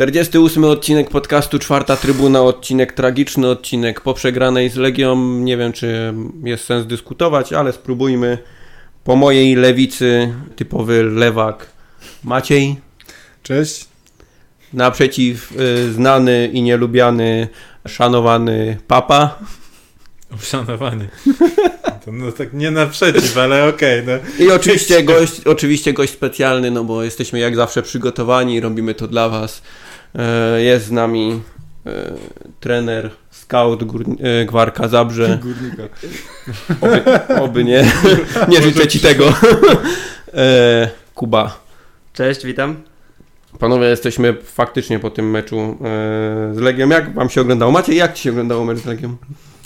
Czterdziesty 0.00 0.40
ósmy 0.40 0.66
odcinek 0.66 1.10
podcastu 1.10 1.58
Czwarta 1.58 1.96
Trybuna, 1.96 2.42
odcinek 2.42 2.92
tragiczny, 2.92 3.48
odcinek 3.48 4.00
po 4.00 4.14
przegranej 4.14 4.70
z 4.70 4.76
Legią. 4.76 5.16
Nie 5.16 5.56
wiem, 5.56 5.72
czy 5.72 6.14
jest 6.44 6.64
sens 6.64 6.86
dyskutować, 6.86 7.52
ale 7.52 7.72
spróbujmy. 7.72 8.38
Po 9.04 9.16
mojej 9.16 9.54
lewicy 9.54 10.34
typowy 10.56 11.02
lewak 11.02 11.66
Maciej. 12.24 12.76
Cześć. 13.42 13.88
Naprzeciw 14.72 15.52
y, 15.52 15.92
znany 15.92 16.50
i 16.52 16.62
nielubiany, 16.62 17.48
szanowany 17.88 18.78
papa. 18.86 19.38
Uszanowany. 20.34 21.08
To 22.04 22.12
no 22.12 22.32
tak 22.32 22.52
nie 22.52 22.70
naprzeciw, 22.70 23.38
ale 23.38 23.68
okej. 23.68 24.00
Okay, 24.00 24.20
no. 24.38 24.44
I 24.44 24.50
oczywiście 24.50 25.02
gość, 25.02 25.40
oczywiście 25.46 25.92
gość 25.92 26.12
specjalny, 26.12 26.70
no 26.70 26.84
bo 26.84 27.02
jesteśmy 27.02 27.38
jak 27.38 27.56
zawsze 27.56 27.82
przygotowani 27.82 28.54
i 28.54 28.60
robimy 28.60 28.94
to 28.94 29.08
dla 29.08 29.28
was. 29.28 29.62
E, 30.14 30.62
jest 30.62 30.86
z 30.86 30.90
nami 30.90 31.42
e, 31.86 32.12
trener, 32.60 33.10
scout 33.30 33.82
e, 33.82 34.44
Gwarka 34.44 34.88
Zabrze. 34.88 35.38
Górnika. 35.42 35.82
Oby, 36.80 37.02
oby 37.40 37.64
nie, 37.64 37.92
nie 38.48 38.62
życzę 38.62 38.88
ci 38.88 39.00
tego. 39.00 39.34
Kuba. 41.14 41.60
Cześć, 42.12 42.46
witam. 42.46 42.76
Panowie, 43.58 43.86
jesteśmy 43.86 44.34
faktycznie 44.44 44.98
po 44.98 45.10
tym 45.10 45.30
meczu 45.30 45.78
z 46.52 46.58
Legią. 46.58 46.88
Jak 46.88 47.14
wam 47.14 47.30
się 47.30 47.40
oglądało? 47.40 47.72
Macie, 47.72 47.94
jak 47.94 48.14
ci 48.14 48.22
się 48.22 48.30
oglądało 48.30 48.64
mecz 48.64 48.78
z 48.78 48.84
Legią? 48.84 49.16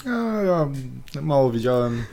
Ja, 0.07 0.43
ja 0.43 0.69
mało 1.23 1.51
widziałem. 1.51 2.05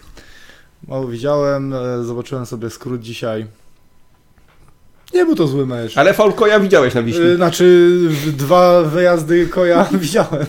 Mało 0.87 1.07
widziałem. 1.07 1.73
Zobaczyłem 2.01 2.45
sobie 2.45 2.69
skrót 2.69 3.01
dzisiaj. 3.01 3.47
Nie 5.13 5.25
był 5.25 5.35
to 5.35 5.47
zły 5.47 5.65
mecz. 5.65 5.97
Ale 5.97 6.13
faul 6.13 6.33
Koja 6.33 6.59
widziałeś 6.59 6.93
na 6.93 7.03
Wiśni. 7.03 7.35
Znaczy 7.35 7.97
dwa 8.37 8.81
wyjazdy 8.81 9.47
Koja 9.47 9.83
widziałem. 9.93 10.45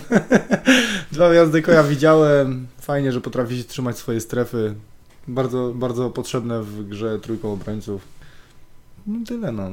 dwa 1.11 1.29
wyjazdy 1.29 1.61
Koja 1.61 1.83
widziałem. 1.83 2.67
Fajnie, 2.81 3.11
że 3.11 3.21
potrafi 3.21 3.57
się 3.57 3.63
trzymać 3.63 3.97
swoje 3.97 4.21
strefy. 4.21 4.75
Bardzo, 5.27 5.71
bardzo 5.75 6.09
potrzebne 6.09 6.63
w 6.63 6.87
grze 6.87 7.19
trójką 7.19 7.53
obrońców. 7.53 8.01
No 9.07 9.19
tyle 9.27 9.51
no. 9.51 9.69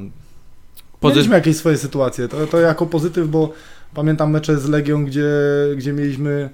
Pozy... 0.99 1.15
Mieliśmy 1.15 1.35
jakieś 1.35 1.57
swoje 1.57 1.77
sytuacje. 1.77 2.27
To, 2.27 2.47
to 2.47 2.59
jako 2.59 2.85
pozytyw, 2.85 3.27
bo 3.27 3.53
pamiętam 3.93 4.31
mecze 4.31 4.59
z 4.59 4.69
Legią, 4.69 5.05
gdzie, 5.05 5.29
gdzie 5.75 5.93
mieliśmy 5.93 6.49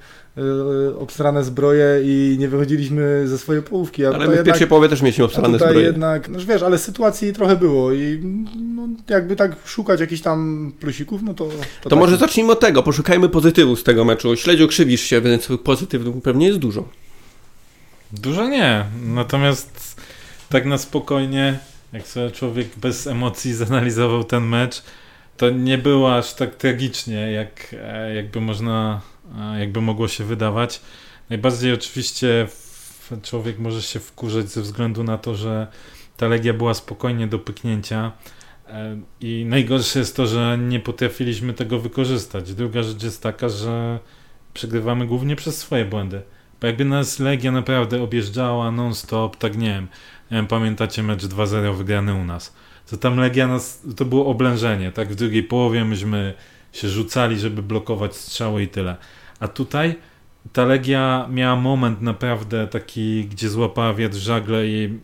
obstrane 1.00 1.44
zbroje 1.44 2.02
i 2.04 2.36
nie 2.40 2.48
wychodziliśmy 2.48 3.28
ze 3.28 3.38
swojej 3.38 3.64
połówki. 3.64 4.06
A 4.06 4.10
ale 4.10 4.28
my 4.28 4.38
w 4.38 4.44
pierwszej 4.44 4.68
połowie 4.68 4.90
też 4.90 5.02
mieliśmy 5.02 5.26
obstrane 5.26 5.58
zbroje. 5.58 5.82
jednak, 5.82 6.30
no 6.30 6.40
wiesz, 6.48 6.64
ale 6.64 6.78
sytuacji 6.78 7.34
trochę 7.34 7.56
było 7.56 7.94
i 7.94 8.20
no, 8.56 8.88
jakby 9.10 9.36
tak 9.36 9.56
szukać 9.66 10.00
jakichś 10.00 10.22
tam 10.22 10.72
plusików, 10.80 11.22
no 11.24 11.34
to... 11.34 11.46
To, 11.46 11.54
to 11.82 11.90
tak. 11.90 12.00
może 12.00 12.18
zacznijmy 12.18 12.52
od 12.52 12.60
tego, 12.60 12.84
poszukajmy 12.84 13.30
pozytywu 13.30 13.76
z 13.76 13.84
tego 13.84 14.06
meczu. 14.06 14.36
Śledziu 14.36 14.68
krzywisz 14.68 15.02
się, 15.02 15.22
więc 15.22 15.50
pozytywów 15.64 16.24
pewnie 16.24 16.48
jest 16.48 16.60
dużo. 16.60 16.84
Dużo 18.12 18.48
nie, 18.48 18.86
natomiast 19.04 20.02
tak 20.50 20.66
na 20.66 20.78
spokojnie, 20.78 21.60
jak 21.94 22.08
sobie 22.08 22.32
człowiek 22.32 22.68
bez 22.78 23.08
emocji 23.08 23.54
zanalizował 23.66 24.24
ten 24.24 24.44
mecz, 24.44 24.84
to 25.38 25.50
nie 25.50 25.78
było 25.78 26.16
aż 26.16 26.34
tak 26.34 26.56
tragicznie, 26.56 27.32
jak 27.32 27.76
e, 27.84 28.16
jakby 28.16 28.42
można 28.42 29.02
jakby 29.60 29.82
mogło 29.82 30.08
się 30.08 30.24
wydawać. 30.24 30.82
Najbardziej 31.30 31.74
oczywiście 31.74 32.48
człowiek 33.22 33.60
może 33.60 33.82
się 33.82 34.00
wkurzać 34.00 34.50
ze 34.50 34.62
względu 34.62 35.04
na 35.04 35.18
to, 35.18 35.36
że 35.36 35.68
ta 36.18 36.28
legia 36.28 36.54
była 36.54 36.74
spokojnie 36.74 37.28
do 37.28 37.40
pyknięcia. 37.40 38.12
E, 38.68 38.98
I 39.22 39.46
najgorsze 39.50 40.00
jest 40.00 40.16
to, 40.16 40.28
że 40.28 40.58
nie 40.62 40.80
potrafiliśmy 40.80 41.54
tego 41.54 41.80
wykorzystać. 41.80 42.54
Druga 42.54 42.84
rzecz 42.84 43.04
jest 43.04 43.24
taka, 43.24 43.50
że 43.50 44.00
przegrywamy 44.54 45.08
głównie 45.08 45.36
przez 45.36 45.58
swoje 45.58 45.86
błędy. 45.86 46.22
Bo 46.62 46.68
jakby 46.68 46.86
nas 46.86 47.20
Legia 47.20 47.52
naprawdę 47.52 48.04
objeżdżała 48.04 48.72
non-stop, 48.72 49.36
tak 49.36 49.58
nie 49.58 49.70
wiem, 49.70 49.88
nie 50.32 50.38
wiem 50.38 50.48
pamiętacie 50.48 51.04
mecz 51.04 51.24
2-0 51.24 51.76
wygrany 51.76 52.14
u 52.14 52.24
nas. 52.24 52.54
To 52.90 52.98
tam 52.98 53.18
Legia 53.18 53.48
nas, 53.48 53.82
to 53.96 54.06
było 54.06 54.26
oblężenie, 54.26 54.92
tak? 54.92 55.10
W 55.10 55.16
drugiej 55.16 55.44
połowie 55.44 55.86
myśmy 55.86 56.34
się 56.78 56.90
rzucali, 56.90 57.40
żeby 57.40 57.64
blokować 57.64 58.16
strzały 58.16 58.64
i 58.64 58.68
tyle. 58.68 58.96
A 59.40 59.48
tutaj 59.48 59.96
ta 60.54 60.66
Legia 60.66 61.28
miała 61.32 61.56
moment 61.56 62.02
naprawdę 62.02 62.68
taki, 62.68 63.26
gdzie 63.26 63.50
złapała 63.50 63.94
wiatr 63.94 64.16
żagle 64.16 64.68
i 64.68 65.00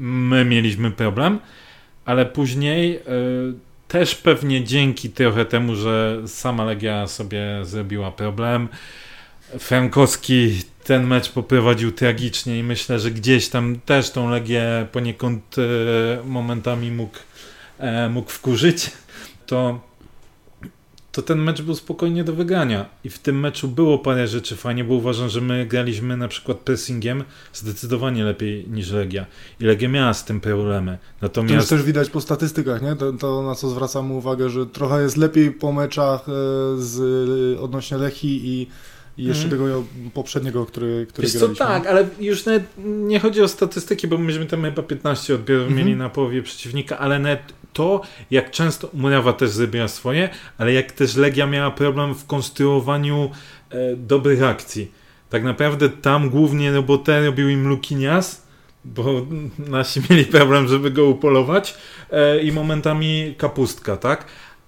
my 0.00 0.44
mieliśmy 0.44 0.90
problem, 0.90 1.38
ale 2.04 2.26
później 2.26 2.96
y, 2.96 3.00
też 3.88 4.14
pewnie 4.14 4.64
dzięki 4.64 5.10
trochę 5.10 5.44
temu, 5.44 5.74
że 5.74 6.22
sama 6.26 6.64
Legia 6.64 7.06
sobie 7.06 7.40
zrobiła 7.62 8.12
problem. 8.12 8.68
Frankowski 9.58 10.62
ten 10.84 11.06
mecz 11.06 11.32
poprowadził 11.32 11.92
tragicznie 11.92 12.58
i 12.58 12.62
myślę, 12.62 12.98
że 12.98 13.10
gdzieś 13.10 13.48
tam 13.48 13.80
też 13.80 14.10
tą 14.10 14.30
Legię 14.30 14.86
poniekąd 14.92 15.58
y, 15.58 15.62
momentami 16.24 16.90
mógł, 16.90 17.18
y, 18.06 18.10
mógł 18.10 18.30
wkurzyć. 18.30 18.90
To 19.46 19.87
to 21.12 21.22
ten 21.22 21.38
mecz 21.38 21.62
był 21.62 21.74
spokojnie 21.74 22.24
do 22.24 22.32
wygrania. 22.32 22.86
I 23.04 23.10
w 23.10 23.18
tym 23.18 23.40
meczu 23.40 23.68
było 23.68 23.98
parę 23.98 24.28
rzeczy 24.28 24.56
fajnie, 24.56 24.84
bo 24.84 24.94
uważam, 24.94 25.28
że 25.28 25.40
my 25.40 25.66
graliśmy 25.66 26.16
na 26.16 26.28
przykład 26.28 26.58
pressingiem 26.58 27.24
zdecydowanie 27.52 28.24
lepiej 28.24 28.68
niż 28.68 28.90
Legia. 28.90 29.26
I 29.60 29.64
Legia 29.64 29.88
miała 29.88 30.14
z 30.14 30.24
tym 30.24 30.40
problemy. 30.40 30.98
Natomiast... 31.20 31.68
To 31.68 31.76
też 31.76 31.84
widać 31.84 32.10
po 32.10 32.20
statystykach, 32.20 32.82
nie? 32.82 32.96
To, 32.96 33.12
to 33.12 33.42
na 33.42 33.54
co 33.54 33.70
zwracamy 33.70 34.14
uwagę, 34.14 34.50
że 34.50 34.66
trochę 34.66 35.02
jest 35.02 35.16
lepiej 35.16 35.52
po 35.52 35.72
meczach 35.72 36.20
e, 36.20 36.32
z, 36.78 37.58
odnośnie 37.60 37.96
Lechi 37.96 38.40
i 38.48 38.66
i 39.18 39.24
jeszcze 39.24 39.48
hmm. 39.48 39.58
tego 39.58 39.84
poprzedniego, 40.14 40.66
który, 40.66 41.06
który 41.08 41.28
Wiesz 41.28 41.36
graliśmy. 41.36 41.56
co, 41.56 41.64
tak, 41.64 41.86
ale 41.86 42.08
już 42.20 42.46
nawet 42.46 42.64
nie 42.86 43.20
chodzi 43.20 43.42
o 43.42 43.48
statystyki, 43.48 44.08
bo 44.08 44.18
myśmy 44.18 44.46
tam 44.46 44.62
chyba 44.62 44.82
15 44.82 45.34
odbiorów 45.34 45.66
mm 45.66 45.74
-hmm. 45.74 45.78
mieli 45.78 45.96
na 45.96 46.08
połowie 46.08 46.42
przeciwnika, 46.42 46.98
ale 46.98 47.18
nawet 47.18 47.40
to, 47.72 48.00
jak 48.30 48.50
często 48.50 48.90
Murawa 48.94 49.32
też 49.32 49.50
zrobiła 49.50 49.88
swoje, 49.88 50.28
ale 50.58 50.72
jak 50.72 50.92
też 50.92 51.16
Legia 51.16 51.46
miała 51.46 51.70
problem 51.70 52.14
w 52.14 52.26
konstruowaniu 52.26 53.30
e, 53.70 53.96
dobrych 53.96 54.42
akcji. 54.42 54.92
Tak 55.30 55.44
naprawdę 55.44 55.88
tam 55.88 56.30
głównie 56.30 56.72
robotę 56.72 57.26
robił 57.26 57.48
im 57.48 57.68
Lukinias, 57.68 58.42
bo 58.84 59.04
nasi 59.58 60.00
mieli 60.10 60.24
problem, 60.24 60.68
żeby 60.68 60.90
go 60.90 61.06
upolować 61.06 61.74
e, 62.10 62.42
i 62.42 62.52
momentami 62.52 63.34
kapustka, 63.38 63.96
tak? 63.96 64.24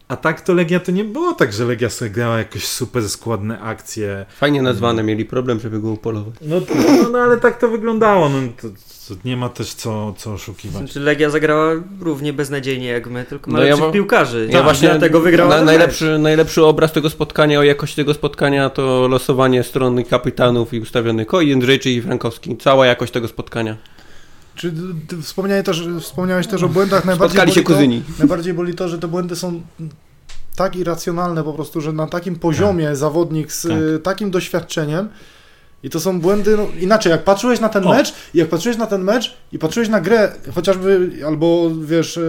A 0.09 0.17
tak 0.17 0.41
to 0.41 0.55
Legia 0.55 0.81
to 0.81 0.93
nie 0.93 1.05
było 1.05 1.35
tak, 1.35 1.53
że 1.53 1.65
Legia 1.65 1.91
sobie 1.91 2.11
grała 2.11 2.39
jakoś 2.39 2.67
super 2.67 3.09
składne 3.09 3.61
akcje. 3.61 4.27
Fajnie 4.37 4.63
nazwane, 4.63 5.03
mieli 5.03 5.25
problem, 5.25 5.61
żeby 5.61 5.81
go 5.81 5.91
upolować. 5.91 6.35
No, 6.41 6.61
no, 6.75 7.09
no 7.09 7.19
ale 7.19 7.37
tak 7.37 7.59
to 7.59 7.69
wyglądało. 7.69 8.29
No, 8.29 8.39
to, 8.63 8.69
to 9.17 9.29
nie 9.29 9.37
ma 9.37 9.49
też 9.49 9.75
co, 9.75 10.15
co 10.17 10.33
oszukiwać. 10.33 10.77
Znaczy 10.77 11.01
Legia 11.01 11.31
zagrała 11.31 11.73
równie 12.01 12.33
beznadziejnie 12.33 12.87
jak 12.87 13.07
my, 13.07 13.25
tylko 13.25 13.51
ma 13.51 13.59
no 13.59 13.65
lepszych 13.65 13.85
ja, 13.85 13.93
piłkarzy. 13.93 14.49
Ja 14.51 14.63
właśnie 14.63 14.89
dlatego 14.89 15.21
wygrała. 15.21 15.57
Na, 15.57 15.65
najlepszy, 15.65 16.19
najlepszy 16.19 16.65
obraz 16.65 16.93
tego 16.93 17.11
spotkania, 17.11 17.59
o 17.59 17.63
jakości 17.63 17.97
tego 17.97 18.15
spotkania 18.15 18.71
to 18.71 19.09
losowanie 19.09 19.63
strony 19.63 20.05
kapitanów 20.05 20.75
i 20.75 20.81
ustawiony 20.81 21.27
Koi, 21.27 21.49
Jędrzejczyk 21.49 21.93
i 21.93 22.03
Frankowski. 22.03 22.57
Cała 22.57 22.87
jakość 22.87 23.13
tego 23.13 23.29
spotkania. 23.29 23.77
Czy 24.55 24.73
wspomniałeś 25.23 25.65
też, 25.65 25.85
wspomniałeś 26.01 26.47
też 26.47 26.63
o 26.63 26.69
błędach? 26.69 27.05
Najbardziej 27.05 27.37
Spotkali 27.37 27.53
się 27.53 27.63
kuzyni. 27.63 28.01
To, 28.01 28.13
najbardziej 28.19 28.55
boli 28.55 28.75
to, 28.75 28.89
że 28.89 28.99
te 28.99 29.09
błędy 29.09 29.37
są 29.37 29.63
tak 30.57 30.77
irracjonalne 30.77 31.45
po 31.45 31.53
prostu, 31.53 31.81
że 31.81 31.93
na 31.93 32.07
takim 32.07 32.37
poziomie 32.37 32.87
tak. 32.87 32.97
zawodnik 32.97 33.53
z 33.53 33.63
tak. 33.63 34.03
takim 34.03 34.31
doświadczeniem 34.31 35.09
i 35.83 35.91
to 35.91 36.01
są 36.01 36.21
błędy, 36.21 36.57
no, 36.57 36.67
inaczej, 36.81 37.11
jak 37.11 37.25
patrzyłeś 37.25 37.61
na 37.61 37.69
ten 37.69 37.87
o. 37.87 37.91
mecz, 37.91 38.15
i 38.35 38.39
jak 38.39 38.49
patrzyłeś 38.49 38.79
na 38.79 38.87
ten 38.87 39.05
mecz 39.05 39.37
i 39.53 39.59
patrzyłeś 39.59 39.89
na 39.89 40.01
grę, 40.01 40.33
chociażby, 40.55 41.11
albo 41.27 41.71
wiesz, 41.85 42.21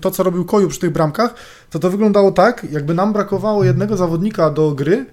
to 0.00 0.10
co 0.10 0.22
robił 0.22 0.44
Koju 0.44 0.68
przy 0.68 0.80
tych 0.80 0.90
bramkach, 0.90 1.34
to 1.70 1.78
to 1.78 1.90
wyglądało 1.90 2.32
tak, 2.32 2.66
jakby 2.70 2.94
nam 2.94 3.12
brakowało 3.12 3.64
jednego 3.64 3.96
zawodnika 3.96 4.50
do 4.50 4.70
gry 4.70 5.06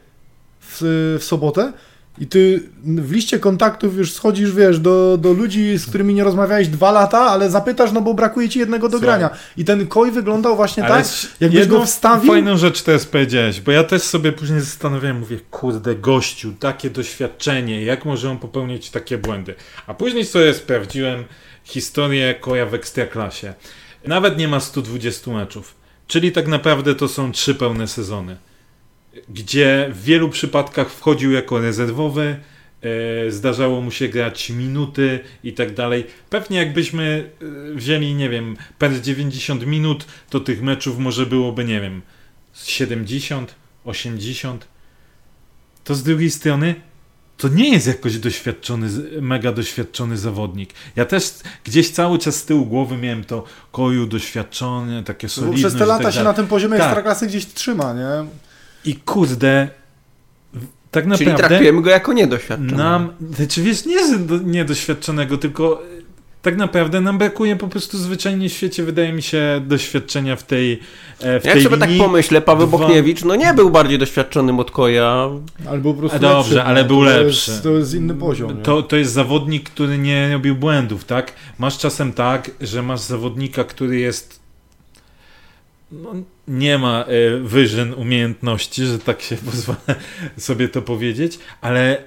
w, 0.61 1.17
w 1.19 1.23
sobotę, 1.23 1.73
i 2.17 2.27
ty 2.27 2.63
w 2.83 3.11
liście 3.11 3.39
kontaktów 3.39 3.97
już 3.97 4.11
schodzisz, 4.11 4.51
wiesz, 4.51 4.79
do, 4.79 5.17
do 5.17 5.33
ludzi, 5.33 5.77
z 5.77 5.85
którymi 5.85 6.13
nie 6.13 6.23
rozmawiałeś 6.23 6.67
dwa 6.67 6.91
lata, 6.91 7.19
ale 7.19 7.49
zapytasz, 7.49 7.91
no 7.91 8.01
bo 8.01 8.13
brakuje 8.13 8.49
ci 8.49 8.59
jednego 8.59 8.89
do 8.89 8.99
grania. 8.99 9.29
I 9.57 9.65
ten 9.65 9.87
koj 9.87 10.11
wyglądał 10.11 10.55
właśnie 10.55 10.85
ale 10.85 11.03
tak, 11.03 11.11
jakbyś 11.39 11.67
go 11.67 11.85
wstawił. 11.85 12.31
fajną 12.31 12.57
rzecz 12.57 12.81
teraz 12.81 13.05
powiedziałeś, 13.05 13.61
bo 13.61 13.71
ja 13.71 13.83
też 13.83 14.01
sobie 14.01 14.31
później 14.31 14.59
zastanawiałem, 14.59 15.19
mówię, 15.19 15.39
kurde, 15.51 15.95
gościu, 15.95 16.53
takie 16.59 16.89
doświadczenie, 16.89 17.83
jak 17.83 18.05
może 18.05 18.29
on 18.29 18.37
popełnić 18.39 18.89
takie 18.89 19.17
błędy? 19.17 19.55
A 19.87 19.93
później 19.93 20.25
sobie 20.25 20.53
sprawdziłem 20.53 21.23
historię 21.63 22.35
koja 22.41 22.65
w 22.65 22.73
Ekstraklasie. 22.73 23.53
Nawet 24.07 24.37
nie 24.37 24.47
ma 24.47 24.59
120 24.59 25.31
meczów. 25.31 25.75
Czyli 26.07 26.31
tak 26.31 26.47
naprawdę 26.47 26.95
to 26.95 27.07
są 27.07 27.31
trzy 27.31 27.55
pełne 27.55 27.87
sezony 27.87 28.37
gdzie 29.29 29.89
w 29.93 30.03
wielu 30.03 30.29
przypadkach 30.29 30.89
wchodził 30.89 31.31
jako 31.31 31.59
rezerwowy, 31.59 32.35
e, 32.81 33.31
zdarzało 33.31 33.81
mu 33.81 33.91
się 33.91 34.07
grać 34.07 34.49
minuty 34.49 35.19
i 35.43 35.53
tak 35.53 35.73
dalej. 35.73 36.05
Pewnie 36.29 36.57
jakbyśmy 36.57 37.29
e, 37.71 37.75
wzięli, 37.75 38.13
nie 38.13 38.29
wiem, 38.29 38.57
per 38.77 39.01
90 39.01 39.65
minut, 39.65 40.05
to 40.29 40.39
tych 40.39 40.61
meczów 40.61 40.97
może 40.99 41.25
byłoby, 41.25 41.65
nie 41.65 41.81
wiem, 41.81 42.01
70, 42.53 43.55
80. 43.85 44.67
To 45.83 45.95
z 45.95 46.03
drugiej 46.03 46.31
strony 46.31 46.75
to 47.37 47.47
nie 47.47 47.69
jest 47.69 47.87
jakoś 47.87 48.17
doświadczony, 48.17 48.89
mega 49.21 49.51
doświadczony 49.51 50.17
zawodnik. 50.17 50.73
Ja 50.95 51.05
też 51.05 51.33
gdzieś 51.63 51.89
cały 51.89 52.19
czas 52.19 52.35
z 52.35 52.45
tyłu 52.45 52.65
głowy 52.65 52.97
miałem 52.97 53.23
to 53.23 53.43
koju 53.71 54.07
doświadczony, 54.07 55.03
takie 55.03 55.29
solidne. 55.29 55.57
Przez 55.57 55.75
te 55.75 55.85
lata 55.85 56.03
tak 56.03 56.13
się 56.13 56.23
na 56.23 56.33
tym 56.33 56.47
poziomie 56.47 56.77
tak. 56.77 56.87
ekstraklasy 56.87 57.27
gdzieś 57.27 57.45
trzyma, 57.45 57.93
nie? 57.93 58.25
I 58.85 58.95
kurde, 58.95 59.69
tak 60.91 61.05
naprawdę... 61.05 61.25
Czyli 61.25 61.37
traktujemy 61.37 61.81
go 61.81 61.89
jako 61.89 62.13
niedoświadczony. 62.13 62.77
Nam, 62.77 63.09
znaczy 63.35 63.63
wiesz, 63.63 63.85
nie 63.85 63.97
niedoświadczonego, 64.43 65.37
tylko 65.37 65.81
tak 66.43 66.57
naprawdę 66.57 67.01
nam 67.01 67.17
brakuje 67.17 67.55
po 67.55 67.67
prostu 67.67 67.97
zwyczajnie 67.97 68.49
w 68.49 68.53
świecie, 68.53 68.83
wydaje 68.83 69.13
mi 69.13 69.21
się, 69.21 69.61
doświadczenia 69.67 70.35
w 70.35 70.43
tej 70.43 70.79
e, 71.19 71.39
w 71.39 71.45
Jak 71.45 71.53
tej 71.53 71.63
sobie 71.63 71.77
tak 71.77 71.89
linii. 71.89 72.01
tak 72.01 72.07
pomyślę, 72.07 72.41
Paweł 72.41 72.67
Dwa... 72.67 72.77
Bochniewicz, 72.77 73.23
no 73.23 73.35
nie 73.35 73.53
był 73.53 73.69
bardziej 73.69 73.99
doświadczonym 73.99 74.59
od 74.59 74.71
Koja. 74.71 75.29
Albo 75.69 75.93
po 75.93 75.99
prostu 75.99 76.19
Dobrze, 76.19 76.55
lepszy, 76.55 76.63
ale 76.63 76.83
był 76.85 76.97
to 76.97 77.03
lepszy. 77.03 77.51
Jest, 77.51 77.63
to 77.63 77.69
jest 77.69 77.93
inny 77.93 78.13
poziom. 78.13 78.61
To, 78.61 78.83
to 78.83 78.95
jest 78.95 79.11
zawodnik, 79.11 79.69
który 79.69 79.97
nie 79.97 80.33
robił 80.33 80.55
błędów, 80.55 81.05
tak? 81.05 81.33
Masz 81.59 81.77
czasem 81.77 82.13
tak, 82.13 82.51
że 82.61 82.83
masz 82.83 82.99
zawodnika, 82.99 83.63
który 83.63 83.99
jest 83.99 84.42
no, 85.93 86.13
nie 86.47 86.77
ma 86.77 87.05
y, 87.09 87.39
wyżyn 87.39 87.93
umiejętności, 87.93 88.85
że 88.85 88.99
tak 88.99 89.21
się 89.21 89.35
pozwolę 89.51 89.95
sobie 90.37 90.69
to 90.69 90.81
powiedzieć, 90.81 91.39
ale 91.61 92.03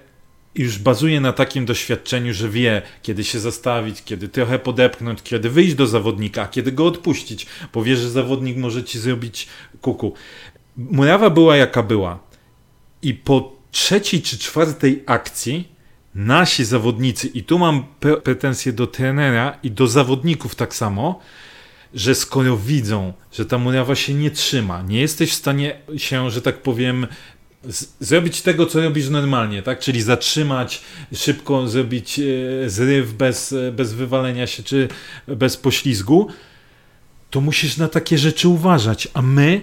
już 0.54 0.78
bazuje 0.78 1.20
na 1.20 1.32
takim 1.32 1.66
doświadczeniu, 1.66 2.34
że 2.34 2.48
wie, 2.48 2.82
kiedy 3.02 3.24
się 3.24 3.40
zastawić, 3.40 4.02
kiedy 4.04 4.28
trochę 4.28 4.58
podepchnąć, 4.58 5.22
kiedy 5.22 5.50
wyjść 5.50 5.74
do 5.74 5.86
zawodnika, 5.86 6.48
kiedy 6.48 6.72
go 6.72 6.86
odpuścić, 6.86 7.46
bo 7.72 7.82
wie, 7.82 7.96
że 7.96 8.10
zawodnik 8.10 8.56
może 8.56 8.84
ci 8.84 8.98
zrobić 8.98 9.48
kuku. 9.80 10.14
Murawa 10.76 11.30
była 11.30 11.56
jaka 11.56 11.82
była. 11.82 12.18
I 13.02 13.14
po 13.14 13.56
trzeciej 13.70 14.22
czy 14.22 14.38
czwartej 14.38 15.02
akcji 15.06 15.68
nasi 16.14 16.64
zawodnicy, 16.64 17.26
i 17.26 17.42
tu 17.42 17.58
mam 17.58 17.84
pretensje 18.24 18.72
do 18.72 18.86
trenera 18.86 19.58
i 19.62 19.70
do 19.70 19.86
zawodników 19.86 20.54
tak 20.54 20.74
samo, 20.74 21.20
że 21.94 22.14
skoro 22.14 22.56
widzą, 22.56 23.12
że 23.32 23.46
ta 23.46 23.58
murawa 23.58 23.94
się 23.94 24.14
nie 24.14 24.30
trzyma, 24.30 24.82
nie 24.82 25.00
jesteś 25.00 25.30
w 25.30 25.34
stanie 25.34 25.78
się, 25.96 26.30
że 26.30 26.42
tak 26.42 26.62
powiem, 26.62 27.06
zrobić 28.00 28.42
tego, 28.42 28.66
co 28.66 28.80
robisz 28.80 29.08
normalnie, 29.08 29.62
tak? 29.62 29.80
Czyli 29.80 30.02
zatrzymać, 30.02 30.82
szybko 31.14 31.68
zrobić 31.68 32.18
e, 32.18 32.70
zryw 32.70 33.12
bez, 33.12 33.54
bez 33.72 33.94
wywalenia 33.94 34.46
się, 34.46 34.62
czy 34.62 34.88
bez 35.28 35.56
poślizgu, 35.56 36.28
to 37.30 37.40
musisz 37.40 37.76
na 37.76 37.88
takie 37.88 38.18
rzeczy 38.18 38.48
uważać. 38.48 39.08
A 39.14 39.22
my 39.22 39.60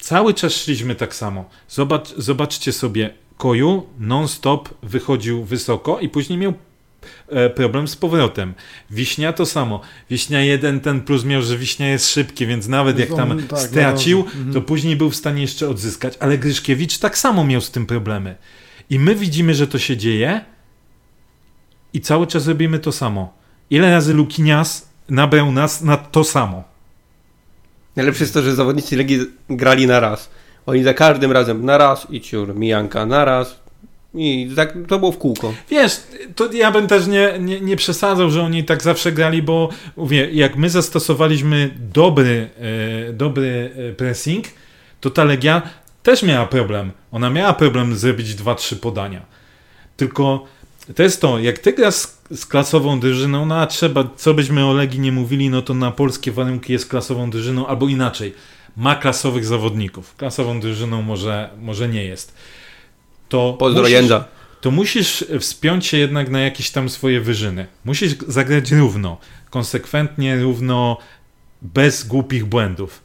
cały 0.00 0.34
czas 0.34 0.52
szliśmy 0.52 0.94
tak 0.94 1.14
samo. 1.14 1.50
Zobacz, 1.68 2.08
zobaczcie 2.16 2.72
sobie, 2.72 3.14
Koju 3.36 3.86
non-stop 3.98 4.68
wychodził 4.82 5.44
wysoko 5.44 6.00
i 6.00 6.08
później 6.08 6.38
miał 6.38 6.52
E, 6.52 6.69
problem 7.54 7.88
z 7.88 7.96
powrotem. 7.96 8.54
Wiśnia 8.90 9.32
to 9.32 9.46
samo. 9.46 9.80
Wiśnia 10.10 10.42
jeden 10.42 10.80
ten 10.80 11.00
plus 11.00 11.24
miał, 11.24 11.42
że 11.42 11.58
Wiśnia 11.58 11.88
jest 11.88 12.10
szybki, 12.10 12.46
więc 12.46 12.68
nawet 12.68 12.98
jak 12.98 13.08
tam 13.08 13.42
tak, 13.42 13.58
stracił, 13.58 14.18
no, 14.18 14.24
to 14.24 14.38
mhm. 14.38 14.64
później 14.64 14.96
był 14.96 15.10
w 15.10 15.16
stanie 15.16 15.42
jeszcze 15.42 15.68
odzyskać. 15.68 16.14
Ale 16.20 16.38
Gryszkiewicz 16.38 16.98
tak 16.98 17.18
samo 17.18 17.44
miał 17.44 17.60
z 17.60 17.70
tym 17.70 17.86
problemy. 17.86 18.36
I 18.90 18.98
my 18.98 19.14
widzimy, 19.14 19.54
że 19.54 19.66
to 19.66 19.78
się 19.78 19.96
dzieje 19.96 20.44
i 21.92 22.00
cały 22.00 22.26
czas 22.26 22.48
robimy 22.48 22.78
to 22.78 22.92
samo. 22.92 23.32
Ile 23.70 23.90
razy 23.90 24.14
Lukinias 24.14 24.88
nabrał 25.08 25.52
nas 25.52 25.82
na 25.82 25.96
to 25.96 26.24
samo? 26.24 26.64
Najlepsze 27.96 28.24
jest 28.24 28.34
to, 28.34 28.42
że 28.42 28.54
zawodnicy 28.54 28.96
Legii 28.96 29.20
grali 29.50 29.86
na 29.86 30.00
raz. 30.00 30.30
Oni 30.66 30.82
za 30.82 30.94
każdym 30.94 31.32
razem 31.32 31.64
na 31.64 31.78
raz 31.78 32.06
i 32.10 32.20
ciur, 32.20 32.54
Mijanka 32.54 33.06
na 33.06 33.24
raz, 33.24 33.60
i 34.14 34.50
tak 34.56 34.74
to 34.88 34.98
było 34.98 35.12
w 35.12 35.18
kółko. 35.18 35.54
Wiesz, 35.70 36.00
to 36.36 36.52
ja 36.52 36.70
bym 36.70 36.86
też 36.86 37.06
nie, 37.06 37.32
nie, 37.40 37.60
nie 37.60 37.76
przesadzał, 37.76 38.30
że 38.30 38.42
oni 38.42 38.64
tak 38.64 38.82
zawsze 38.82 39.12
grali, 39.12 39.42
bo 39.42 39.68
mówię, 39.96 40.28
jak 40.32 40.56
my 40.56 40.70
zastosowaliśmy 40.70 41.70
dobry, 41.92 42.48
e, 43.08 43.12
dobry 43.12 43.70
e, 43.76 43.92
pressing, 43.92 44.46
to 45.00 45.10
ta 45.10 45.24
Legia 45.24 45.62
też 46.02 46.22
miała 46.22 46.46
problem. 46.46 46.90
Ona 47.12 47.30
miała 47.30 47.52
problem 47.52 47.96
zrobić 47.96 48.34
dwa, 48.34 48.54
trzy 48.54 48.76
podania. 48.76 49.22
Tylko 49.96 50.46
to 50.94 51.02
jest 51.02 51.20
to, 51.20 51.38
jak 51.38 51.58
ty 51.58 51.72
grasz 51.72 51.94
z, 51.94 52.18
z 52.30 52.46
klasową 52.46 53.00
drużyną, 53.00 53.46
no 53.46 53.56
a 53.56 53.66
trzeba, 53.66 54.04
co 54.16 54.34
byśmy 54.34 54.66
o 54.66 54.72
Legii 54.72 55.00
nie 55.00 55.12
mówili, 55.12 55.50
no 55.50 55.62
to 55.62 55.74
na 55.74 55.90
polskie 55.90 56.32
warunki 56.32 56.72
jest 56.72 56.88
klasową 56.88 57.30
drużyną, 57.30 57.66
albo 57.66 57.88
inaczej, 57.88 58.34
ma 58.76 58.94
klasowych 58.94 59.44
zawodników. 59.44 60.16
Klasową 60.16 60.60
drużyną 60.60 61.02
może, 61.02 61.50
może 61.60 61.88
nie 61.88 62.04
jest 62.04 62.34
to 63.30 63.56
Pozdro 63.58 63.82
musisz, 63.82 63.94
Jędza. 63.94 64.24
to 64.60 64.70
musisz 64.70 65.24
wspiąć 65.40 65.86
się 65.86 65.96
jednak 65.96 66.30
na 66.30 66.40
jakieś 66.40 66.70
tam 66.70 66.88
swoje 66.88 67.20
wyżyny. 67.20 67.66
Musisz 67.84 68.14
zagrać 68.28 68.70
równo, 68.72 69.18
konsekwentnie, 69.50 70.36
równo, 70.42 70.98
bez 71.62 72.04
głupich 72.04 72.44
błędów. 72.44 73.02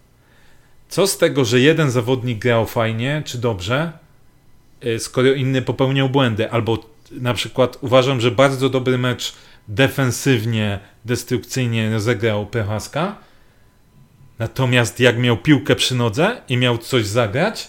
Co 0.89 1.07
z 1.07 1.17
tego, 1.17 1.45
że 1.45 1.59
jeden 1.59 1.91
zawodnik 1.91 2.39
grał 2.39 2.65
fajnie 2.65 3.23
czy 3.25 3.37
dobrze, 3.37 3.91
y, 4.85 4.99
skoro 4.99 5.33
inny 5.33 5.61
popełniał 5.61 6.09
błędy? 6.09 6.51
Albo 6.51 6.77
na 7.11 7.33
przykład 7.33 7.77
uważam, 7.81 8.21
że 8.21 8.31
bardzo 8.31 8.69
dobry 8.69 8.97
mecz 8.97 9.33
defensywnie, 9.67 10.79
destrukcyjnie 11.05 11.91
rozegrał 11.91 12.45
Prochaska, 12.45 13.15
natomiast 14.39 14.99
jak 14.99 15.17
miał 15.17 15.37
piłkę 15.37 15.75
przy 15.75 15.95
nodze 15.95 16.41
i 16.49 16.57
miał 16.57 16.77
coś 16.77 17.05
zagrać, 17.05 17.67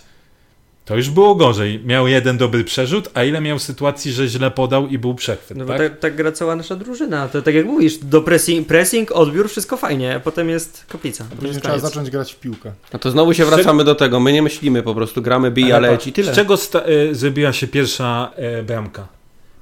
to 0.86 0.96
już 0.96 1.10
było 1.10 1.34
gorzej. 1.34 1.80
Miał 1.84 2.08
jeden 2.08 2.38
dobry 2.38 2.64
przerzut, 2.64 3.08
a 3.14 3.24
ile 3.24 3.40
miał 3.40 3.58
sytuacji, 3.58 4.12
że 4.12 4.28
źle 4.28 4.50
podał 4.50 4.86
i 4.86 4.98
był 4.98 5.14
przechwyt. 5.14 5.58
No 5.58 5.64
tak? 5.66 5.78
bo 5.78 5.84
tak, 5.84 5.98
tak 5.98 6.16
gra 6.16 6.32
cała 6.32 6.56
nasza 6.56 6.76
drużyna. 6.76 7.28
To 7.28 7.42
tak 7.42 7.54
jak 7.54 7.66
mówisz, 7.66 7.98
do 7.98 8.22
pressing, 8.22 8.68
pressing 8.68 9.12
odbiór, 9.12 9.48
wszystko 9.48 9.76
fajnie, 9.76 10.14
a 10.14 10.20
potem 10.20 10.50
jest 10.50 10.86
kaplica. 10.88 11.24
Później 11.40 11.60
trzeba 11.60 11.78
zacząć 11.78 12.10
grać 12.10 12.32
w 12.32 12.40
piłkę. 12.40 12.72
No 12.92 12.98
to 12.98 13.10
znowu 13.10 13.34
się 13.34 13.44
wracamy 13.44 13.84
do 13.84 13.94
tego. 13.94 14.20
My 14.20 14.32
nie 14.32 14.42
myślimy, 14.42 14.82
po 14.82 14.94
prostu 14.94 15.22
gramy, 15.22 15.50
bija, 15.50 15.78
leci 15.78 16.10
i 16.10 16.12
tyle. 16.12 16.32
Z 16.32 16.36
czego 16.36 16.54
y, 16.54 17.14
zrobiła 17.14 17.52
się 17.52 17.66
pierwsza 17.66 18.30
y, 18.60 18.62
bramka? 18.62 19.08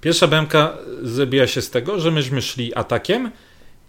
Pierwsza 0.00 0.27
bramka 0.27 0.73
zrobiła 1.03 1.47
się 1.47 1.62
z 1.62 1.70
tego, 1.70 2.00
że 2.00 2.11
myśmy 2.11 2.43
szli 2.43 2.75
atakiem 2.75 3.31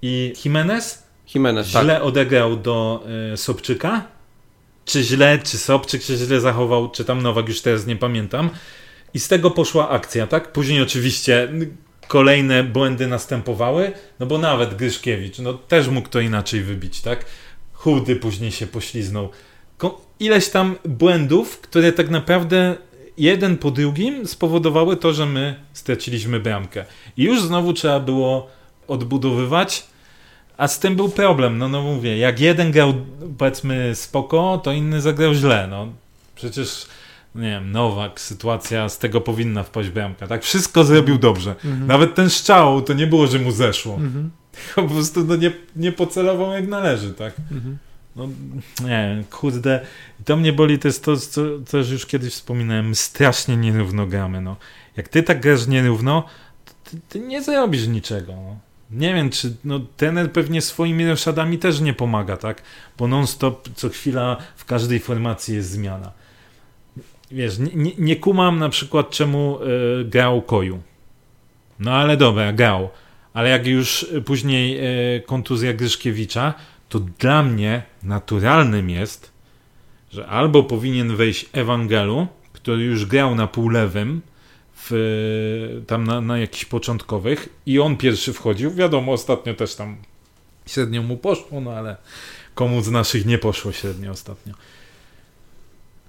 i 0.01 0.33
Jimenez, 0.45 1.03
Jimenez 1.33 1.67
źle 1.67 1.93
tak. 1.93 2.03
odegrał 2.03 2.57
do 2.57 3.03
y, 3.33 3.37
Sobczyka 3.37 4.14
czy 4.85 5.03
źle, 5.03 5.39
czy 5.39 5.57
Sobczyk 5.57 6.03
się 6.03 6.15
źle 6.17 6.41
zachował, 6.41 6.91
czy 6.91 7.05
tam 7.05 7.21
Nowak, 7.21 7.47
już 7.47 7.61
teraz 7.61 7.85
nie 7.85 7.95
pamiętam. 7.95 8.49
I 9.13 9.19
z 9.19 9.27
tego 9.27 9.51
poszła 9.51 9.89
akcja, 9.89 10.27
tak? 10.27 10.51
Później 10.51 10.81
oczywiście 10.81 11.49
kolejne 12.07 12.63
błędy 12.63 13.07
następowały, 13.07 13.91
no 14.19 14.25
bo 14.25 14.37
nawet 14.37 14.75
Gryszkiewicz, 14.75 15.39
no 15.39 15.53
też 15.53 15.87
mógł 15.87 16.09
to 16.09 16.19
inaczej 16.19 16.61
wybić, 16.61 17.01
tak? 17.01 17.25
Chudy 17.73 18.15
później 18.15 18.51
się 18.51 18.67
pośliznął. 18.67 19.29
Ileś 20.19 20.49
tam 20.49 20.75
błędów, 20.85 21.61
które 21.61 21.91
tak 21.91 22.09
naprawdę 22.09 22.75
jeden 23.17 23.57
po 23.57 23.71
drugim 23.71 24.27
spowodowały 24.27 24.97
to, 24.97 25.13
że 25.13 25.25
my 25.25 25.55
straciliśmy 25.73 26.39
bramkę. 26.39 26.85
I 27.17 27.23
już 27.23 27.41
znowu 27.41 27.73
trzeba 27.73 27.99
było 27.99 28.49
odbudowywać 28.87 29.87
a 30.57 30.67
z 30.67 30.79
tym 30.79 30.95
był 30.95 31.09
problem, 31.09 31.57
no, 31.57 31.69
no 31.69 31.81
mówię, 31.81 32.17
jak 32.17 32.39
jeden 32.39 32.71
grał 32.71 32.93
powiedzmy 33.37 33.95
spoko, 33.95 34.61
to 34.63 34.71
inny 34.71 35.01
zagrał 35.01 35.33
źle, 35.33 35.67
no. 35.69 35.87
Przecież, 36.35 36.85
nie 37.35 37.49
wiem, 37.49 37.71
Nowak, 37.71 38.19
sytuacja 38.19 38.89
z 38.89 38.97
tego 38.97 39.21
powinna 39.21 39.63
wpaść 39.63 39.89
bramka, 39.89 40.27
tak? 40.27 40.43
Wszystko 40.43 40.83
zrobił 40.83 41.17
dobrze. 41.17 41.51
Mhm. 41.51 41.87
Nawet 41.87 42.15
ten 42.15 42.29
strzał, 42.29 42.81
to 42.81 42.93
nie 42.93 43.07
było, 43.07 43.27
że 43.27 43.39
mu 43.39 43.51
zeszło. 43.51 43.93
Mhm. 43.93 44.31
Po 44.75 44.83
prostu 44.83 45.23
no, 45.23 45.35
nie, 45.35 45.51
nie 45.75 45.91
pocelował 45.91 46.51
jak 46.51 46.67
należy, 46.67 47.13
tak? 47.13 47.33
Mhm. 47.51 47.77
No, 48.15 48.27
nie 48.87 49.23
kurde. 49.31 49.85
I 50.21 50.23
to 50.23 50.35
mnie 50.37 50.53
boli, 50.53 50.79
to 50.79 50.87
jest 50.87 51.03
to, 51.03 51.17
co, 51.17 51.41
co 51.65 51.77
już 51.77 52.05
kiedyś 52.05 52.33
wspominałem, 52.33 52.95
strasznie 52.95 53.57
nierówno 53.57 54.07
gramy, 54.07 54.41
no. 54.41 54.55
Jak 54.97 55.07
ty 55.07 55.23
tak 55.23 55.41
grasz 55.41 55.67
nierówno, 55.67 56.23
to 56.65 56.71
ty, 56.83 56.97
ty 57.09 57.19
nie 57.19 57.43
zrobisz 57.43 57.87
niczego, 57.87 58.33
no 58.33 58.64
nie 58.95 59.13
wiem, 59.13 59.29
czy 59.29 59.55
no, 59.63 59.79
pewnie 60.33 60.61
swoimi 60.61 61.07
roszadami 61.07 61.57
też 61.57 61.81
nie 61.81 61.93
pomaga, 61.93 62.37
tak? 62.37 62.61
Bo 62.97 63.07
non-stop 63.07 63.69
co 63.75 63.89
chwila 63.89 64.37
w 64.55 64.65
każdej 64.65 64.99
formacji 64.99 65.55
jest 65.55 65.69
zmiana. 65.69 66.11
Wiesz, 67.31 67.59
nie, 67.59 67.71
nie, 67.73 67.91
nie 67.97 68.15
kumam 68.15 68.59
na 68.59 68.69
przykład 68.69 69.09
czemu 69.09 69.59
y, 70.01 70.05
grał 70.05 70.41
Koju. 70.41 70.81
No 71.79 71.91
ale 71.91 72.17
dobra, 72.17 72.53
grał. 72.53 72.89
Ale 73.33 73.49
jak 73.49 73.67
już 73.67 74.05
później 74.25 74.79
y, 75.17 75.21
kontuzja 75.21 75.73
Gryszkiewicza, 75.73 76.53
to 76.89 76.99
dla 76.99 77.43
mnie 77.43 77.83
naturalnym 78.03 78.89
jest, 78.89 79.31
że 80.11 80.27
albo 80.27 80.63
powinien 80.63 81.15
wejść 81.15 81.45
Ewangelu, 81.53 82.27
który 82.53 82.83
już 82.83 83.05
grał 83.05 83.35
na 83.35 83.47
pół 83.47 83.69
lewym 83.69 84.21
w, 84.89 85.81
tam 85.87 86.03
na, 86.03 86.21
na 86.21 86.37
jakichś 86.37 86.65
początkowych 86.65 87.49
i 87.65 87.79
on 87.79 87.97
pierwszy 87.97 88.33
wchodził. 88.33 88.71
Wiadomo, 88.71 89.11
ostatnio 89.11 89.53
też 89.53 89.75
tam 89.75 89.97
średnio 90.65 91.03
mu 91.03 91.17
poszło, 91.17 91.61
no 91.61 91.71
ale 91.71 91.97
komu 92.55 92.81
z 92.81 92.91
naszych 92.91 93.25
nie 93.25 93.37
poszło 93.37 93.71
średnio 93.71 94.11
ostatnio. 94.11 94.53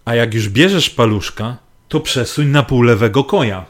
A 0.04 0.14
jak 0.14 0.34
już 0.34 0.48
bierzesz 0.48 0.90
paluszka, 0.90 1.56
to 1.88 2.00
przesuń 2.00 2.46
na 2.46 2.62
pół 2.62 2.82
lewego 2.82 3.24
koja. 3.24 3.66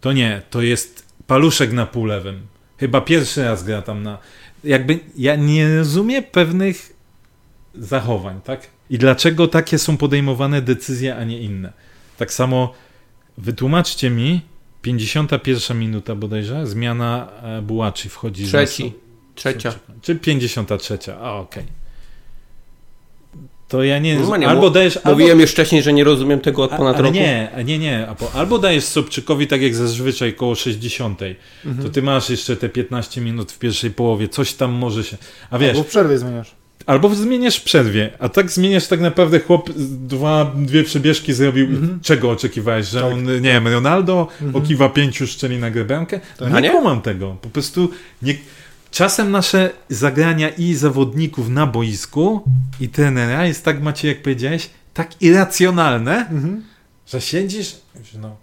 To 0.00 0.12
nie, 0.12 0.42
to 0.50 0.62
jest 0.62 1.06
paluszek 1.26 1.72
na 1.72 1.86
pół 1.86 2.04
lewym. 2.04 2.46
Chyba 2.78 3.00
pierwszy 3.00 3.44
raz 3.44 3.64
gra 3.64 3.82
tam 3.82 4.02
na. 4.02 4.18
Jakby 4.64 5.00
ja 5.16 5.36
nie 5.36 5.76
rozumiem 5.76 6.24
pewnych 6.24 6.92
zachowań, 7.74 8.40
tak? 8.44 8.66
I 8.90 8.98
dlaczego 8.98 9.48
takie 9.48 9.78
są 9.78 9.96
podejmowane 9.96 10.62
decyzje, 10.62 11.16
a 11.16 11.24
nie 11.24 11.38
inne. 11.38 11.72
Tak 12.16 12.32
samo 12.32 12.74
wytłumaczcie 13.38 14.10
mi, 14.10 14.40
51 14.82 15.78
minuta 15.78 16.14
bodajże, 16.14 16.66
zmiana 16.66 17.28
e, 17.42 17.62
Bułaczy 17.62 18.08
wchodzi. 18.08 18.46
Trzeci. 18.46 18.92
Trzecia. 19.34 19.74
Czy 20.02 20.16
53, 20.16 20.98
a 21.20 21.32
okej. 21.34 21.64
To 23.68 23.82
ja 23.82 23.98
nie. 23.98 24.18
No 24.18 24.36
nie, 24.36 24.48
albo 24.48 24.62
bo- 24.62 24.70
dajesz. 24.70 24.96
Albo, 24.96 25.10
Mówiłem 25.10 25.40
już 25.40 25.50
wcześniej, 25.50 25.82
że 25.82 25.92
nie 25.92 26.04
rozumiem 26.04 26.40
tego 26.40 26.62
od 26.62 26.72
a, 26.72 26.76
ponad 26.76 26.96
ale 26.96 27.02
roku. 27.02 27.14
nie, 27.14 27.50
a 27.56 27.62
nie, 27.62 27.78
nie. 27.78 28.08
Albo, 28.08 28.32
albo 28.32 28.58
dajesz 28.58 28.84
Sobczykowi 28.84 29.46
tak 29.46 29.62
jak 29.62 29.74
zazwyczaj 29.74 30.34
koło 30.34 30.54
60. 30.54 31.20
Mhm. 31.64 31.86
To 31.86 31.92
ty 31.92 32.02
masz 32.02 32.30
jeszcze 32.30 32.56
te 32.56 32.68
15 32.68 33.20
minut 33.20 33.52
w 33.52 33.58
pierwszej 33.58 33.90
połowie, 33.90 34.28
coś 34.28 34.52
tam 34.52 34.72
może 34.72 35.04
się. 35.04 35.16
A 35.50 35.58
wiesz, 35.58 35.70
Albo 35.70 35.82
w 35.82 35.86
przerwie 35.86 36.18
zmieniasz. 36.18 36.54
Albo 36.86 37.14
zmieniasz 37.14 37.56
w 37.56 37.64
przerwie, 37.64 38.10
a 38.18 38.28
tak 38.28 38.50
zmieniasz 38.50 38.86
tak 38.86 39.00
naprawdę 39.00 39.40
chłop 39.40 39.70
dwa, 40.06 40.52
dwie 40.56 40.84
przebieżki 40.84 41.32
zrobił. 41.32 41.66
Mhm. 41.66 42.00
Czego 42.02 42.30
oczekiwałeś, 42.30 42.86
że 42.86 43.00
Tak. 43.00 43.12
on, 43.12 43.24
nie 43.24 43.40
wiem, 43.40 43.68
Ronaldo 43.68 44.28
Mhm. 44.42 44.64
okiwa 44.64 44.88
pięciu 44.88 45.26
szczeli 45.26 45.58
na 45.58 45.70
bramkę? 45.70 46.20
Tak. 46.38 46.52
Nie, 46.52 46.60
nie? 46.60 46.70
kumam 46.70 47.00
tego. 47.02 47.36
Po 47.42 47.48
prostu 47.48 47.90
nie... 48.22 48.34
czasem 48.90 49.30
nasze 49.30 49.70
zagrania 49.88 50.48
i 50.48 50.74
zawodników 50.74 51.48
na 51.48 51.66
boisku 51.66 52.42
i 52.80 52.88
trenera 52.88 53.46
jest 53.46 53.64
tak, 53.64 53.82
Macie, 53.82 54.08
jak 54.08 54.22
powiedziałeś, 54.22 54.70
tak 54.94 55.22
irracjonalne, 55.22 56.16
Mhm. 56.30 56.62
że 57.06 57.20
siedzisz, 57.20 57.76
no, 58.20 58.36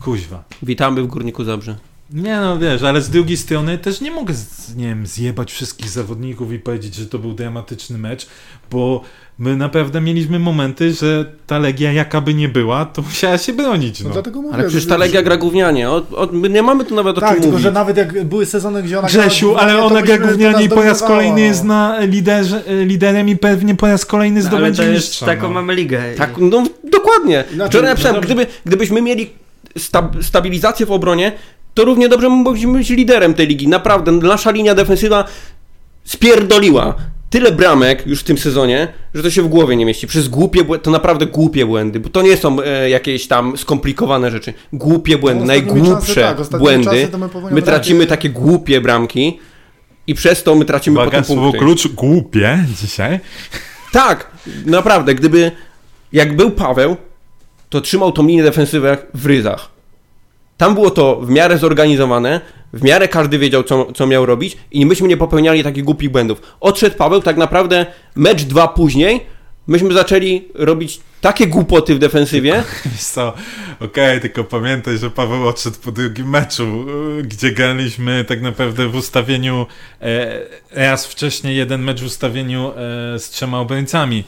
kuźwa. 0.00 0.44
Witamy 0.62 1.02
w 1.02 1.06
Górniku 1.06 1.44
Zabrze. 1.44 1.76
Nie 2.10 2.36
no, 2.40 2.58
wiesz, 2.58 2.82
ale 2.82 3.00
z 3.02 3.10
drugiej 3.10 3.36
strony 3.36 3.78
też 3.78 4.00
nie 4.00 4.10
mogę, 4.10 4.34
z, 4.34 4.76
nie 4.76 4.86
wiem, 4.88 5.06
zjebać 5.06 5.52
wszystkich 5.52 5.88
zawodników 5.90 6.52
i 6.52 6.58
powiedzieć, 6.58 6.94
że 6.94 7.06
to 7.06 7.18
był 7.18 7.32
dramatyczny 7.32 7.98
mecz, 7.98 8.26
bo 8.70 9.00
my 9.38 9.56
naprawdę 9.56 10.00
mieliśmy 10.00 10.38
momenty, 10.38 10.92
że 10.92 11.32
ta 11.46 11.58
Legia 11.58 11.92
jaka 11.92 12.20
by 12.20 12.34
nie 12.34 12.48
była, 12.48 12.84
to 12.84 13.02
musiała 13.02 13.38
się 13.38 13.52
bronić, 13.52 14.00
No 14.00 14.08
no. 14.08 14.12
dlatego 14.12 14.42
mówię. 14.42 14.54
Ale 14.54 14.64
przecież 14.64 14.82
że- 14.82 14.88
ta 14.88 14.96
Legia 14.96 15.22
gra 15.22 15.36
gównianie. 15.36 15.90
O, 15.90 15.96
o, 16.16 16.28
my 16.32 16.48
nie 16.48 16.62
mamy 16.62 16.84
tu 16.84 16.94
nawet 16.94 17.18
o 17.18 17.20
Tak, 17.20 17.30
czym 17.30 17.36
tylko 17.36 17.50
mówić. 17.52 17.62
że 17.64 17.72
nawet 17.72 17.96
jak 17.96 18.24
były 18.24 18.46
sezony, 18.46 18.82
gdzie 18.82 18.98
ona 18.98 19.08
Grzesiu, 19.08 19.56
ale 19.56 19.82
ona 19.84 20.02
gra 20.02 20.18
gównianie 20.18 20.64
i 20.64 20.68
po 20.68 20.82
raz 20.82 21.02
kolejny 21.02 21.40
no. 21.40 21.46
jest 21.46 21.64
na 21.64 22.00
liderze, 22.00 22.62
liderem 22.84 23.28
i 23.28 23.36
pewnie 23.36 23.74
po 23.74 23.86
raz 23.86 24.04
kolejny 24.06 24.40
No, 24.40 24.46
zdobędzie 24.46 24.82
jest 24.82 24.94
mistrza. 25.06 25.26
taką 25.26 25.42
no. 25.48 25.54
mamy 25.54 25.74
ligę. 25.74 26.02
Tak, 26.18 26.30
no 26.38 26.62
dokładnie. 26.92 27.44
Wczoraj 27.68 27.90
napisałem, 27.90 28.16
no 28.16 28.22
gdyby, 28.22 28.46
gdybyśmy 28.66 29.02
mieli 29.02 29.30
sta, 29.78 30.10
stabilizację 30.22 30.86
w 30.86 30.92
obronie, 30.92 31.32
to 31.76 31.84
równie 31.84 32.08
dobrze 32.08 32.28
mogliśmy 32.28 32.72
być 32.78 32.90
liderem 32.90 33.34
tej 33.34 33.46
ligi. 33.46 33.68
Naprawdę, 33.68 34.12
nasza 34.12 34.50
linia 34.50 34.74
defensywa 34.74 35.24
spierdoliła 36.04 36.94
tyle 37.30 37.52
bramek 37.52 38.06
już 38.06 38.20
w 38.20 38.24
tym 38.24 38.38
sezonie, 38.38 38.88
że 39.14 39.22
to 39.22 39.30
się 39.30 39.42
w 39.42 39.48
głowie 39.48 39.76
nie 39.76 39.86
mieści. 39.86 40.06
Przez 40.06 40.28
głupie 40.28 40.64
błędy, 40.64 40.84
to 40.84 40.90
naprawdę 40.90 41.26
głupie 41.26 41.66
błędy, 41.66 42.00
bo 42.00 42.08
to 42.08 42.22
nie 42.22 42.36
są 42.36 42.62
e, 42.62 42.90
jakieś 42.90 43.26
tam 43.28 43.56
skomplikowane 43.56 44.30
rzeczy. 44.30 44.52
Głupie 44.72 45.18
błędy, 45.18 45.40
No, 45.40 45.46
najgłupsze 45.46 46.14
czasy 46.36 46.50
tak, 46.50 46.60
błędy. 46.60 47.08
my 47.18 47.28
my 47.50 47.62
tracimy 47.62 48.06
takie- 48.06 48.08
takie 48.08 48.30
głupie 48.30 48.80
bramki 48.80 49.38
i 50.06 50.14
przez 50.14 50.42
to 50.42 50.54
my 50.54 50.64
tracimy 50.64 50.94
Uwaga, 50.96 51.10
potem 51.10 51.24
słowo 51.24 51.42
punkty. 51.42 51.58
klucz, 51.58 51.88
głupie 51.88 52.64
dzisiaj. 52.82 53.20
Tak, 53.92 54.30
naprawdę, 54.66 55.14
gdyby 55.14 55.52
jak 56.12 56.36
był 56.36 56.50
Paweł, 56.50 56.96
to 57.68 57.80
trzymał 57.80 58.12
tą 58.12 58.26
linię 58.26 58.42
defensywę 58.42 58.98
w 59.14 59.26
ryzach. 59.26 59.75
Tam 60.56 60.74
było 60.74 60.90
to 60.90 61.20
w 61.20 61.30
miarę 61.30 61.58
zorganizowane, 61.58 62.40
w 62.72 62.82
miarę 62.82 63.08
każdy 63.08 63.38
wiedział, 63.38 63.62
co, 63.62 63.92
co 63.92 64.06
miał 64.06 64.26
robić 64.26 64.56
i 64.70 64.86
myśmy 64.86 65.08
nie 65.08 65.16
popełniali 65.16 65.64
takich 65.64 65.84
głupich 65.84 66.10
błędów. 66.10 66.42
Odszedł 66.60 66.96
Paweł, 66.96 67.22
tak 67.22 67.36
naprawdę 67.36 67.86
mecz 68.14 68.42
dwa 68.42 68.68
później, 68.68 69.26
myśmy 69.66 69.94
zaczęli 69.94 70.48
robić 70.54 71.00
takie 71.20 71.46
głupoty 71.46 71.94
w 71.94 71.98
defensywie, 71.98 72.62
Wiesz 72.92 73.00
co, 73.00 73.32
okej, 73.80 74.20
tylko 74.20 74.44
pamiętaj, 74.44 74.98
że 74.98 75.10
Paweł 75.10 75.48
odszedł 75.48 75.76
po 75.84 75.92
drugim 75.92 76.30
meczu, 76.30 76.86
y, 77.18 77.22
gdzie 77.22 77.50
graliśmy 77.50 78.24
tak 78.24 78.42
naprawdę 78.42 78.88
w 78.88 78.96
ustawieniu 78.96 79.66
e, 80.02 80.40
raz 80.70 81.06
wcześniej 81.06 81.56
jeden 81.56 81.82
mecz 81.82 82.00
w 82.00 82.06
ustawieniu 82.06 82.68
e, 82.68 82.72
z 83.18 83.30
trzema 83.30 83.60
obrońcami. 83.60 84.24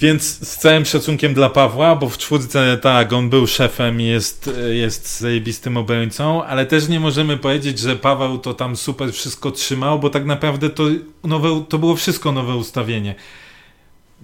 Więc 0.00 0.48
z 0.48 0.56
całym 0.58 0.84
szacunkiem 0.84 1.34
dla 1.34 1.50
Pawła, 1.50 1.96
bo 1.96 2.08
w 2.08 2.18
czwórce 2.18 2.78
tak, 2.82 3.12
on 3.12 3.30
był 3.30 3.46
szefem 3.46 4.00
i 4.00 4.04
jest, 4.04 4.50
jest 4.70 5.20
zajebistym 5.20 5.76
obrońcą, 5.76 6.44
ale 6.44 6.66
też 6.66 6.88
nie 6.88 7.00
możemy 7.00 7.36
powiedzieć, 7.36 7.78
że 7.78 7.96
Paweł 7.96 8.38
to 8.38 8.54
tam 8.54 8.76
super 8.76 9.12
wszystko 9.12 9.50
trzymał, 9.50 9.98
bo 9.98 10.10
tak 10.10 10.24
naprawdę 10.24 10.70
to, 10.70 10.84
nowe, 11.24 11.64
to 11.68 11.78
było 11.78 11.96
wszystko 11.96 12.32
nowe 12.32 12.56
ustawienie. 12.56 13.14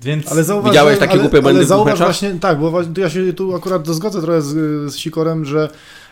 Więc 0.02 0.32
Ale 0.32 0.44
zauważ, 0.44 0.70
Widziałeś 0.70 0.98
takie 0.98 1.12
ale, 1.12 1.20
głupie 1.20 1.42
błędy 1.42 1.58
ale 1.58 1.64
w 1.64 1.68
zauważ 1.68 1.92
meczach? 1.92 2.06
właśnie, 2.06 2.30
tak, 2.40 2.60
bo 2.60 2.70
właśnie, 2.70 2.92
ja 2.98 3.10
się 3.10 3.32
tu 3.32 3.54
akurat 3.54 3.88
zgodzę 3.88 4.22
trochę 4.22 4.42
z, 4.42 4.54
z 4.92 4.96
Sikorem, 4.96 5.44
że, 5.44 5.68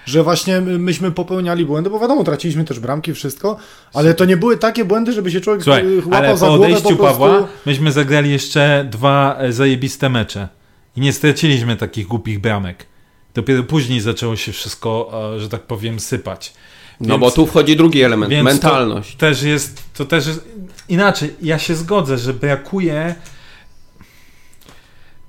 że 0.07 0.23
właśnie 0.23 0.61
my- 0.61 0.79
myśmy 0.79 1.11
popełniali 1.11 1.65
błędy, 1.67 1.91
bo 1.91 2.01
wiadomo, 2.01 2.25
traciliśmy 2.25 2.65
też 2.65 2.81
bramki, 2.81 3.15
wszystko, 3.15 3.57
ale 3.95 4.15
to 4.15 4.25
nie 4.25 4.37
były 4.37 4.57
takie 4.57 4.85
błędy, 4.85 5.13
żeby 5.13 5.31
się 5.31 5.41
człowiek 5.41 5.63
Słuchaj, 5.63 5.97
łapał 5.97 6.13
ale 6.15 6.37
za 6.37 6.47
po 6.47 6.53
głowę 6.57 6.67
odejściu 6.67 6.89
po 6.89 6.97
prostu. 6.97 7.19
Pawła 7.21 7.49
myśmy 7.67 7.93
zagrali 7.93 8.31
jeszcze 8.31 8.87
dwa 8.91 9.37
e, 9.39 9.53
zajebiste 9.53 10.09
mecze 10.09 10.49
i 10.97 11.01
nie 11.01 11.13
straciliśmy 11.13 11.77
takich 11.77 12.07
głupich 12.07 12.41
bramek. 12.41 12.87
Dopiero 13.35 13.63
później 13.63 14.01
zaczęło 14.01 14.37
się 14.37 14.53
wszystko, 14.53 15.11
e, 15.37 15.41
że 15.41 15.49
tak 15.49 15.63
powiem, 15.63 16.01
sypać. 16.01 16.53
no 17.01 17.09
Więc- 17.09 17.21
bo 17.21 17.31
tu 17.31 17.47
wchodzi 17.47 17.77
drugi 17.77 18.03
element, 18.03 18.43
mentalność. 18.43 19.13
To 19.13 19.19
też 19.19 19.43
jest, 19.43 19.83
to 19.97 20.05
też 20.05 20.27
jest 20.27 20.49
inaczej. 20.89 21.35
Ja 21.43 21.59
się 21.59 21.75
zgodzę, 21.75 22.19
że 22.19 22.35
brakuje 22.35 23.15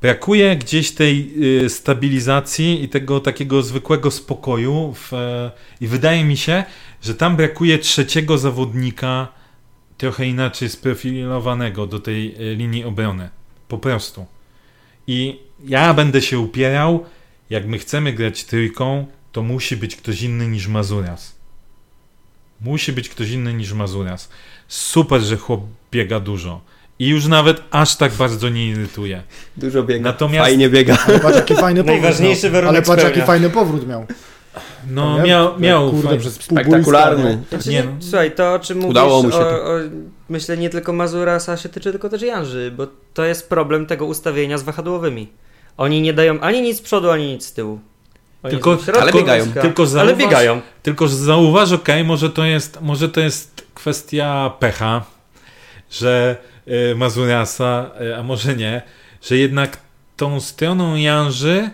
brakuje 0.01 0.55
gdzieś 0.55 0.91
tej 0.91 1.33
y, 1.63 1.69
stabilizacji 1.69 2.83
i 2.83 2.89
tego 2.89 3.19
takiego 3.19 3.63
zwykłego 3.63 4.11
spokoju 4.11 4.93
w, 4.93 5.13
e, 5.13 5.51
i 5.81 5.87
wydaje 5.87 6.23
mi 6.23 6.37
się, 6.37 6.63
że 7.01 7.15
tam 7.15 7.35
brakuje 7.35 7.79
trzeciego 7.79 8.37
zawodnika 8.37 9.27
trochę 9.97 10.25
inaczej 10.25 10.69
sprofilowanego 10.69 11.87
do 11.87 11.99
tej 11.99 12.35
e, 12.35 12.55
linii 12.55 12.83
obrony. 12.83 13.29
Po 13.67 13.77
prostu. 13.77 14.25
I 15.07 15.39
ja 15.65 15.93
będę 15.93 16.21
się 16.21 16.39
upierał, 16.39 17.05
jak 17.49 17.67
my 17.67 17.79
chcemy 17.79 18.13
grać 18.13 18.43
trójką, 18.43 19.07
to 19.31 19.43
musi 19.43 19.77
być 19.77 19.95
ktoś 19.95 20.21
inny 20.21 20.47
niż 20.47 20.67
Mazuras. 20.67 21.35
Musi 22.61 22.93
być 22.93 23.09
ktoś 23.09 23.29
inny 23.29 23.53
niż 23.53 23.73
Mazuras. 23.73 24.29
Super, 24.67 25.21
że 25.21 25.37
chłop 25.37 25.61
biega 25.91 26.19
dużo. 26.19 26.61
I 26.99 27.07
już 27.07 27.27
nawet 27.27 27.61
aż 27.71 27.95
tak 27.95 28.11
bardzo 28.13 28.49
nie 28.49 28.67
irytuje. 28.67 29.23
Dużo 29.57 29.83
biega, 29.83 30.03
Natomiast- 30.11 30.45
fajnie 30.45 30.69
biega. 30.69 30.97
Ale 31.07 31.19
patrz, 31.19 31.35
jaki 31.35 31.55
fajny 31.55 31.83
powrót 31.83 32.01
Najważniejszy 32.01 32.49
warunek 32.49 32.75
Ale 32.75 32.81
patrz, 32.85 33.03
jaki 33.03 33.21
fajny 33.21 33.49
powrót 33.49 33.87
miał. 33.87 34.05
No, 34.91 35.23
miał, 35.23 35.59
miał 35.59 35.89
Kurde, 35.89 36.03
fajnie. 36.07 36.19
przez 36.19 36.33
Spektakularny. 36.33 37.43
Znaczy, 37.49 37.69
Nie 37.69 37.83
no. 37.83 37.91
Słuchaj, 37.99 38.31
to 38.31 38.53
o 38.53 38.59
czym 38.59 38.77
mówisz, 38.77 38.91
Udało 38.91 39.23
mu 39.23 39.31
się 39.31 39.37
o, 39.37 39.65
o, 39.65 39.77
myślę 40.29 40.57
nie 40.57 40.69
tylko 40.69 40.93
Mazurasa 40.93 41.57
się 41.57 41.69
tyczy, 41.69 41.91
tylko 41.91 42.09
też 42.09 42.21
Janży, 42.21 42.73
bo 42.77 42.87
to 43.13 43.25
jest 43.25 43.49
problem 43.49 43.85
tego 43.85 44.05
ustawienia 44.05 44.57
z 44.57 44.63
wahadłowymi. 44.63 45.27
Oni 45.77 46.01
nie 46.01 46.13
dają 46.13 46.39
ani 46.39 46.61
nic 46.61 46.77
z 46.77 46.81
przodu, 46.81 47.09
ani 47.11 47.27
nic 47.33 47.45
z 47.45 47.53
tyłu. 47.53 47.79
Oni 48.43 48.51
Tylko- 48.51 48.77
środku 48.77 49.01
ale 49.01 49.13
biegają. 49.13 49.45
Tylko 49.61 49.83
ale 49.83 49.89
zauważ- 49.91 50.17
biegają. 50.17 50.61
Tylko 50.83 51.07
że 51.07 51.15
zauważ, 51.15 51.71
okej, 51.71 52.03
może 52.03 52.29
to 52.29 52.45
jest 52.45 52.81
może 52.81 53.09
to 53.09 53.19
jest 53.21 53.65
kwestia 53.73 54.51
pecha, 54.59 55.05
że 55.91 56.37
Mazurasa, 56.95 57.91
y, 58.01 58.15
a 58.15 58.23
może 58.23 58.55
nie, 58.55 58.81
że 59.21 59.37
jednak 59.37 59.77
tą 60.17 60.39
stroną 60.39 60.95
Janży 60.95 61.69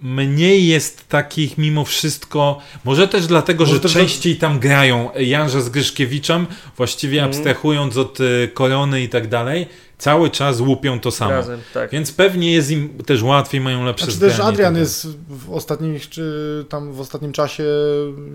mniej 0.00 0.66
jest 0.66 1.08
takich 1.08 1.58
mimo 1.58 1.84
wszystko, 1.84 2.58
może 2.84 3.08
też 3.08 3.26
dlatego, 3.26 3.64
Może 3.64 3.74
że 3.74 3.80
też- 3.80 3.92
częściej 3.92 4.36
tam 4.36 4.58
grają 4.58 5.10
Janża 5.18 5.60
z 5.60 5.68
Gryszkiewiczem, 5.68 6.46
właściwie 6.76 7.18
Mhm. 7.22 7.30
abstrahując 7.36 7.96
od 7.96 8.20
y, 8.20 8.50
korony 8.54 9.02
i 9.02 9.08
tak 9.08 9.28
dalej, 9.28 9.66
cały 9.98 10.30
czas 10.30 10.60
łupią 10.60 11.00
to 11.00 11.10
samo. 11.10 11.30
Razem, 11.30 11.60
tak. 11.74 11.90
Więc 11.90 12.12
pewnie 12.12 12.52
jest 12.52 12.70
im 12.70 12.98
też 13.06 13.22
łatwiej, 13.22 13.60
mają 13.60 13.84
lepsze 13.84 14.04
Znaczy 14.04 14.20
też 14.20 14.40
Adrian 14.40 14.72
tak 14.74 14.80
jest 14.80 15.06
w 15.28 15.52
ostatnim, 15.52 15.98
czy 16.10 16.64
tam 16.68 16.92
w 16.92 17.00
ostatnim 17.00 17.32
czasie 17.32 17.64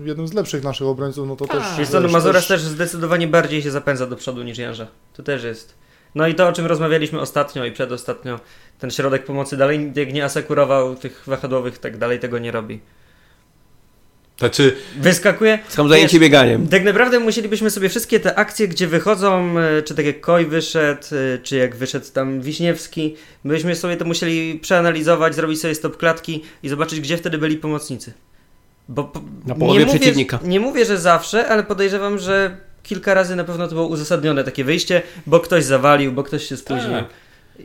jednym 0.04 0.28
z 0.28 0.32
lepszych 0.32 0.62
naszych 0.64 0.86
obrońców, 0.86 1.28
no 1.28 1.36
to 1.36 1.46
też... 1.46 1.62
Wiesz 1.78 1.88
co, 1.88 2.00
no 2.00 2.08
Mazuras 2.08 2.46
też 2.46 2.60
zdecydowanie 2.62 3.28
bardziej 3.28 3.62
się 3.62 3.70
zapędza 3.70 4.06
do 4.06 4.16
przodu 4.16 4.42
niż 4.42 4.58
Janża. 4.58 4.86
To 5.12 5.22
też 5.22 5.44
jest. 5.44 5.81
No 6.14 6.26
i 6.28 6.34
to, 6.34 6.48
o 6.48 6.52
czym 6.52 6.66
rozmawialiśmy 6.66 7.20
ostatnio 7.20 7.64
i 7.64 7.72
przedostatnio, 7.72 8.40
ten 8.78 8.90
środek 8.90 9.24
pomocy 9.24 9.56
dalej 9.56 9.92
jak 9.96 10.12
nie 10.12 10.24
asekurował 10.24 10.96
tych 10.96 11.22
wahadłowych, 11.26 11.78
tak 11.78 11.96
dalej 11.96 12.18
tego 12.20 12.38
nie 12.38 12.50
robi. 12.52 12.80
Znaczy, 14.38 14.76
Wyskakuje. 15.00 15.58
Są 15.68 15.88
zajęci 15.88 16.20
bieganiem. 16.20 16.68
Tak 16.68 16.84
naprawdę 16.84 17.20
musielibyśmy 17.20 17.70
sobie 17.70 17.88
wszystkie 17.88 18.20
te 18.20 18.34
akcje, 18.34 18.68
gdzie 18.68 18.86
wychodzą, 18.86 19.58
e, 19.58 19.82
czy 19.82 19.94
tak 19.94 20.06
jak 20.06 20.20
Koj 20.20 20.46
wyszedł, 20.46 21.02
e, 21.34 21.38
czy 21.38 21.56
jak 21.56 21.76
wyszedł 21.76 22.06
tam 22.12 22.40
Wiśniewski, 22.40 23.16
byśmy 23.44 23.76
sobie 23.76 23.96
to 23.96 24.04
musieli 24.04 24.58
przeanalizować, 24.58 25.34
zrobić 25.34 25.60
sobie 25.60 25.74
stop 25.74 25.96
klatki 25.96 26.42
i 26.62 26.68
zobaczyć, 26.68 27.00
gdzie 27.00 27.16
wtedy 27.16 27.38
byli 27.38 27.56
pomocnicy. 27.56 28.12
Bo 28.88 29.04
po- 29.04 29.22
Na 29.46 29.54
połowie 29.54 29.80
nie 29.80 29.86
mówię, 29.86 29.98
przeciwnika. 29.98 30.38
Nie 30.44 30.60
mówię, 30.60 30.84
że 30.84 30.98
zawsze, 30.98 31.48
ale 31.48 31.62
podejrzewam, 31.64 32.18
że 32.18 32.56
kilka 32.82 33.14
razy 33.14 33.36
na 33.36 33.44
pewno 33.44 33.68
to 33.68 33.74
było 33.74 33.86
uzasadnione 33.86 34.44
takie 34.44 34.64
wyjście, 34.64 35.02
bo 35.26 35.40
ktoś 35.40 35.64
zawalił, 35.64 36.12
bo 36.12 36.22
ktoś 36.22 36.46
się 36.48 36.56
spóźnił. 36.56 36.90
Tak. 36.90 37.04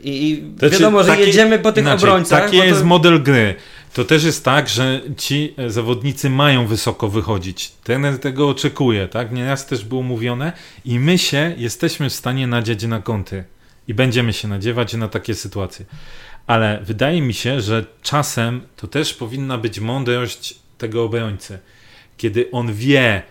I, 0.02 0.30
i 0.30 0.52
Znaczy, 0.58 0.74
wiadomo, 0.74 1.02
że 1.02 1.08
takie- 1.08 1.24
jedziemy 1.24 1.58
po 1.58 1.72
tych 1.72 1.84
inaczej, 1.84 2.08
obrońcach. 2.08 2.42
Taki 2.44 2.58
to- 2.58 2.64
jest 2.64 2.84
model 2.84 3.22
gry. 3.22 3.54
To 3.94 4.04
też 4.04 4.24
jest 4.24 4.44
tak, 4.44 4.68
że 4.68 5.00
ci 5.16 5.54
e, 5.58 5.70
zawodnicy 5.70 6.30
mają 6.30 6.66
wysoko 6.66 7.08
wychodzić. 7.08 7.72
Trener 7.84 8.18
tego 8.18 8.48
oczekuje, 8.48 9.08
tak? 9.08 9.32
Nieraz 9.32 9.66
też 9.66 9.84
było 9.84 10.02
mówione 10.02 10.52
i 10.84 11.00
my 11.00 11.18
się 11.18 11.54
jesteśmy 11.56 12.10
w 12.10 12.14
stanie 12.14 12.46
nadziać 12.46 12.82
na 12.84 13.02
kąty. 13.02 13.44
I 13.88 13.94
będziemy 13.94 14.32
się 14.32 14.48
nadziewać 14.48 14.94
na 14.94 15.08
takie 15.08 15.34
sytuacje. 15.34 15.84
Ale 16.46 16.80
wydaje 16.82 17.22
mi 17.22 17.34
się, 17.34 17.60
że 17.60 17.84
czasem 18.02 18.60
to 18.76 18.86
też 18.86 19.14
powinna 19.14 19.58
być 19.58 19.80
mądrość 19.80 20.54
tego 20.78 21.04
obrońcy. 21.04 21.58
Kiedy 22.16 22.50
on 22.50 22.74
wie, 22.74 23.22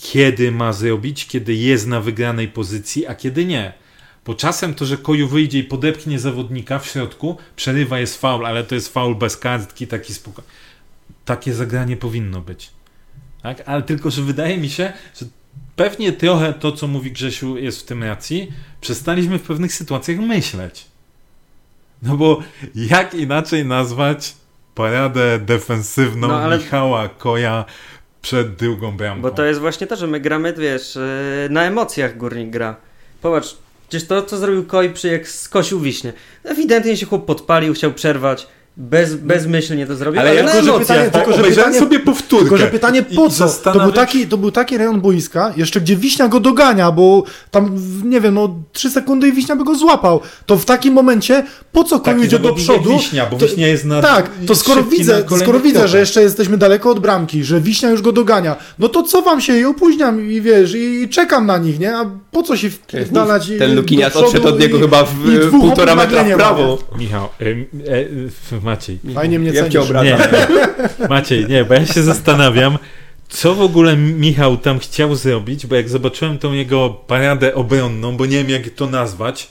kiedy 0.00 0.52
ma 0.52 0.72
zrobić, 0.72 1.26
kiedy 1.26 1.54
jest 1.54 1.86
na 1.86 2.00
wygranej 2.00 2.48
pozycji, 2.48 3.06
a 3.06 3.14
kiedy 3.14 3.44
nie. 3.44 3.72
Bo 4.26 4.34
czasem 4.34 4.74
to, 4.74 4.84
że 4.86 4.96
Koju 4.96 5.28
wyjdzie 5.28 5.58
i 5.58 5.64
podepchnie 5.64 6.18
zawodnika 6.18 6.78
w 6.78 6.86
środku, 6.86 7.36
przerywa 7.56 7.98
jest 7.98 8.20
faul, 8.20 8.46
ale 8.46 8.64
to 8.64 8.74
jest 8.74 8.92
faul 8.92 9.14
bez 9.14 9.36
kartki, 9.36 9.86
taki 9.86 10.14
spokojny. 10.14 10.50
Takie 11.24 11.54
zagranie 11.54 11.96
powinno 11.96 12.40
być. 12.40 12.70
Tak? 13.42 13.62
Ale 13.66 13.82
tylko, 13.82 14.10
że 14.10 14.22
wydaje 14.22 14.58
mi 14.58 14.70
się, 14.70 14.92
że 15.20 15.26
pewnie 15.76 16.12
trochę 16.12 16.52
to, 16.52 16.72
co 16.72 16.86
mówi 16.88 17.12
Grzesiu, 17.12 17.56
jest 17.58 17.80
w 17.80 17.84
tym 17.84 18.02
racji. 18.04 18.52
Przestaliśmy 18.80 19.38
w 19.38 19.42
pewnych 19.42 19.72
sytuacjach 19.74 20.18
myśleć. 20.18 20.86
No 22.02 22.16
bo 22.16 22.42
jak 22.74 23.14
inaczej 23.14 23.66
nazwać 23.66 24.34
paradę 24.74 25.38
defensywną 25.38 26.28
No, 26.28 26.40
ale- 26.40 26.58
Michała 26.58 27.08
Koja 27.08 27.64
przed 28.22 28.54
drugą 28.54 28.96
bramką? 28.96 29.22
Bo 29.22 29.30
to 29.30 29.44
jest 29.44 29.60
właśnie 29.60 29.86
to, 29.86 29.96
że 29.96 30.06
my 30.06 30.20
gramy, 30.20 30.52
wiesz, 30.52 30.96
yy, 30.96 31.02
na 31.50 31.64
emocjach 31.64 32.16
górnik 32.16 32.50
gra. 32.50 32.76
Popatrz, 33.22 33.56
przecież 33.88 34.08
to, 34.08 34.22
co 34.22 34.38
zrobił 34.38 34.66
Koi 34.66 34.90
przy 34.90 35.08
jak 35.08 35.28
skosił 35.28 35.80
wiśnie. 35.80 36.12
Ewidentnie 36.44 36.96
się 36.96 37.06
chłop 37.06 37.26
podpalił, 37.26 37.74
chciał 37.74 37.92
przerwać. 37.92 38.46
Bez, 38.82 39.14
bezmyślnie 39.14 39.86
to 39.86 39.96
zrobił, 39.96 40.20
Ale 40.20 40.30
ale, 40.30 40.38
ja 40.38 40.44
na 40.46 40.50
tylko, 40.52 40.66
że 40.66 40.78
pytanie- 40.80 41.10
tylko, 41.10 41.32
że 41.32 41.42
pytanie- 41.44 41.78
sobie 41.78 42.00
powtórkę. 42.00 42.44
Tylko, 42.44 42.56
że 42.56 42.66
pytanie 42.66 43.04
I 43.10 43.16
po 43.16 43.30
co? 43.30 43.48
To 43.48 43.80
był, 43.80 43.92
taki, 43.92 44.26
to 44.26 44.36
był 44.36 44.50
taki 44.50 44.78
rejon 44.78 45.00
boiska, 45.00 45.52
jeszcze 45.56 45.80
gdzie 45.80 45.96
Wiśnia 45.96 46.28
go 46.28 46.40
dogania, 46.40 46.92
bo 46.92 47.22
tam, 47.50 47.76
nie 48.04 48.20
wiem, 48.20 48.34
no 48.34 48.54
3 48.72 48.90
sekundy 48.90 49.28
i 49.28 49.32
Wiśnia 49.32 49.56
by 49.56 49.64
go 49.64 49.74
złapał. 49.74 50.20
To 50.46 50.56
w 50.58 50.64
takim 50.64 50.94
momencie, 50.94 51.44
po 51.72 51.84
co 51.84 52.00
koń 52.00 52.20
idzie 52.24 52.38
do 52.38 52.54
przodu? 52.54 52.90
Wiśnia, 52.90 53.26
bo 53.26 53.36
to- 53.36 53.46
Wiśnia 53.46 53.68
jest 53.68 53.84
na 53.84 54.02
Tak, 54.02 54.30
to 54.46 54.54
skoro 54.54 54.82
widzę, 54.84 55.24
skoro 55.42 55.60
widzę, 55.60 55.88
że 55.88 55.98
jeszcze 55.98 56.22
jesteśmy 56.22 56.56
daleko 56.58 56.90
od 56.90 57.00
bramki, 57.00 57.44
że 57.44 57.60
Wiśnia 57.60 57.90
już 57.90 58.02
go 58.02 58.12
dogania, 58.12 58.56
no 58.78 58.88
to 58.88 59.02
co 59.02 59.22
wam 59.22 59.40
się 59.40 59.58
i 59.58 59.64
opóźniam 59.64 60.30
i 60.30 60.40
wiesz, 60.40 60.74
i 60.74 61.08
czekam 61.08 61.46
na 61.46 61.58
nich, 61.58 61.78
nie? 61.78 61.96
A 61.96 62.06
po 62.30 62.42
co 62.42 62.56
się 62.56 62.70
wdalać 63.06 63.48
i- 63.48 63.58
Ten 63.58 63.84
przodu 63.84 64.26
odszedł 64.26 64.48
od 64.48 64.60
niego 64.60 64.78
i- 64.78 64.80
chyba 64.80 65.04
w 65.04 65.34
i 65.34 65.38
dwóch 65.38 65.60
półtora 65.60 65.94
metra 65.94 66.24
w 66.24 66.34
prawo. 66.34 66.78
Michał, 66.98 67.24
e, 67.24 68.69
Maciej. 68.70 68.98
Fajnie 69.14 69.38
mnie 69.38 69.50
Ja 69.50 69.62
cenisz. 69.68 69.88
cię. 69.88 69.94
Nie, 70.04 70.18
Maciej, 71.08 71.46
nie, 71.48 71.64
bo 71.64 71.74
ja 71.74 71.86
się 71.86 72.02
zastanawiam, 72.02 72.78
co 73.28 73.54
w 73.54 73.60
ogóle 73.60 73.96
Michał 73.96 74.56
tam 74.56 74.78
chciał 74.78 75.14
zrobić, 75.14 75.66
bo 75.66 75.74
jak 75.76 75.88
zobaczyłem 75.88 76.38
tą 76.38 76.52
jego 76.52 76.90
paradę 76.90 77.54
obronną, 77.54 78.16
bo 78.16 78.26
nie 78.26 78.44
wiem 78.44 78.50
jak 78.50 78.74
to 78.74 78.86
nazwać, 78.86 79.48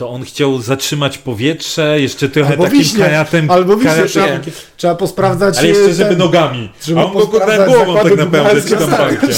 to 0.00 0.10
on 0.10 0.24
chciał 0.24 0.60
zatrzymać 0.60 1.18
powietrze, 1.18 2.00
jeszcze 2.00 2.28
trochę 2.28 2.50
Albo 2.50 2.64
takim 2.64 2.78
Wiśnię, 2.78 3.04
karatem, 3.04 3.50
Albo 3.50 3.76
Wiśnia, 3.76 3.90
karatem 3.90 4.42
trzeba, 4.42 4.56
trzeba 4.76 4.94
posprawdzać... 4.94 5.58
ale 5.58 5.68
jeszcze 5.68 5.90
e, 5.90 5.94
żeby 5.94 6.16
nogami, 6.16 6.70
Trzeba 6.80 7.00
a 7.00 7.04
on 7.04 7.12
go 7.12 7.26
kurde 7.26 7.66
głową 7.66 7.94
tak 7.94 8.16
naprawdę, 8.16 8.62
czy 8.62 8.76
tam 8.76 8.90
barkiem. 8.90 9.30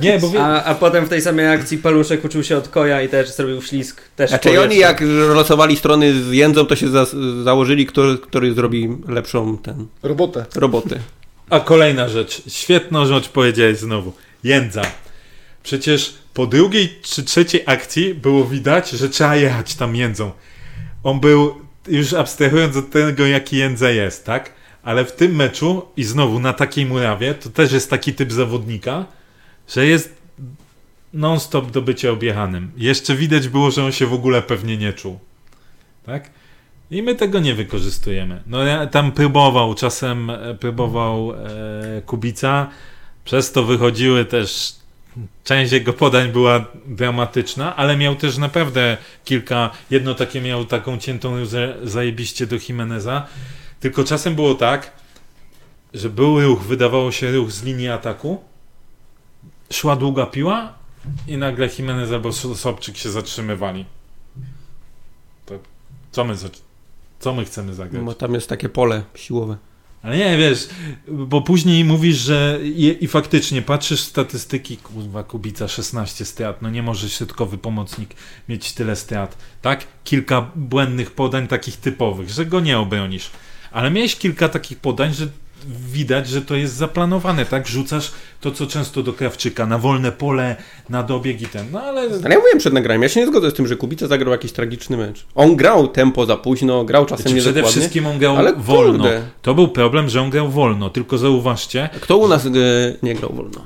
Nie, 0.00 0.18
bo 0.18 0.32
A, 0.38 0.64
a 0.64 0.74
potem 0.74 1.06
w 1.06 1.08
tej 1.08 1.22
samej 1.22 1.48
akcji 1.48 1.78
Paluszek 1.78 2.24
uczył 2.24 2.44
się 2.44 2.56
od 2.56 2.68
Koja 2.68 3.02
i 3.02 3.08
też 3.08 3.28
zrobił 3.30 3.62
ślizg. 3.62 4.00
Też 4.16 4.30
Znaczy 4.30 4.60
oni 4.60 4.76
jak 4.76 5.00
losowali 5.34 5.76
strony 5.76 6.22
z 6.22 6.32
Jędzą, 6.32 6.66
to 6.66 6.76
się 6.76 6.88
za, 6.88 7.06
założyli, 7.44 7.86
kto, 7.86 8.02
który 8.22 8.54
zrobi 8.54 8.88
lepszą 9.08 9.58
ten 9.58 9.86
Robotę. 10.02 10.44
robotę. 10.54 10.98
A 11.50 11.60
kolejna 11.60 12.08
rzecz, 12.08 12.42
świetną 12.48 13.06
rzecz 13.06 13.28
powiedziałeś 13.28 13.78
znowu. 13.78 14.12
Jędza. 14.44 14.82
Przecież 15.62 16.14
po 16.38 16.46
drugiej 16.46 16.98
czy 17.02 17.22
trzeciej 17.24 17.62
akcji 17.66 18.14
było 18.14 18.44
widać, 18.44 18.90
że 18.90 19.08
trzeba 19.08 19.36
jechać 19.36 19.74
tam 19.74 19.96
jędzą. 19.96 20.30
On 21.02 21.20
był, 21.20 21.54
już 21.88 22.12
abstrahując 22.12 22.76
od 22.76 22.90
tego, 22.90 23.26
jaki 23.26 23.56
jędza 23.56 23.90
jest, 23.90 24.24
tak? 24.24 24.52
Ale 24.82 25.04
w 25.04 25.12
tym 25.12 25.36
meczu 25.36 25.82
i 25.96 26.04
znowu 26.04 26.40
na 26.40 26.52
takiej 26.52 26.86
murawie, 26.86 27.34
to 27.34 27.50
też 27.50 27.72
jest 27.72 27.90
taki 27.90 28.14
typ 28.14 28.32
zawodnika, 28.32 29.06
że 29.68 29.86
jest 29.86 30.14
non-stop 31.12 31.70
do 31.70 31.82
bycia 31.82 32.10
objechanym. 32.10 32.72
Jeszcze 32.76 33.14
widać 33.14 33.48
było, 33.48 33.70
że 33.70 33.84
on 33.84 33.92
się 33.92 34.06
w 34.06 34.12
ogóle 34.14 34.42
pewnie 34.42 34.76
nie 34.76 34.92
czuł. 34.92 35.18
Tak? 36.06 36.30
I 36.90 37.02
my 37.02 37.14
tego 37.14 37.40
nie 37.40 37.54
wykorzystujemy. 37.54 38.42
No 38.46 38.62
ja 38.62 38.86
tam 38.86 39.12
próbował, 39.12 39.74
czasem 39.74 40.30
e, 40.30 40.54
próbował 40.54 41.32
e, 41.32 42.02
Kubica, 42.06 42.68
przez 43.24 43.52
to 43.52 43.64
wychodziły 43.64 44.24
też, 44.24 44.77
część 45.44 45.72
jego 45.72 45.92
podań 45.92 46.32
była 46.32 46.64
dramatyczna, 46.86 47.76
ale 47.76 47.96
miał 47.96 48.16
też 48.16 48.36
naprawdę 48.38 48.96
kilka, 49.24 49.70
jedno 49.90 50.14
takie 50.14 50.40
miał 50.40 50.64
taką 50.64 50.98
ciętą 50.98 51.46
za- 51.46 51.58
zajebiście 51.86 52.46
do 52.46 52.56
Jimeneza, 52.68 53.26
tylko 53.80 54.04
czasem 54.04 54.34
było 54.34 54.54
tak, 54.54 54.92
że 55.94 56.10
był 56.10 56.40
ruch, 56.40 56.62
wydawało 56.62 57.12
się 57.12 57.32
ruch 57.32 57.52
z 57.52 57.62
linii 57.62 57.88
ataku, 57.88 58.44
szła 59.72 59.96
długa 59.96 60.26
piła 60.26 60.72
i 61.26 61.36
nagle 61.36 61.68
Jimenez 61.78 62.12
albo 62.12 62.32
Sobczyk 62.32 62.96
się 62.96 63.10
zatrzymywali. 63.10 63.84
To 65.46 65.58
co 66.12 66.24
my, 66.24 66.34
co 67.20 67.34
my 67.34 67.44
chcemy 67.44 67.74
zagrać? 67.74 68.02
Bo 68.04 68.14
tam 68.14 68.34
jest 68.34 68.48
takie 68.48 68.68
pole 68.68 69.02
siłowe. 69.14 69.56
Ale 70.02 70.16
nie, 70.16 70.38
wiesz, 70.38 70.68
bo 71.08 71.42
później 71.42 71.84
mówisz, 71.84 72.16
że 72.16 72.58
i, 72.62 73.04
i 73.04 73.08
faktycznie 73.08 73.62
patrzysz 73.62 74.00
statystyki, 74.00 74.76
kurwa, 74.76 75.22
Kubica 75.24 75.68
16 75.68 76.24
strat, 76.24 76.62
no 76.62 76.70
nie 76.70 76.82
może 76.82 77.08
środkowy 77.08 77.58
pomocnik 77.58 78.14
mieć 78.48 78.72
tyle 78.72 78.96
strat, 78.96 79.38
tak? 79.62 79.86
Kilka 80.04 80.50
błędnych 80.56 81.10
podań 81.10 81.48
takich 81.48 81.76
typowych, 81.76 82.30
że 82.30 82.46
go 82.46 82.60
nie 82.60 82.78
obronisz. 82.78 83.30
Ale 83.72 83.90
miałeś 83.90 84.16
kilka 84.16 84.48
takich 84.48 84.78
podań, 84.78 85.14
że 85.14 85.28
widać, 85.92 86.28
że 86.28 86.42
to 86.42 86.56
jest 86.56 86.74
zaplanowane, 86.74 87.46
tak? 87.46 87.68
Rzucasz 87.68 88.12
to, 88.40 88.50
co 88.50 88.66
często 88.66 89.02
do 89.02 89.12
Krawczyka, 89.12 89.66
na 89.66 89.78
wolne 89.78 90.12
pole, 90.12 90.56
na 90.88 91.02
dobieg 91.02 91.42
i 91.42 91.46
ten, 91.46 91.66
no 91.72 91.80
ale... 91.80 92.00
Ale 92.00 92.34
ja 92.34 92.38
mówiłem 92.38 92.58
przed 92.58 92.72
nagraniem, 92.72 93.02
ja 93.02 93.08
się 93.08 93.20
nie 93.20 93.26
zgodzę 93.26 93.50
z 93.50 93.54
tym, 93.54 93.66
że 93.66 93.76
Kubica 93.76 94.06
zagrał 94.06 94.32
jakiś 94.32 94.52
tragiczny 94.52 94.96
mecz. 94.96 95.26
On 95.34 95.56
grał 95.56 95.88
tempo 95.88 96.26
za 96.26 96.36
późno, 96.36 96.84
grał 96.84 97.06
czasem 97.06 97.22
Znaczy, 97.22 97.36
przede 97.36 97.50
niedokładnie. 97.50 97.80
wszystkim 97.80 98.06
on 98.06 98.18
grał 98.18 98.36
ale 98.36 98.52
wolno. 98.54 99.04
kurde. 99.04 99.22
To 99.42 99.54
był 99.54 99.68
problem, 99.68 100.08
że 100.08 100.22
on 100.22 100.30
grał 100.30 100.50
wolno, 100.50 100.90
tylko 100.90 101.18
zauważcie, 101.18 101.88
Kto 102.00 102.16
u 102.16 102.28
nas 102.28 102.46
e, 102.46 102.50
nie 103.02 103.14
grał 103.14 103.32
wolno? 103.34 103.60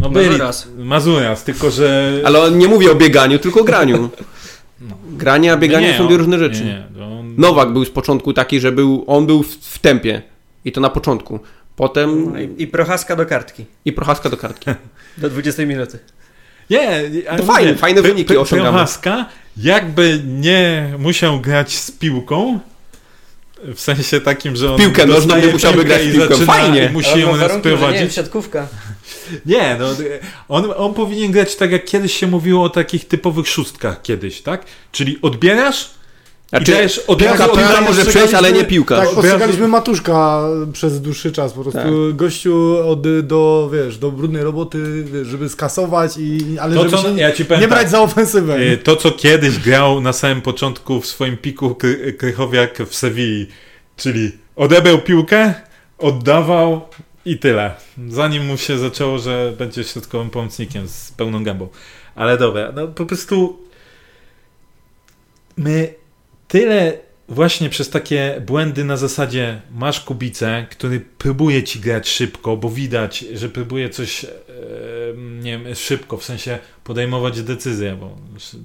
no 0.00 0.10
byli, 0.10 0.26
Mazuras. 0.26 0.68
Mazuras, 0.78 1.44
tylko 1.44 1.70
że... 1.70 2.20
Ale 2.24 2.40
on 2.42 2.58
nie 2.58 2.68
mówi 2.68 2.88
o 2.90 2.94
bieganiu, 2.94 3.38
tylko 3.38 3.60
o 3.60 3.64
graniu. 3.64 4.08
Granie 5.12 5.52
a 5.52 5.56
bieganie 5.56 5.86
No 5.86 5.92
nie, 5.92 5.98
są 5.98 6.06
dwie 6.06 6.16
różne 6.16 6.38
rzeczy. 6.38 6.64
Nie, 6.64 6.84
nie, 6.96 7.04
on... 7.04 7.34
Nowak 7.38 7.72
był 7.72 7.84
z 7.84 7.90
początku 7.90 8.32
taki, 8.32 8.60
że 8.60 8.72
był, 8.72 9.04
on 9.06 9.26
był 9.26 9.42
w, 9.42 9.48
w 9.54 9.78
tempie. 9.78 10.22
I 10.68 10.72
to 10.72 10.80
na 10.80 10.90
początku. 10.90 11.40
Potem 11.76 12.32
No 12.32 12.40
i, 12.40 12.54
I 12.58 12.66
Prochaska 12.66 13.16
do 13.16 13.26
kartki. 13.26 13.64
i 13.84 13.92
prochaska 13.92 14.28
do 14.30 14.36
kartki. 14.36 14.70
Do 15.18 15.30
20 15.30 15.66
minuty. 15.66 15.98
Nie, 16.70 16.88
ale 17.28 17.38
To 17.38 17.44
fajne, 17.44 17.74
fajne 17.74 18.02
wyniki 18.02 18.36
osiągamy. 18.36 18.70
Prochaska 18.70 19.26
jakby 19.56 20.22
nie 20.26 20.92
musiał 20.98 21.40
grać 21.40 21.76
z 21.78 21.90
piłką, 21.90 22.60
w 23.74 23.80
sensie 23.80 24.20
takim, 24.20 24.56
że 24.56 24.72
on 24.72 24.78
Piłkę 24.78 25.06
nożną 25.06 25.36
nie 25.36 25.46
musiałby 25.46 25.78
piłkę 25.78 25.88
grać 25.88 26.02
z 26.02 26.06
i 26.06 26.12
piłką. 26.12 26.28
zaczyna 26.28 26.52
Fajnie. 26.52 26.84
i 26.84 26.92
musi 26.92 27.20
ją 27.20 27.36
raz 27.36 27.52
Nie 27.92 28.10
siatkówka. 28.10 28.68
Nie, 29.46 29.76
no 29.80 29.86
on, 30.48 30.72
on 30.76 30.94
powinien 30.94 31.32
grać 31.32 31.56
tak 31.56 31.70
jak 31.72 31.84
kiedyś 31.84 32.14
się 32.14 32.26
mówiło 32.26 32.64
o 32.64 32.70
takich 32.70 33.08
typowych 33.08 33.48
szóstkach 33.48 34.02
kiedyś, 34.02 34.40
tak? 34.42 34.64
Czyli 34.92 35.18
odbierasz 35.22 35.90
Znaczy, 36.48 36.72
dajesz 36.72 36.98
od 36.98 37.18
piłka, 37.18 37.36
razu 37.36 37.56
piłka 37.56 37.80
może 37.80 38.04
przejść, 38.04 38.34
ale 38.34 38.52
nie 38.52 38.64
piłka. 38.64 38.96
Tak, 38.96 39.10
postrzegaliśmy 39.14 39.68
Matuszka 39.68 40.42
przez 40.72 41.00
dłuższy 41.00 41.32
czas. 41.32 41.52
Po 41.52 41.62
prostu 41.62 41.78
Tak. 42.08 42.16
gościu 42.16 42.76
od, 42.88 43.20
do, 43.26 43.70
wiesz, 43.72 43.98
do 43.98 44.10
brudnej 44.12 44.42
roboty, 44.42 45.04
wiesz, 45.04 45.28
żeby 45.28 45.48
skasować, 45.48 46.16
i, 46.18 46.58
ale 46.60 46.74
To, 46.74 46.82
żeby 46.82 46.96
co, 46.96 47.02
się 47.02 47.08
ja 47.18 47.30
powiem 47.30 47.48
nie 47.50 47.58
tak, 47.60 47.68
brać 47.68 47.90
za 47.90 48.00
ofensywę. 48.00 48.58
y, 48.60 48.76
To, 48.78 48.96
co 48.96 49.10
kiedyś 49.10 49.58
grał 49.58 50.00
na 50.00 50.12
samym 50.12 50.40
początku 50.42 51.00
w 51.00 51.06
swoim 51.06 51.36
piku 51.36 51.70
Kry- 51.70 52.12
Krychowiak 52.16 52.78
w 52.88 52.94
Sewilli, 52.94 53.46
czyli 53.96 54.32
odebrał 54.56 54.98
piłkę, 54.98 55.54
oddawał 55.98 56.80
i 57.24 57.38
tyle. 57.38 57.70
Zanim 58.08 58.46
mu 58.46 58.56
się 58.56 58.78
zaczęło, 58.78 59.18
że 59.18 59.52
będzie 59.58 59.84
środkowym 59.84 60.30
pomocnikiem 60.30 60.88
z 60.88 61.12
pełną 61.12 61.44
gębą. 61.44 61.68
Ale 62.14 62.38
dobra, 62.38 62.72
no 62.74 62.86
po 62.88 63.06
prostu 63.06 63.58
my 65.56 65.94
tyle 66.48 66.98
właśnie 67.28 67.68
przez 67.70 67.90
takie 67.90 68.42
błędy 68.46 68.84
na 68.84 68.96
zasadzie 68.96 69.60
masz 69.70 70.00
kubicę, 70.00 70.66
który 70.70 71.00
próbuje 71.00 71.62
ci 71.62 71.80
grać 71.80 72.08
szybko, 72.08 72.56
bo 72.56 72.70
widać, 72.70 73.24
że 73.34 73.48
próbuje 73.48 73.90
coś 73.90 74.24
e, 74.24 74.28
nie 75.16 75.58
wiem, 75.58 75.74
szybko, 75.74 76.16
w 76.16 76.24
sensie 76.24 76.58
podejmować 76.84 77.42
decyzję, 77.42 77.96
bo 78.00 78.16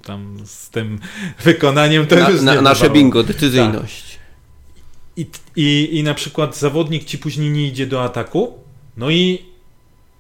tam 0.04 0.38
z 0.46 0.70
tym 0.70 1.00
wykonaniem 1.44 2.08
to 2.08 2.16
Na, 2.16 2.30
już 2.30 2.42
na, 2.42 2.62
nasze 2.62 2.82
bywało. 2.82 3.00
bingo, 3.00 3.24
decyzyjność. 3.24 4.20
I, 5.18 5.26
i, 5.56 5.90
I 5.98 6.04
na 6.04 6.14
przykład 6.14 6.58
zawodnik 6.58 7.04
ci 7.04 7.18
później 7.18 7.50
nie 7.50 7.68
idzie 7.68 7.88
do 7.88 8.04
ataku, 8.04 8.54
no 8.98 9.10
i 9.10 9.46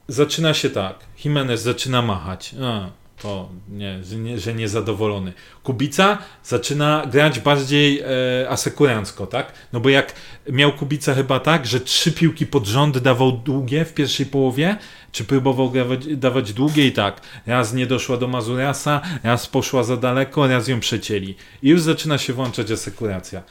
zaczyna 0.07 0.53
się 0.53 0.69
tak. 0.69 0.99
Jimenez 1.25 1.61
zaczyna 1.61 2.01
machać. 2.01 2.55
A, 2.61 2.89
to 3.23 3.49
nie, 3.69 4.03
że, 4.03 4.15
nie, 4.15 4.39
że 4.39 4.53
niezadowolony. 4.53 5.33
Kubica 5.63 6.17
zaczyna 6.43 7.07
grać 7.11 7.39
bardziej 7.39 7.99
e, 7.99 8.05
asekurancko, 8.49 9.27
tak? 9.27 9.53
No 9.73 9.79
bo 9.79 9.89
jak 9.89 10.13
miał 10.49 10.71
Kubica 10.71 11.13
chyba 11.13 11.39
tak, 11.39 11.65
że 11.65 11.79
trzy 11.79 12.11
piłki 12.11 12.45
pod 12.45 12.65
rząd 12.65 12.97
dawał 12.97 13.31
długie 13.31 13.85
w 13.85 13.93
pierwszej 13.93 14.25
połowie, 14.25 14.77
czy 15.11 15.23
próbował 15.23 15.71
dawać, 15.71 16.15
dawać 16.15 16.53
długie 16.53 16.87
i 16.87 16.91
tak. 16.91 17.21
Raz 17.47 17.73
nie 17.73 17.87
doszła 17.87 18.17
do 18.17 18.27
Mazuriasa, 18.27 19.01
raz 19.23 19.47
poszła 19.47 19.83
za 19.83 19.97
daleko, 19.97 20.47
raz 20.47 20.67
ją 20.67 20.79
przecięli. 20.79 21.35
I 21.63 21.69
już 21.69 21.81
zaczyna 21.81 22.17
się 22.17 22.33
włączać 22.33 22.71
asekuracja. 22.71 23.43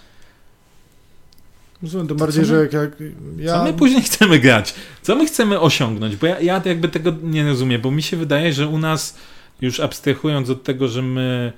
Rozumiem, 1.82 2.08
tym 2.08 2.16
bardziej, 2.16 2.44
że 2.44 2.54
jak, 2.54 2.72
jak 2.72 2.90
ja... 3.38 3.52
Co 3.52 3.64
my 3.64 3.72
później 3.72 4.02
chcemy 4.02 4.38
grać? 4.38 4.74
Co 5.02 5.16
my 5.16 5.26
chcemy 5.26 5.60
osiągnąć? 5.60 6.16
Bo 6.16 6.26
ja, 6.26 6.40
ja 6.40 6.62
jakby 6.64 6.88
tego 6.88 7.12
nie 7.22 7.44
rozumiem, 7.48 7.80
bo 7.80 7.90
mi 7.90 8.02
się 8.02 8.16
wydaje, 8.16 8.52
że 8.52 8.68
u 8.68 8.78
nas, 8.78 9.16
już 9.62 9.80
abstrahując 9.80 10.50
od 10.50 10.62
tego, 10.62 10.88
że 10.88 11.02
my 11.02 11.52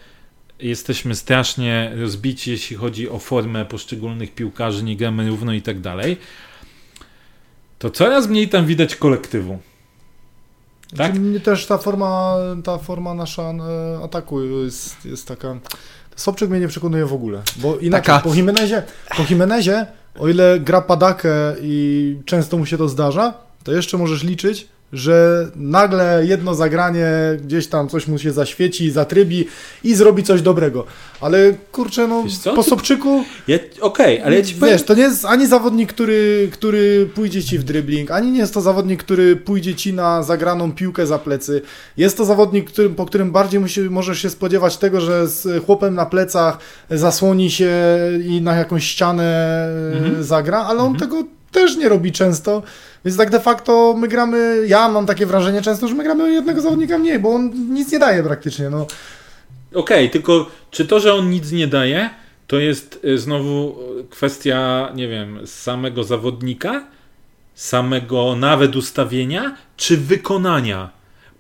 jesteśmy 0.60 1.14
strasznie 1.14 1.92
rozbici, 2.00 2.50
jeśli 2.50 2.76
chodzi 2.76 3.08
o 3.08 3.18
formę 3.18 3.64
poszczególnych 3.64 4.34
piłkarzy, 4.34 4.82
nie 4.82 4.96
gramy 4.96 5.28
równo 5.28 5.52
i 5.52 5.62
tak 5.62 5.80
dalej, 5.80 6.16
to 7.78 7.90
coraz 7.90 8.28
mniej 8.28 8.48
tam 8.48 8.66
widać 8.66 8.96
kolektywu. 8.96 9.58
Tak? 10.90 10.96
Znaczy, 10.96 11.20
mnie 11.20 11.40
też 11.40 11.66
ta 11.66 11.78
forma, 11.78 12.36
ta 12.64 12.78
forma 12.78 13.14
nasza 13.14 13.42
e, 13.42 14.04
ataku 14.04 14.42
jest, 14.64 15.04
jest 15.04 15.28
taka... 15.28 15.56
Sobczyk 16.16 16.50
mnie 16.50 16.60
nie 16.60 16.68
przekonuje 16.68 17.06
w 17.06 17.12
ogóle, 17.12 17.42
bo 17.56 17.78
inaczej, 17.78 18.06
Taka- 18.06 18.20
po 18.20 18.34
Jimenezie, 18.34 18.82
po 19.16 19.22
Jimenezie, 19.30 19.86
o 20.18 20.28
ile 20.28 20.60
gra 20.60 20.80
padakę 20.80 21.30
i 21.62 22.16
często 22.24 22.58
mu 22.58 22.66
się 22.66 22.78
to 22.78 22.88
zdarza, 22.88 23.34
to 23.64 23.72
jeszcze 23.72 23.98
możesz 23.98 24.22
liczyć, 24.22 24.68
że 24.94 25.48
nagle 25.56 26.22
jedno 26.26 26.54
zagranie, 26.54 27.06
gdzieś 27.44 27.66
tam 27.66 27.88
coś 27.88 28.06
mu 28.08 28.18
się 28.18 28.32
zaświeci, 28.32 28.90
zatrybi 28.90 29.46
i 29.84 29.94
zrobi 29.94 30.22
coś 30.22 30.42
dobrego. 30.42 30.84
Ale 31.20 31.52
kurczę, 31.72 32.08
no 32.08 32.24
po 32.54 32.62
Sobczyku, 32.62 33.24
Ja- 33.48 33.58
Okej, 33.80 34.22
ale 34.22 34.36
ja 34.36 34.42
ci 34.42 34.54
powiem, 34.54 34.74
wiesz, 34.74 34.82
to 34.82 34.94
nie 34.94 35.02
jest 35.02 35.24
ani 35.24 35.46
zawodnik, 35.46 35.92
który, 35.92 36.48
który 36.52 37.06
pójdzie 37.14 37.42
ci 37.44 37.58
w 37.58 37.64
dribbling, 37.64 38.10
ani 38.10 38.30
nie 38.30 38.38
jest 38.38 38.54
to 38.54 38.60
zawodnik, 38.60 39.02
który 39.02 39.36
pójdzie 39.36 39.74
ci 39.74 39.92
na 39.92 40.22
zagraną 40.22 40.72
piłkę 40.72 41.06
za 41.06 41.18
plecy. 41.18 41.62
Jest 41.96 42.16
to 42.16 42.24
zawodnik, 42.24 42.70
po 42.96 43.06
którym 43.06 43.32
bardziej 43.32 43.60
musi, 43.60 43.80
możesz 43.80 44.18
się 44.22 44.30
spodziewać 44.30 44.76
tego, 44.76 45.00
że 45.00 45.28
z 45.28 45.64
chłopem 45.64 45.94
na 45.94 46.06
plecach 46.06 46.58
zasłoni 46.90 47.50
się 47.50 47.72
i 48.28 48.40
na 48.42 48.54
jakąś 48.54 48.84
ścianę 48.84 49.68
Mhm. 49.96 50.24
zagra, 50.24 50.58
ale 50.58 50.80
on 50.80 50.96
tego 50.96 51.24
też 51.54 51.76
nie 51.76 51.88
robi 51.88 52.12
często. 52.12 52.62
Więc 53.04 53.16
tak 53.16 53.30
de 53.30 53.40
facto 53.40 53.94
my 53.98 54.08
gramy, 54.08 54.64
ja 54.66 54.88
mam 54.88 55.06
takie 55.06 55.26
wrażenie 55.26 55.62
często, 55.62 55.88
że 55.88 55.94
my 55.94 56.04
gramy 56.04 56.32
jednego 56.32 56.60
zawodnika 56.60 56.98
mniej, 56.98 57.18
bo 57.18 57.34
on 57.34 57.50
nic 57.74 57.92
nie 57.92 57.98
daje 57.98 58.22
praktycznie. 58.22 58.70
No. 58.70 58.86
Okej, 59.74 60.10
tylko 60.10 60.50
czy 60.70 60.86
to, 60.86 61.00
że 61.00 61.14
on 61.14 61.30
nic 61.30 61.52
nie 61.52 61.66
daje, 61.66 62.10
to 62.46 62.58
jest 62.58 63.00
y, 63.04 63.18
znowu 63.18 63.76
y, 64.00 64.04
kwestia, 64.04 64.88
nie 64.94 65.08
wiem, 65.08 65.46
samego 65.46 66.04
zawodnika, 66.04 66.86
samego 67.54 68.36
nawet 68.36 68.76
ustawienia, 68.76 69.56
czy 69.76 69.96
wykonania? 69.96 70.90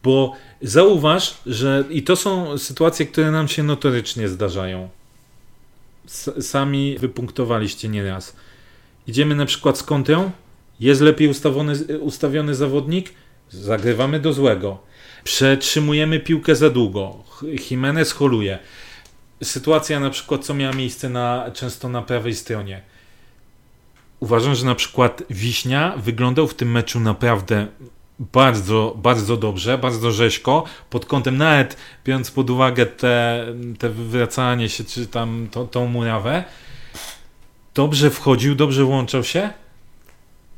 Bo 0.02 0.32
zauważ, 0.62 1.36
że 1.46 1.84
i 1.90 2.02
to 2.02 2.16
są 2.16 2.58
sytuacje, 2.58 3.06
które 3.06 3.30
nam 3.30 3.48
się 3.48 3.62
notorycznie 3.62 4.28
zdarzają. 4.28 4.88
S 6.08 6.30
sami 6.40 6.98
wypunktowaliście 6.98 7.88
nieraz. 7.88 8.36
Idziemy 9.06 9.34
na 9.34 9.46
przykład 9.46 9.78
z 9.78 9.82
kontrą, 9.82 10.30
jest 10.80 11.00
lepiej 11.00 11.28
ustawiony, 11.28 11.98
ustawiony 11.98 12.54
zawodnik, 12.54 13.12
zagrywamy 13.50 14.20
do 14.20 14.32
złego. 14.32 14.78
Przetrzymujemy 15.24 16.20
piłkę 16.20 16.54
za 16.56 16.70
długo. 16.70 17.24
Jimenez 17.70 18.12
holuje. 18.12 18.58
Sytuacja 19.42 20.00
na 20.00 20.10
przykład, 20.10 20.44
co 20.44 20.54
miała 20.54 20.72
miejsce 20.72 21.08
na, 21.08 21.50
często 21.54 21.88
na 21.88 22.02
prawej 22.02 22.34
stronie. 22.34 22.82
Uważam, 24.20 24.54
że 24.54 24.66
na 24.66 24.74
przykład 24.74 25.22
Wiśnia 25.30 25.94
wyglądał 25.96 26.48
w 26.48 26.54
tym 26.54 26.70
meczu 26.70 27.00
naprawdę 27.00 27.66
bardzo, 28.18 28.94
bardzo 28.96 29.36
dobrze, 29.36 29.78
bardzo 29.78 30.12
rzeźko, 30.12 30.64
pod 30.90 31.06
kątem 31.06 31.36
nawet 31.36 31.76
biorąc 32.04 32.30
pod 32.30 32.50
uwagę 32.50 32.86
te, 32.86 33.46
te 33.78 33.88
wywracanie 33.88 34.68
się, 34.68 34.84
czy 34.84 35.06
tam 35.06 35.48
to, 35.50 35.64
tą 35.64 35.86
murawę, 35.86 36.44
dobrze 37.74 38.10
wchodził, 38.10 38.54
dobrze 38.54 38.84
włączał 38.84 39.24
się 39.24 39.50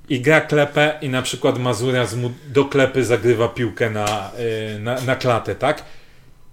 i 0.08 0.20
gra 0.20 0.40
klepę 0.40 0.98
i 1.02 1.08
na 1.08 1.22
przykład 1.22 1.58
Mazura 1.58 2.06
do 2.48 2.64
klepy 2.64 3.04
zagrywa 3.04 3.48
piłkę 3.48 3.90
na, 3.90 4.30
yy, 4.72 4.80
na, 4.80 5.00
na 5.00 5.16
klatę, 5.16 5.54
tak? 5.54 5.84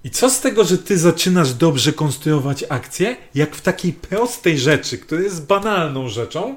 I 0.04 0.10
co 0.10 0.30
z 0.30 0.42
tego, 0.42 0.64
że 0.64 0.78
ty 0.78 0.98
zaczynasz 0.98 1.54
dobrze 1.54 1.94
konstruować 1.94 2.64
akcję, 2.70 3.16
jak 3.36 3.56
w 3.56 3.62
takiej 3.62 3.94
prostej 3.94 4.60
rzeczy, 4.60 4.98
która 4.98 5.22
jest 5.22 5.46
banalną 5.46 6.10
rzeczą, 6.10 6.56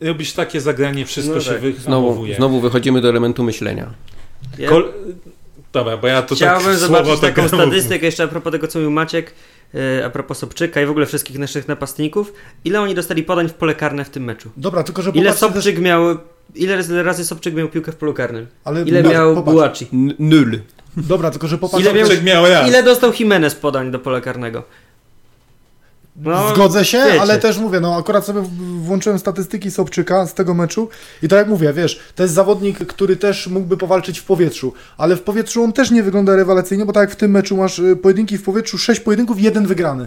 robisz 0.00 0.32
takie 0.32 0.60
zagranie, 0.60 1.06
wszystko 1.06 1.34
No 1.34 1.40
się 1.40 1.50
tak. 1.50 1.60
Znowu, 1.60 1.74
wyhamowuje. 1.74 2.36
znowu 2.36 2.60
wychodzimy 2.60 3.00
do 3.00 3.08
elementu 3.08 3.42
myślenia. 3.42 3.94
Ja 4.58 4.68
Kol... 4.68 4.92
Dobra, 5.72 5.96
bo 5.96 6.06
ja 6.06 6.22
to 6.22 6.34
chciałbym 6.34 6.66
tak 6.66 6.76
zobaczyć 6.76 7.20
taką 7.20 7.42
tak 7.48 7.48
statystykę 7.48 8.06
jeszcze 8.06 8.24
a 8.24 8.28
propos 8.28 8.52
tego, 8.52 8.68
co 8.68 8.78
mówił 8.78 8.90
Maciek, 8.90 9.34
a 10.06 10.10
propos 10.10 10.38
Sobczyka 10.38 10.80
i 10.82 10.86
w 10.86 10.90
ogóle 10.90 11.06
wszystkich 11.06 11.38
naszych 11.38 11.68
napastników. 11.68 12.32
Ile 12.64 12.80
oni 12.80 12.94
dostali 12.94 13.22
podań 13.22 13.48
w 13.48 13.54
pole 13.54 13.74
karne 13.74 14.04
w 14.04 14.10
tym 14.10 14.24
meczu? 14.24 14.50
Dobra, 14.56 14.82
tylko 14.82 15.02
że 15.02 15.10
Ile 15.10 15.18
popatrzcie 15.22 15.46
też, 15.46 15.54
Sobczyk 15.54 15.78
miał... 15.78 16.18
Ile 16.54 16.76
razy- 16.82 17.24
Sobczyk 17.24 17.54
miał 17.54 17.68
piłkę 17.68 17.92
w 17.92 17.96
polu 17.96 18.14
karnym? 18.14 18.46
ale 18.64 18.82
Ile 18.82 19.02
no, 19.02 19.10
miał 19.10 19.34
popatrz, 19.34 19.54
Bułaci? 19.54 19.86
Nul. 20.18 20.58
Dobra, 20.96 21.30
tylko 21.30 21.48
że 21.48 21.58
popatrz, 21.58 21.84
Ile 21.84 21.94
miał- 21.94 22.06
Sobczyk 22.06 22.24
miał 22.24 22.46
raz. 22.46 22.68
Ile 22.68 22.82
dostał 22.82 23.12
Jimenez 23.20 23.54
podań 23.54 23.90
do 23.90 23.98
pola 23.98 24.20
karnego? 24.20 24.62
No, 26.22 26.54
Zgodzę 26.54 26.84
się, 26.84 26.98
wiecie. 26.98 27.20
ale 27.20 27.38
też 27.38 27.58
mówię, 27.58 27.80
no 27.80 27.96
akurat 27.96 28.26
sobie 28.26 28.42
włączyłem 28.78 29.18
statystyki 29.18 29.70
Sobczyka 29.70 30.26
z 30.26 30.34
tego 30.34 30.54
meczu 30.54 30.88
i 31.22 31.28
tak 31.28 31.38
jak 31.38 31.48
mówię, 31.48 31.72
wiesz, 31.72 32.00
to 32.14 32.22
jest 32.22 32.34
zawodnik, 32.34 32.78
który 32.78 33.16
też 33.16 33.46
mógłby 33.46 33.76
powalczyć 33.76 34.18
w 34.18 34.24
powietrzu, 34.24 34.72
ale 34.98 35.16
w 35.16 35.22
powietrzu 35.22 35.64
on 35.64 35.72
też 35.72 35.90
nie 35.90 36.02
wygląda 36.02 36.36
rewelacyjnie, 36.36 36.86
bo 36.86 36.92
tak 36.92 37.00
jak 37.00 37.10
w 37.10 37.16
tym 37.16 37.30
meczu 37.30 37.56
masz 37.56 37.78
y, 37.78 37.96
pojedynki 37.96 38.38
w 38.38 38.42
powietrzu, 38.42 38.78
6 38.78 39.00
pojedynków, 39.00 39.40
jeden 39.40 39.66
wygrany. 39.66 40.06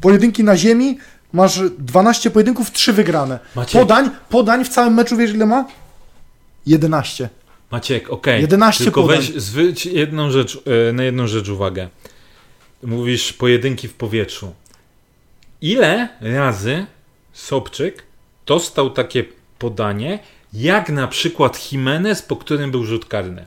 Pojedynki 0.00 0.44
na 0.44 0.56
ziemi 0.56 0.98
masz 1.32 1.60
12 1.78 2.30
pojedynków, 2.30 2.70
3 2.70 2.92
wygrane. 2.92 3.38
Maciek. 3.56 3.80
Podań, 3.80 4.10
podań 4.28 4.64
w 4.64 4.68
całym 4.68 4.94
meczu 4.94 5.16
wiesz 5.16 5.30
ile 5.30 5.46
ma? 5.46 5.64
11. 6.66 7.28
Maciek, 7.70 8.10
okej. 8.10 8.40
11 8.42 8.84
Tylko 8.84 9.02
podań. 9.02 9.16
weź, 9.16 9.42
zwróć 9.42 9.86
jedną 9.86 10.30
rzecz, 10.30 10.58
e, 10.88 10.92
na 10.92 11.04
jedną 11.04 11.26
rzecz 11.26 11.48
uwagę. 11.48 11.88
Mówisz 12.82 13.32
pojedynki 13.32 13.88
w 13.88 13.94
powietrzu. 13.94 14.52
Ile 15.64 16.08
razy 16.20 16.86
Sobczyk 17.32 18.02
dostał 18.46 18.90
takie 18.90 19.24
podanie, 19.58 20.18
jak 20.52 20.88
na 20.88 21.08
przykład 21.08 21.72
Jimenez, 21.72 22.22
po 22.22 22.36
którym 22.36 22.70
był 22.70 22.84
rzut 22.84 23.04
karny? 23.04 23.46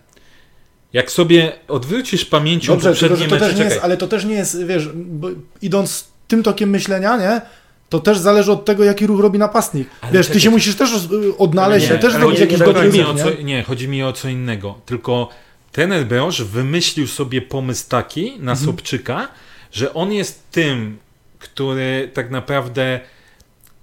Jak 0.93 1.11
sobie 1.11 1.51
odwrócisz 1.67 2.25
pamięcią 2.25 2.73
Dobrze, 2.73 2.93
tylko, 2.93 3.07
poprzednie 3.09 3.23
że 3.23 3.29
to 3.29 3.35
mecze, 3.35 3.47
też 3.47 3.59
nie 3.59 3.65
jest, 3.65 3.79
ale 3.83 3.97
to 3.97 4.07
też 4.07 4.25
nie 4.25 4.35
jest, 4.35 4.65
wiesz, 4.65 4.89
bo 4.95 5.27
idąc 5.61 6.07
tym 6.27 6.43
tokiem 6.43 6.69
myślenia, 6.69 7.17
nie? 7.17 7.41
To 7.89 7.99
też 7.99 8.17
zależy 8.17 8.51
od 8.51 8.65
tego, 8.65 8.83
jaki 8.83 9.07
ruch 9.07 9.19
robi 9.19 9.39
napastnik. 9.39 9.89
Ale 10.01 10.11
wiesz, 10.13 10.27
ty 10.27 10.33
czekaj. 10.33 10.41
się 10.41 10.49
musisz 10.49 10.75
też 10.75 10.89
y, 10.93 11.37
odnaleźć, 11.37 11.89
nie, 11.89 11.97
też 11.97 12.13
zrobić 12.13 12.39
nie- 12.39 12.45
jakiś 12.45 12.59
dobry 12.59 12.73
chodzi 12.73 12.97
mi 12.97 13.03
ruch, 13.03 13.09
o 13.09 13.13
nie? 13.13 13.23
co, 13.23 13.41
nie, 13.41 13.63
chodzi 13.63 13.87
mi 13.87 14.03
o 14.03 14.13
co 14.13 14.29
innego. 14.29 14.75
Tylko 14.85 15.29
trener 15.71 16.05
Broż 16.05 16.43
wymyślił 16.43 17.07
sobie 17.07 17.41
pomysł 17.41 17.89
taki 17.89 18.31
na 18.39 18.51
Mhm. 18.51 18.57
Sobczyka, 18.57 19.27
że 19.71 19.93
on 19.93 20.13
jest 20.13 20.51
tym 20.51 20.97
który 21.39 22.11
tak 22.13 22.31
naprawdę 22.31 22.99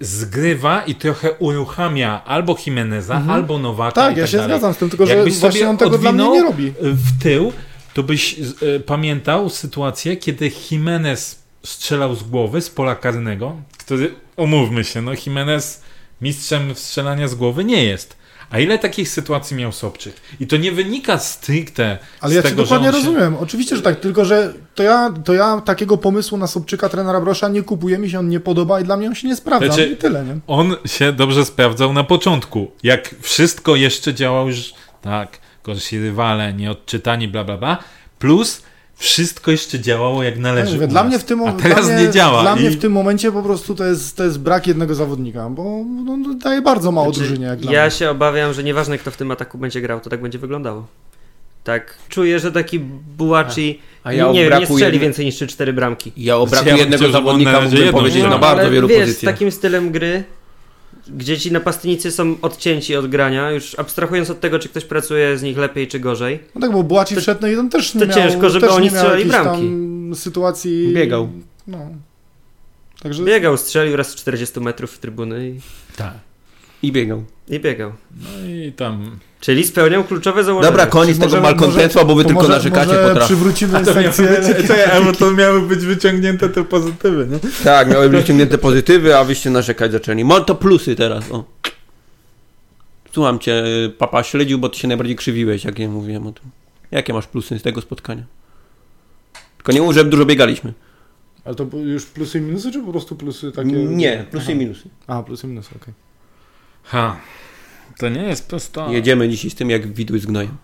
zgrywa 0.00 0.82
i 0.82 0.94
trochę 0.94 1.32
uruchamia 1.32 2.24
albo 2.24 2.56
Jimeneza, 2.66 3.14
Mhm. 3.14 3.30
albo 3.30 3.58
Nowaka 3.58 3.92
Tak, 3.92 4.16
i 4.16 4.18
ja 4.18 4.24
tak 4.24 4.30
się 4.30 4.36
dalej. 4.36 4.52
zgadzam 4.52 4.74
z 4.74 4.76
tym, 4.76 4.90
tylko 4.90 5.06
że 5.06 5.14
Jakbyś 5.14 5.38
właśnie 5.38 5.60
sobie 5.60 5.70
on 5.70 5.76
tego 5.76 5.98
dla 5.98 6.12
mnie 6.12 6.28
nie 6.30 6.42
robi. 6.42 6.72
w 6.80 7.22
tył, 7.22 7.52
to 7.94 8.02
byś 8.02 8.36
e, 8.76 8.80
pamiętał 8.80 9.50
sytuację, 9.50 10.16
kiedy 10.16 10.50
Jimenez 10.70 11.42
strzelał 11.64 12.14
z 12.14 12.22
głowy, 12.22 12.60
z 12.60 12.70
pola 12.70 12.94
karnego, 12.94 13.56
który, 13.78 14.14
umówmy 14.36 14.84
się, 14.84 15.02
no 15.02 15.12
Jimenez 15.26 15.82
mistrzem 16.20 16.74
strzelania 16.74 17.28
z 17.28 17.34
głowy 17.34 17.64
nie 17.64 17.84
jest. 17.84 18.16
A 18.54 18.58
ile 18.58 18.78
takich 18.78 19.08
sytuacji 19.08 19.56
miał 19.56 19.72
Sobczyk? 19.72 20.14
I 20.40 20.46
to 20.46 20.56
nie 20.56 20.72
wynika 20.72 21.18
stricte 21.18 21.98
Ale 22.20 22.32
z 22.32 22.36
ja 22.36 22.42
tego, 22.42 22.62
dokładnie 22.62 22.92
że 22.92 22.98
się... 22.98 23.06
rozumiem. 23.06 23.36
Oczywiście, 23.36 23.76
że 23.76 23.82
tak, 23.82 24.00
tylko 24.00 24.24
że 24.24 24.54
to 24.74 24.82
ja, 24.82 25.14
to 25.24 25.32
ja 25.32 25.60
takiego 25.60 25.96
pomysłu 25.96 26.38
na 26.38 26.46
Sobczyka 26.46 26.88
trenera 26.88 27.20
Brosza 27.20 27.48
nie 27.48 27.62
kupuję, 27.62 27.98
mi 27.98 28.10
się 28.10 28.18
on 28.18 28.28
nie 28.28 28.40
podoba 28.40 28.80
i 28.80 28.84
dla 28.84 28.96
mnie 28.96 29.08
on 29.08 29.14
się 29.14 29.28
nie 29.28 29.36
sprawdza. 29.36 29.66
Znaczy- 29.66 29.86
I 29.86 29.96
tyle, 29.96 30.24
nie? 30.24 30.38
On 30.46 30.76
się 30.86 31.12
dobrze 31.12 31.44
sprawdzał 31.44 31.92
na 31.92 32.04
początku. 32.04 32.70
Jak 32.82 33.14
wszystko 33.20 33.76
jeszcze 33.76 34.14
działało 34.14 34.46
już 34.46 34.74
tak, 35.02 35.38
gorsi 35.64 35.98
rywale, 35.98 36.52
nieodczytani, 36.52 37.28
bla 37.28 37.44
bla 37.44 37.56
bla. 37.56 37.78
Plus 38.18 38.62
wszystko 38.96 39.50
jeszcze 39.50 39.80
działało 39.80 40.22
jak 40.22 40.34
Ja 40.36 40.40
należy. 40.42 40.74
mówię, 40.74 40.86
dla 40.86 41.04
mnie 41.04 41.18
w 41.18 41.24
tym 41.24 41.42
A 41.44 41.52
teraz 41.52 41.86
dla 41.86 41.96
mnie, 41.96 42.06
nie 42.06 42.12
działa. 42.12 42.42
Dla 42.42 42.56
mnie 42.56 42.66
i... 42.66 42.70
w 42.70 42.80
tym 42.80 42.92
momencie 42.92 43.32
po 43.32 43.42
prostu 43.42 43.74
to 43.74 43.84
jest, 43.84 44.16
to 44.16 44.24
jest 44.24 44.38
brak 44.40 44.66
jednego 44.66 44.94
zawodnika, 44.94 45.50
bo 45.50 45.62
no, 46.04 46.16
no, 46.16 46.34
daje 46.34 46.62
bardzo 46.62 46.92
mało 46.92 47.06
Znaczy, 47.12 47.20
drużynie. 47.20 47.46
Jak 47.46 47.58
dla 47.58 47.72
ja 47.72 47.82
mnie. 47.82 47.90
się 47.90 48.10
obawiam, 48.10 48.52
że 48.52 48.62
nieważne 48.64 48.98
kto 48.98 49.10
w 49.10 49.16
tym 49.16 49.30
ataku 49.30 49.58
będzie 49.58 49.80
grał, 49.80 50.00
to 50.00 50.10
tak 50.10 50.22
będzie 50.22 50.38
wyglądało. 50.38 50.86
Tak, 51.64 51.94
czuję, 52.08 52.38
że 52.38 52.52
taki 52.52 52.78
Bułaci 53.18 53.80
A 54.04 54.12
ja 54.12 54.32
nie, 54.32 54.48
nie, 54.60 54.66
strzeli 54.66 54.98
więcej 54.98 55.24
niż 55.26 55.34
3-4 55.34 55.72
bramki. 55.72 56.12
Ja 56.16 56.36
o 56.38 56.46
Znaczy, 56.46 56.50
braku 56.64 56.68
ja 56.78 56.84
bym 56.84 56.92
jednego 56.92 57.12
zawodnika 57.12 57.60
mógłbym 57.60 57.92
powiedzieć 57.92 58.22
miał. 58.22 58.30
na 58.30 58.38
bardzo 58.38 58.70
wielu 58.70 58.88
wiesz, 58.88 59.00
pozycjach. 59.00 59.34
z 59.34 59.34
takim 59.34 59.50
stylem 59.52 59.90
gry, 59.90 60.24
gdzie 61.08 61.38
ci 61.38 61.52
napastnicy 61.52 62.10
są 62.10 62.36
odcięci 62.42 62.96
od 62.96 63.06
grania, 63.06 63.50
już 63.50 63.78
abstrahując 63.78 64.30
od 64.30 64.40
tego, 64.40 64.58
czy 64.58 64.68
ktoś 64.68 64.84
pracuje 64.84 65.38
z 65.38 65.42
nich 65.42 65.58
lepiej 65.58 65.88
czy 65.88 66.00
gorzej. 66.00 66.40
No 66.54 66.60
tak, 66.60 66.72
bo 66.72 66.82
Błaci 66.82 67.14
to- 67.14 67.20
wszedł, 67.20 67.40
no 67.42 67.48
i 67.48 67.56
on 67.56 67.70
też 67.70 67.94
nie 67.94 68.00
to 68.00 68.06
miał, 68.06 68.16
ciężko, 68.16 68.50
żeby 68.50 68.66
też 68.66 68.76
oni 68.76 68.90
strzelali 68.90 69.24
bramki. 69.24 69.62
Tam 69.62 70.12
sytuacji. 70.14 70.92
Biegał. 70.94 71.28
No. 71.66 71.78
Także 73.02 73.24
Biegał, 73.24 73.56
strzelił 73.56 73.96
raz 73.96 74.08
z 74.08 74.14
40 74.14 74.60
metrów 74.60 74.92
w 74.92 74.98
trybuny 74.98 75.48
i, 75.48 75.60
Tak. 75.96 76.12
I 76.86 76.92
biegał. 76.92 77.24
i 77.48 77.60
biegał. 77.60 77.92
No 78.10 78.48
i 78.48 78.72
tam... 78.72 79.18
Czyli 79.40 79.64
spełniał 79.64 80.04
kluczowe 80.04 80.44
założenie. 80.44 80.70
Dobra, 80.72 80.86
koniec 80.86 81.18
tego 81.18 81.40
malkontentstwa, 81.40 82.04
bo 82.04 82.14
wy 82.14 82.22
to 82.22 82.28
tylko 82.28 82.42
może, 82.42 82.54
narzekacie 82.54 82.86
może 82.86 82.98
potraficie. 82.98 83.24
przywrócimy 83.24 83.84
sekcję. 83.84 84.90
bo 85.04 85.12
to 85.26 85.30
miały 85.30 85.60
być 85.60 85.80
wyciągnięte 85.80 86.48
te 86.48 86.64
pozytywy, 86.64 87.28
nie? 87.30 87.38
Tak, 87.64 87.90
miały 87.90 88.08
być 88.08 88.20
wyciągnięte 88.20 88.58
pozytywy, 88.58 89.16
a 89.18 89.24
wyście 89.24 89.50
narzekać 89.50 89.92
zaczęli. 89.92 90.24
Mo 90.24 90.40
to 90.40 90.54
plusy 90.54 90.96
teraz, 90.96 91.32
o. 91.32 91.44
Słucham 93.12 93.38
cię, 93.38 93.64
papa 93.98 94.22
śledził, 94.22 94.58
bo 94.58 94.68
ty 94.68 94.78
się 94.78 94.88
najbardziej 94.88 95.16
krzywiłeś, 95.16 95.64
jak 95.64 95.78
ja 95.78 95.88
mówiłem 95.88 96.26
o 96.26 96.32
tym. 96.32 96.50
Jakie 96.90 97.12
masz 97.12 97.26
plusy 97.26 97.58
z 97.58 97.62
tego 97.62 97.80
spotkania? 97.80 98.22
Tylko 99.56 99.72
nie 99.72 99.82
mów, 99.82 99.94
że 99.94 100.04
dużo 100.04 100.24
biegaliśmy. 100.24 100.72
Ale 101.44 101.54
to 101.54 101.66
już 101.84 102.06
plusy 102.06 102.38
i 102.38 102.40
minusy, 102.40 102.72
czy 102.72 102.80
po 102.80 102.90
prostu 102.90 103.16
plusy 103.16 103.52
takie? 103.52 103.72
Nie, 103.72 104.26
plusy 104.30 104.46
i 104.46 104.54
Aha. 104.54 104.58
minusy. 104.60 104.88
A, 105.06 105.22
plusy 105.22 105.46
i 105.46 105.50
minusy, 105.50 105.70
okej. 105.82 105.94
Ha. 106.84 107.16
To 107.98 108.08
nie 108.08 108.22
jest 108.22 108.48
prosto. 108.48 108.92
Jedziemy 108.92 109.28
dzisiaj 109.28 109.50
z 109.50 109.54
tym, 109.54 109.70
jak 109.70 109.94
widły 109.94 110.18
z 110.18 110.26
gnojem. 110.26 110.56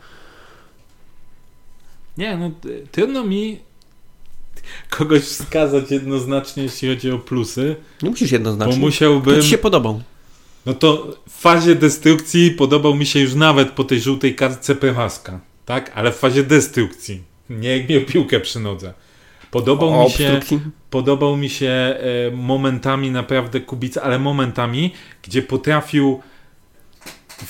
Nie, 2.19 2.37
no 2.37 2.51
trudno 2.93 3.25
mi 3.25 3.59
kogoś 4.91 5.23
wskazać 5.23 5.91
jednoznacznie, 5.91 6.63
jeśli 6.63 6.89
chodzi 6.89 7.11
o 7.11 7.19
plusy, 7.19 7.77
Nie 8.03 8.11
musisz 8.11 8.31
bo 8.31 8.35
jednoznacznie. 8.35 8.75
Kto 8.75 8.81
musiałbym... 8.81 9.43
ci 9.43 9.49
się 9.49 9.59
podobał? 9.59 10.03
No 10.67 10.75
to 10.75 11.17
w 11.29 11.41
fazie 11.41 11.75
destrukcji 11.75 12.51
podobał 12.51 12.95
mi 12.95 13.07
się 13.07 13.21
już 13.21 13.35
nawet 13.35 13.71
po 13.71 13.85
tej 13.85 14.01
żółtej 14.01 14.35
kartce 14.35 14.75
Prochaska, 14.75 15.41
tak? 15.67 15.93
Ale 15.95 16.13
w 16.13 16.17
fazie 16.17 16.43
destrukcji. 16.43 17.23
Nie 17.51 17.79
jak 17.79 17.89
miał 17.89 18.01
piłkę 18.01 18.41
przy 18.41 18.61
nodze. 18.61 18.95
Podobał 19.51 20.01
O 20.01 20.05
mi 20.05 20.11
się? 20.11 20.41
Podobał 20.91 21.37
mi 21.37 21.51
się 21.51 21.69
e, 21.69 21.97
momentami 22.31 23.11
naprawdę 23.11 23.61
Kubica, 23.61 24.03
ale 24.03 24.19
momentami, 24.19 24.93
gdzie 25.23 25.43
potrafił 25.43 26.21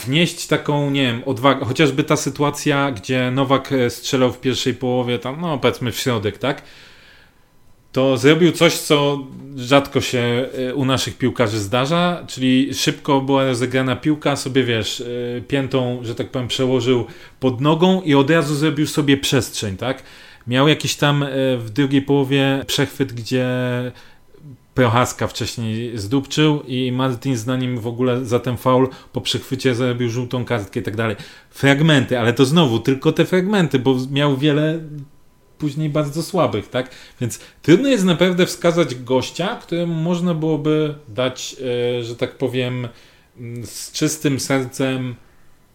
wnieść 0.05 0.47
taką, 0.47 0.91
nie 0.91 1.03
wiem, 1.03 1.23
odwagę, 1.27 1.65
chociażby 1.65 2.05
ta 2.05 2.17
sytuacja, 2.17 2.91
gdzie 2.93 3.31
Nowak 3.31 3.73
e, 3.73 3.91
strzelał 3.91 4.33
w 4.33 4.41
pierwszej 4.41 4.75
połowie, 4.75 5.19
tam, 5.19 5.41
no 5.41 5.59
powiedzmy 5.59 5.93
w 5.93 5.99
środek, 5.99 6.39
tak? 6.39 6.63
To 7.93 8.17
zrobił 8.17 8.53
coś, 8.53 8.79
co 8.79 9.19
rzadko 9.57 10.01
się 10.01 10.49
e, 10.69 10.75
u 10.75 10.85
naszych 10.85 11.19
piłkarzy 11.19 11.59
zdarza, 11.59 12.25
czyli 12.29 12.75
szybko 12.75 13.21
była 13.21 13.45
rozegrana 13.45 13.97
piłka, 13.97 14.37
sobie 14.37 14.65
wiesz, 14.65 15.03
piętą, 15.49 16.01
że 16.03 16.15
tak 16.15 16.31
powiem, 16.31 16.49
przełożył 16.49 17.07
pod 17.41 17.61
nogą 17.61 18.03
i 18.03 18.15
od 18.15 18.31
razu 18.31 18.55
zrobił 18.55 18.87
sobie 18.87 19.17
przestrzeń, 19.17 19.77
tak? 19.77 20.03
Miał 20.51 20.69
jakiś 20.69 20.97
tam 20.97 21.23
e, 21.23 21.29
w 21.57 21.71
drugiej 21.71 22.03
połowie 22.03 22.65
przechwyt, 22.67 23.13
gdzie 23.13 23.47
Prochaska 24.75 25.27
wcześniej 25.27 25.99
zdupczył 25.99 26.63
i 26.67 26.93
Martin 26.93 27.37
z 27.37 27.47
nim 27.47 27.79
w 27.79 27.87
ogóle 27.87 28.25
za 28.25 28.41
ten 28.41 28.57
faul 28.57 28.89
po 29.13 29.21
przechwycie 29.21 29.75
zrobił 29.75 30.11
żółtą 30.11 30.45
kartkę 30.45 30.81
i 30.81 30.83
tak 30.83 30.97
dalej. 30.97 31.17
Fragmenty, 31.51 32.19
ale 32.19 32.33
to 32.33 32.45
znowu 32.45 32.79
tylko 32.79 33.13
te 33.13 33.25
fragmenty, 33.25 33.79
bo 33.79 33.97
miał 34.11 34.37
wiele 34.37 34.81
później 35.59 35.91
bardzo 35.91 36.23
słabych, 36.23 36.69
tak? 36.69 36.91
Więc 37.21 37.41
trudno 37.63 37.89
jest 37.89 38.05
naprawdę 38.05 38.47
wskazać 38.47 38.95
gościa, 38.95 39.57
któremu 39.63 39.95
można 39.95 40.35
byłoby 40.35 40.95
dać, 41.09 41.57
e, 41.99 42.05
że 42.05 42.17
tak 42.17 42.39
powiem, 42.39 42.89
mm, 43.39 43.67
z 43.67 43.93
czystym 43.93 44.41
sercem 44.41 45.15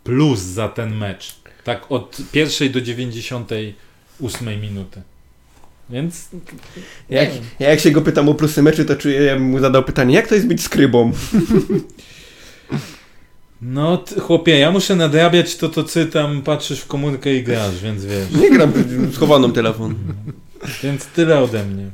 plus 0.04 0.40
za 0.40 0.68
ten 0.68 0.96
mecz. 0.96 1.36
Tak 1.64 1.92
od 1.92 2.18
pierwszej 2.32 2.70
do 2.70 2.82
98 4.20 4.62
minuty. 4.62 5.02
Więc 5.90 6.30
Jak, 7.10 7.30
ja 7.60 7.70
jak 7.70 7.80
się 7.80 7.92
go 7.92 8.02
pytam 8.02 8.30
o 8.30 8.34
plusy 8.34 8.62
meczu, 8.62 8.86
to 8.86 8.96
czuję, 8.96 9.22
ja 9.22 9.34
bym 9.34 9.44
mu 9.44 9.60
zadał 9.60 9.84
pytanie, 9.84 10.16
jak 10.16 10.28
to 10.28 10.36
jest 10.36 10.48
być 10.48 10.64
skrybą? 10.64 11.12
No, 13.62 13.98
ty, 13.98 14.20
chłopie, 14.20 14.60
ja 14.60 14.72
muszę 14.72 14.96
nadrabiać 14.96 15.56
to, 15.56 15.70
to 15.70 15.84
co 15.84 16.06
tam 16.06 16.42
patrzysz 16.42 16.80
w 16.80 16.88
komórkę 16.88 17.36
i 17.36 17.44
grasz, 17.44 17.80
więc 17.80 18.06
wiesz. 18.06 18.32
Nie 18.32 18.52
gram 18.52 18.74
schowaną 19.14 19.52
telefon. 19.52 19.96
Więc 20.84 21.06
tyle 21.06 21.40
ode 21.40 21.64
mnie. 21.64 21.90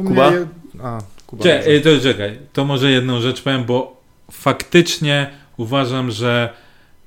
U 0.00 0.04
Kuba? 0.04 0.30
Mnie... 0.30 0.46
A, 0.82 0.98
Kuba. 1.26 1.42
Cze, 1.42 1.68
y, 1.68 1.80
to 1.80 2.00
czekaj, 2.02 2.38
to 2.52 2.64
może 2.64 2.90
jedną 2.90 3.20
rzecz 3.20 3.42
powiem, 3.42 3.64
bo 3.64 4.00
faktycznie 4.30 5.30
uważam, 5.56 6.10
że 6.10 6.54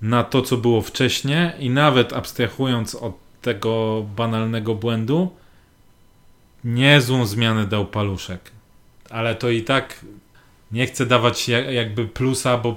na 0.02 0.24
to, 0.24 0.42
co 0.42 0.58
było 0.58 0.82
wcześniej 0.82 1.52
i 1.60 1.70
nawet 1.70 2.14
abstrahując 2.14 2.96
od 2.96 3.27
tego 3.42 4.06
banalnego 4.16 4.76
błędu, 4.76 5.32
niezłą 6.64 7.26
zmianę 7.26 7.66
dał 7.68 7.86
paluszek. 7.86 8.52
Ale 9.10 9.36
to 9.36 9.50
i 9.50 9.62
tak 9.64 10.06
nie 10.72 10.86
chcę 10.88 11.06
dawać 11.06 11.50
ja- 11.50 11.72
jakby 11.72 12.08
plusa, 12.08 12.58
bo 12.58 12.76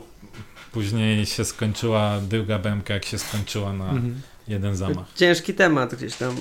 później 0.72 1.26
się 1.26 1.44
skończyła 1.44 2.20
druga 2.28 2.58
bramka, 2.58 2.94
jak 2.94 3.04
się 3.04 3.18
skończyła 3.18 3.72
na 3.72 3.84
Mhm. 3.90 4.20
jeden 4.48 4.76
zamach. 4.76 5.06
Ciężki 5.16 5.54
temat 5.54 5.94
gdzieś 5.94 6.14
tam. 6.16 6.36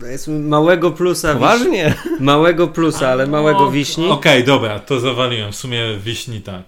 Powiedzmy 0.00 0.38
małego 0.38 0.90
plusa. 0.90 1.32
Poważnie? 1.34 1.94
Małego 2.20 2.68
plusa, 2.68 3.08
ale 3.08 3.26
małego 3.26 3.58
O, 3.66 3.70
wiśni. 3.70 4.08
Okej, 4.10 4.44
dobra, 4.44 4.78
to 4.78 5.00
zawaliłem. 5.00 5.52
W 5.52 5.56
sumie 5.56 5.80
wiśni 6.04 6.40
tak. 6.40 6.62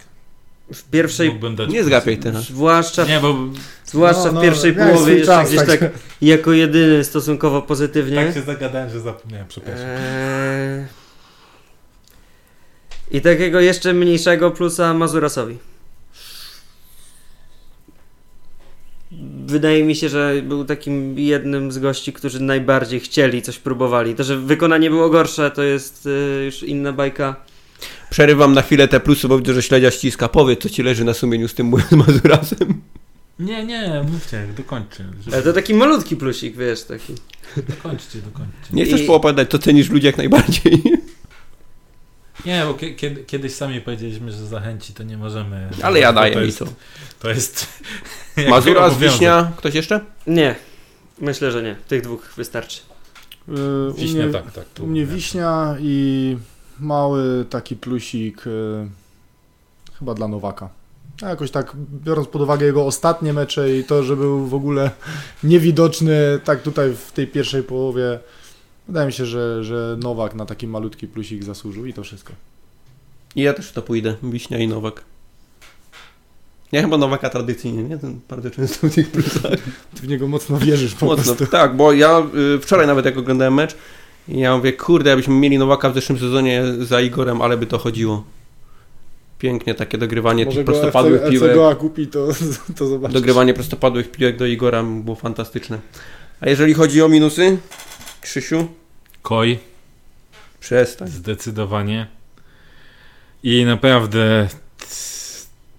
W 0.73 0.91
pierwszej, 0.91 1.41
Nie 1.69 1.85
zgapiaj 1.85 2.19
teraz. 2.19 2.45
zwłaszcza, 2.45 3.05
Nie, 3.05 3.21
bo 3.21 3.37
zwłaszcza 3.85 4.25
No, 4.25 4.33
no, 4.33 4.41
w 4.41 4.43
pierwszej 4.43 4.73
połowie, 4.73 5.13
jeszcze 5.13 5.27
czas, 5.27 5.49
gdzieś 5.49 5.61
tak. 5.61 5.81
tak 5.81 5.91
jako 6.23 6.53
jedyny 6.53 7.05
stosunkowo 7.05 7.63
pozytywnie. 7.63 8.25
tak 8.25 8.35
się 8.35 8.43
zagadałem, 8.43 8.91
że 8.91 9.01
zapomniałem, 9.01 9.47
przepraszam. 9.49 9.87
Eee... 9.87 10.87
I 13.11 13.21
takiego 13.21 13.61
jeszcze 13.61 13.93
mniejszego 13.93 14.51
plusa 14.51 14.95
Mazurasowi. 14.95 15.59
Wydaje 19.47 19.85
mi 19.85 19.97
się, 19.97 20.09
że 20.09 20.35
był 20.43 20.65
takim 20.65 21.19
jednym 21.19 21.73
z 21.73 21.79
gości, 21.79 22.13
którzy 22.13 22.41
najbardziej 22.43 23.01
chcieli, 23.01 23.43
coś 23.43 23.59
próbowali. 23.59 24.15
To, 24.15 24.25
że 24.25 24.37
wykonanie 24.37 24.91
było 24.91 25.11
gorsze, 25.11 25.51
to 25.51 25.63
jest 25.63 26.07
y, 26.07 26.43
już 26.45 26.63
inna 26.63 26.93
bajka. 26.93 27.37
Przerywam 28.11 28.53
na 28.55 28.63
chwilę 28.63 28.89
te 28.89 29.01
plusy, 29.01 29.29
bo 29.29 29.39
widzę, 29.39 29.55
że 29.55 29.63
śledzia 29.63 29.91
ściska. 29.91 30.29
Powiedz, 30.29 30.61
co 30.61 30.69
ci 30.71 30.83
leży 30.83 31.05
na 31.05 31.15
sumieniu 31.15 31.49
z 31.49 31.55
tym 31.55 31.73
Mazurasem. 32.07 32.81
Nie, 33.39 33.65
nie, 33.65 34.05
mówcie, 34.13 34.47
dokończcie. 34.57 35.05
Ale 35.33 35.43
to 35.43 35.53
taki 35.53 35.75
malutki 35.75 36.17
plusik, 36.17 36.57
wiesz, 36.57 36.83
taki. 36.85 37.15
Dokończcie, 37.69 38.19
dokończcie. 38.19 38.69
Nie 38.73 38.85
chcesz 38.85 39.01
I- 39.01 39.07
poopadać, 39.07 39.51
co 39.51 39.59
cenisz 39.59 39.89
w 39.89 39.93
ludziach 39.93 40.17
najbardziej. 40.17 40.83
Nie, 42.47 42.65
bo 42.67 42.75
kie- 42.75 42.95
kiedy, 42.95 43.25
kiedyś 43.25 43.53
sami 43.55 43.81
powiedzieliśmy, 43.81 44.33
że 44.33 44.47
zachęci 44.47 44.93
to 44.95 45.03
nie 45.03 45.17
możemy. 45.17 45.69
Ale 45.83 46.01
ja 46.01 46.13
daję 46.13 46.35
to 46.35 46.41
jest, 46.41 46.59
co? 46.61 46.65
To 47.21 47.31
jest. 47.31 47.67
jakby 48.37 48.51
Mazuras, 48.51 48.93
obowiązek. 48.93 49.11
Wiśnia, 49.13 49.53
ktoś 49.57 49.75
jeszcze? 49.75 50.01
Nie, 50.27 50.55
myślę, 51.21 51.53
że 51.53 51.63
nie. 51.63 51.77
Tych 51.89 52.03
dwóch 52.03 52.33
wystarczy. 52.37 52.81
Y, 53.49 53.91
u 53.91 53.95
Wiśnia, 53.95 54.23
mnie, 54.25 54.33
tak, 54.33 54.53
tak. 54.53 54.65
tu 54.75 54.85
u 54.85 54.87
mnie. 54.87 55.07
Wiśnia 55.07 55.77
i 55.81 56.37
mały 56.81 57.45
taki 57.51 57.77
plusik 57.77 58.47
y, 58.47 58.89
chyba 59.99 60.15
dla 60.15 60.29
Nowaka. 60.29 60.69
A 61.23 61.29
jakoś 61.29 61.51
tak, 61.51 61.73
biorąc 62.05 62.29
pod 62.29 62.43
uwagę 62.43 62.67
jego 62.67 62.87
ostatnie 62.87 63.33
mecze 63.33 63.77
i 63.77 63.85
to, 63.85 64.03
że 64.03 64.17
był 64.17 64.47
w 64.47 64.55
ogóle 64.55 64.91
niewidoczny 65.45 66.41
tak 66.45 66.63
tutaj 66.63 66.95
w 66.95 67.13
tej 67.13 67.27
pierwszej 67.27 67.63
połowie, 67.63 68.19
wydaje 68.89 69.07
mi 69.07 69.13
się, 69.13 69.27
że, 69.27 69.65
że 69.65 69.97
Nowak 70.03 70.35
na 70.35 70.47
taki 70.47 70.67
malutki 70.67 71.07
plusik 71.09 71.45
zasłużył 71.45 71.87
i 71.87 71.93
to 71.93 72.03
wszystko. 72.03 72.33
I 73.37 73.43
ja 73.43 73.55
też 73.55 73.73
to 73.73 73.83
pójdę. 73.83 74.15
Wiśnia 74.23 74.59
i 74.59 74.69
Nowak. 74.69 75.03
Ja 76.73 76.83
chyba 76.83 76.99
Nowaka 76.99 77.31
tradycyjnie, 77.31 77.83
nie? 77.83 77.99
Ten 77.99 78.21
bardzo 78.29 78.51
często 78.51 78.89
w 78.89 78.95
tych 78.95 79.11
plusach. 79.11 79.53
Ty 79.95 80.03
w 80.03 80.09
niego 80.09 80.29
mocno 80.29 80.59
wierzysz 80.59 80.95
po 80.95 81.07
Mocno. 81.07 81.25
prostu. 81.25 81.47
Tak, 81.47 81.77
bo 81.77 81.93
ja 81.93 82.23
y, 82.57 82.61
wczoraj 82.61 82.87
nawet 82.87 83.05
jak 83.05 83.19
oglądałem 83.19 83.55
mecz, 83.55 83.77
ja 84.29 84.57
mówię, 84.57 84.73
kurde, 84.73 85.11
jakbyśmy 85.11 85.35
mieli 85.35 85.59
Nowaka 85.59 85.91
w 85.91 85.95
zeszłym 85.95 86.19
sezonie 86.19 86.63
za 86.81 87.01
Igorem, 87.01 87.43
ale 87.43 87.57
by 87.57 87.67
to 87.67 87.79
chodziło. 87.79 88.25
Pięknie 89.39 89.75
takie 89.75 89.99
dogrywanie 89.99 90.45
Może 90.45 90.57
tych 90.57 90.67
go 90.67 90.73
prostopadłych 90.73 91.21
FC, 91.21 91.31
piłek. 91.31 91.51
FC 91.51 91.57
Goa 91.57 91.75
kupi, 91.75 92.07
to, 92.07 92.29
to 92.77 92.87
zobaczysz. 92.87 93.15
Dogrywanie 93.15 93.55
prostopadłych 93.55 94.11
piłek 94.11 94.37
do 94.37 94.47
Igora 94.47 94.83
było 94.83 95.17
fantastyczne. 95.17 95.79
A 96.41 96.49
jeżeli 96.49 96.75
chodzi 96.75 97.03
o 97.03 97.09
minusy? 97.09 97.59
Krzysiu? 98.21 98.69
Koi, 99.23 99.59
Przestań. 100.61 101.09
zdecydowanie. 101.09 102.07
I 103.43 103.65
naprawdę 103.65 104.49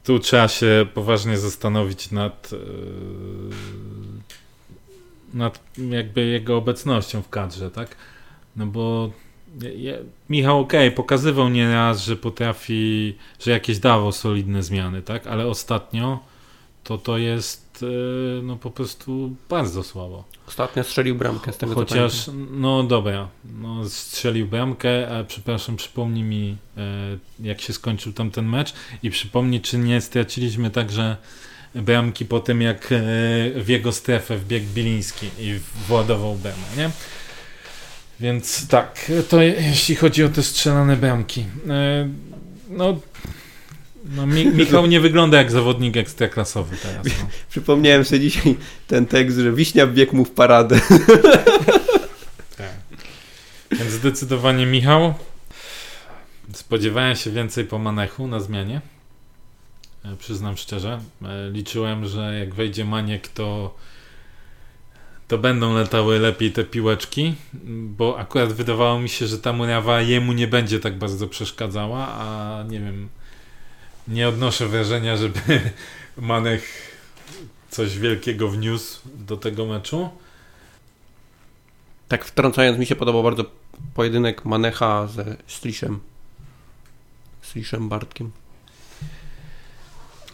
tu 0.03 0.19
trzeba 0.19 0.47
się 0.47 0.86
poważnie 0.93 1.38
zastanowić 1.38 2.12
nad, 2.12 2.49
e, 2.53 2.57
nad 5.38 5.60
jakby 5.77 6.25
jego 6.25 6.57
obecnością 6.57 7.21
w 7.21 7.29
kadrze, 7.29 7.71
tak? 7.71 7.95
No 8.58 8.65
bo 8.65 9.12
je, 9.62 9.70
je, 9.70 10.00
Michał 10.30 10.60
okej, 10.60 10.91
pokazywał 10.91 11.50
nieraz, 11.50 12.04
że 12.04 12.15
potrafi, 12.15 13.15
że 13.39 13.52
jakieś 13.52 13.80
dawał 13.80 14.12
solidne 14.12 14.63
zmiany, 14.63 15.02
tak? 15.02 15.28
Ale 15.28 15.48
ostatnio 15.48 16.20
to 16.84 16.98
to 16.98 17.17
jest 17.17 17.84
e, 17.84 18.41
no 18.41 18.56
po 18.56 18.72
prostu 18.72 19.36
bardzo 19.50 19.84
słabo. 19.84 20.24
Ostatnio 20.48 20.84
strzelił 20.84 21.15
bramkę 21.15 21.54
z 21.54 21.58
tego 21.58 21.74
co 21.74 21.80
Chociaż, 21.80 22.30
no 22.52 22.84
dobra, 22.84 23.28
no 23.60 23.89
strzelił 23.89 24.48
bramkę, 24.48 25.17
a 25.17 25.24
przepraszam, 25.24 25.76
przypomnij 25.76 26.24
mi, 26.24 26.58
e, 26.78 27.17
jak 27.39 27.62
się 27.62 27.74
skończył 27.74 28.13
tamten 28.13 28.46
mecz 28.46 28.74
i 29.04 29.10
przypomnij, 29.10 29.62
czy 29.62 29.78
nie 29.78 30.02
straciliśmy 30.02 30.70
także 30.70 31.17
bramki 31.76 32.26
po 32.26 32.39
tym, 32.39 32.62
jak 32.62 32.91
e, 32.91 32.96
w 33.62 33.65
jego 33.67 33.91
strefę 33.91 34.38
wbiegł 34.38 34.65
Biliński 34.74 35.30
i 35.39 35.60
władował 35.88 36.36
bramę, 36.36 36.67
nie? 36.78 36.89
Więc 38.19 38.67
tak, 38.67 39.12
to 39.30 39.41
jeśli 39.41 39.95
chodzi 39.95 40.23
o 40.23 40.30
te 40.30 40.43
strzelane 40.43 40.95
bramki. 40.95 41.45
E, 41.69 42.10
no, 42.69 42.99
no 44.06 44.27
Mi 44.27 44.45
Michał 44.45 44.86
nie 44.86 44.99
wygląda 44.99 45.38
jak 45.38 45.51
zawodnik 45.51 45.97
ekstraklasowy 45.97 46.77
teraz. 46.77 47.06
No. 47.06 47.27
Przypomniałem 47.49 48.06
sobie 48.06 48.19
dzisiaj 48.19 48.56
ten 48.88 49.06
tekst, 49.06 49.38
że 49.38 49.51
Wiśnia 49.51 49.86
wbiegł 49.88 50.15
mu 50.15 50.25
w 50.25 50.32
paradę. 50.32 50.80
Tak. 52.58 52.71
Więc 53.71 53.91
zdecydowanie 53.91 54.65
Michał. 54.65 55.13
Spodziewałem 56.53 57.15
się 57.15 57.32
więcej 57.32 57.65
po 57.65 57.80
Manechu 57.80 58.27
na 58.27 58.39
zmianie. 58.39 58.82
E, 60.06 60.15
Przyznam 60.19 60.58
szczerze. 60.58 60.99
E, 61.25 61.51
Liczyłem, 61.51 62.08
że 62.08 62.39
jak 62.39 62.56
wejdzie 62.56 62.86
Maniek, 62.86 63.27
to 63.27 63.75
to 65.27 65.37
będą 65.37 65.73
latały 65.73 66.19
lepiej 66.19 66.51
te 66.51 66.63
piłeczki, 66.63 67.35
bo 67.73 68.19
akurat 68.19 68.53
wydawało 68.53 68.99
mi 68.99 69.09
się, 69.09 69.27
że 69.27 69.39
ta 69.39 69.53
murawa 69.53 70.01
jemu 70.01 70.33
nie 70.33 70.47
będzie 70.47 70.79
tak 70.79 70.97
bardzo 70.97 71.27
przeszkadzała, 71.27 72.07
a 72.07 72.63
nie 72.69 72.79
wiem, 72.79 73.09
nie 74.07 74.29
odnoszę 74.29 74.67
wrażenia, 74.67 75.17
żeby 75.17 75.39
Manek 76.17 76.61
coś 77.69 77.99
wielkiego 77.99 78.49
wniósł 78.49 78.99
do 79.15 79.37
tego 79.37 79.65
meczu. 79.65 80.09
Tak 82.07 82.25
wtrącając, 82.25 82.79
mi 82.79 82.85
się 82.85 82.95
podobał 82.95 83.23
bardzo 83.23 83.45
pojedynek 83.93 84.45
Manecha 84.45 85.07
ze 85.07 85.35
Sliszem. 85.47 85.99
Sliszem 87.41 87.89
Bartkiem. 87.89 88.31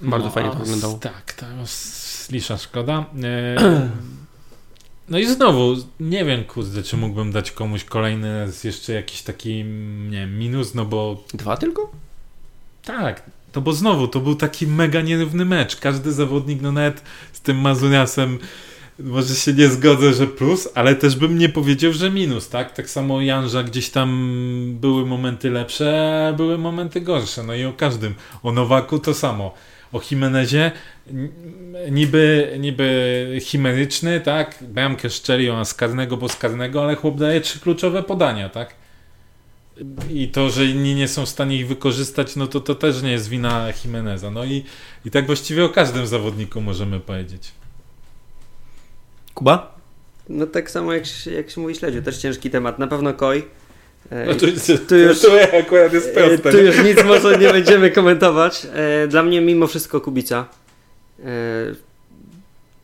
Bardzo 0.01 0.29
fajnie 0.29 0.49
to 0.49 0.55
wyglądało. 0.55 0.97
Tak, 0.97 1.33
to 1.33 1.45
slisza 1.65 2.57
szkoda. 2.57 3.05
E, 3.23 3.55
No 5.09 5.19
i 5.19 5.25
znowu, 5.25 5.75
nie 5.99 6.25
wiem, 6.25 6.43
kurde, 6.43 6.83
czy 6.83 6.97
mógłbym 6.97 7.31
dać 7.31 7.51
komuś 7.51 7.83
kolejny 7.83 8.39
raz 8.39 8.63
jeszcze 8.63 8.93
jakiś 8.93 9.21
taki, 9.21 9.63
nie 10.09 10.17
wiem, 10.17 10.39
minus, 10.39 10.73
no 10.73 10.85
bo 10.85 11.23
Dwa 11.33 11.57
tylko? 11.57 11.91
tak, 12.85 13.23
to 13.51 13.61
bo 13.61 13.73
znowu, 13.73 14.07
to 14.07 14.19
był 14.19 14.35
taki 14.35 14.67
mega 14.67 15.01
nierówny 15.01 15.45
mecz. 15.45 15.75
Każdy 15.75 16.11
zawodnik, 16.11 16.61
no 16.61 16.71
nawet 16.71 17.03
z 17.33 17.41
tym 17.41 17.57
Mazuriasem, 17.57 18.39
może 18.99 19.35
się 19.35 19.53
nie 19.53 19.69
zgodzę, 19.69 20.13
że 20.13 20.27
plus, 20.27 20.69
ale 20.75 20.95
też 20.95 21.15
bym 21.15 21.37
nie 21.37 21.49
powiedział, 21.49 21.93
że 21.93 22.11
minus, 22.11 22.49
tak? 22.49 22.73
Tak 22.73 22.89
samo 22.89 23.21
Janża 23.21 23.63
gdzieś 23.63 23.89
tam 23.89 24.37
były 24.81 25.05
momenty 25.05 25.49
lepsze, 25.49 26.33
były 26.37 26.57
momenty 26.57 27.01
gorsze. 27.01 27.43
No 27.43 27.55
i 27.55 27.65
o 27.65 27.73
każdym. 27.73 28.15
O 28.43 28.51
Nowaku 28.51 28.99
to 28.99 29.13
samo. 29.13 29.53
O 29.93 30.01
Jimenezie 30.11 30.71
niby, 31.91 32.55
niby 32.59 33.37
chimeryczny, 33.41 34.21
tak? 34.21 34.55
Bramkę 34.61 35.09
szczelił 35.09 35.55
a 35.55 35.65
z 35.65 35.73
karnego, 35.73 36.17
bo 36.17 36.29
z 36.29 36.35
karnego, 36.35 36.83
ale 36.83 36.95
chłop 36.95 37.17
daje 37.19 37.41
trzy 37.41 37.59
kluczowe 37.59 38.03
podania, 38.03 38.49
tak? 38.49 38.75
I 40.09 40.27
to, 40.27 40.49
że 40.49 40.65
inni 40.65 40.95
nie 40.95 41.07
są 41.07 41.25
w 41.25 41.29
stanie 41.29 41.57
ich 41.57 41.67
wykorzystać, 41.67 42.35
no 42.35 42.47
to 42.47 42.59
to 42.59 42.75
też 42.75 43.01
nie 43.01 43.11
jest 43.11 43.29
wina 43.29 43.67
Jimeneza. 43.83 44.31
No 44.31 44.45
i, 44.45 44.63
i 45.05 45.11
tak 45.11 45.25
właściwie 45.25 45.65
o 45.65 45.69
każdym 45.69 46.07
zawodniku 46.07 46.61
możemy 46.61 46.99
powiedzieć. 46.99 47.51
Kuba? 49.33 49.75
No 50.29 50.45
tak 50.47 50.71
samo 50.71 50.93
jak, 50.93 51.05
się- 51.05 51.31
jak 51.31 51.49
się 51.49 51.61
mówi 51.61 51.75
śledziu, 51.75 52.01
też 52.01 52.17
ciężki 52.17 52.49
temat. 52.49 52.79
Na 52.79 52.87
pewno 52.87 53.13
Koi. 53.13 53.43
E, 54.09 54.25
No 54.25 54.33
to, 54.33 54.39
tu 54.87 54.95
już- 54.95 55.21
to 55.21 55.57
akurat 55.59 55.93
jest 55.93 56.07
e, 56.07 56.13
proste. 56.27 56.51
tu 56.51 56.57
już 56.57 56.83
nic 56.83 57.03
może 57.03 57.37
nie 57.37 57.49
będziemy 57.51 57.91
komentować. 57.91 58.67
E, 58.73 59.07
Dla 59.07 59.23
mnie 59.23 59.41
mimo 59.41 59.67
wszystko 59.67 60.01
Kubica. 60.01 60.45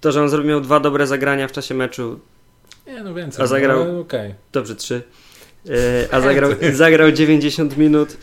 To, 0.01 0.11
że 0.11 0.21
on 0.21 0.29
zrobił 0.29 0.61
dwa 0.61 0.79
dobre 0.79 1.07
zagrania 1.07 1.47
w 1.47 1.51
czasie 1.51 1.75
meczu, 1.75 2.19
Nie, 2.87 3.03
no 3.03 3.13
więcej. 3.13 3.43
A 3.43 3.47
zagrał- 3.47 3.85
no, 3.93 3.99
Okej. 3.99 4.33
dobrze 4.51 4.75
trzy, 4.75 5.01
a 6.11 6.21
zagrał, 6.21 6.51
zagrał 6.73 7.11
90 7.11 7.77
minut. 7.77 8.17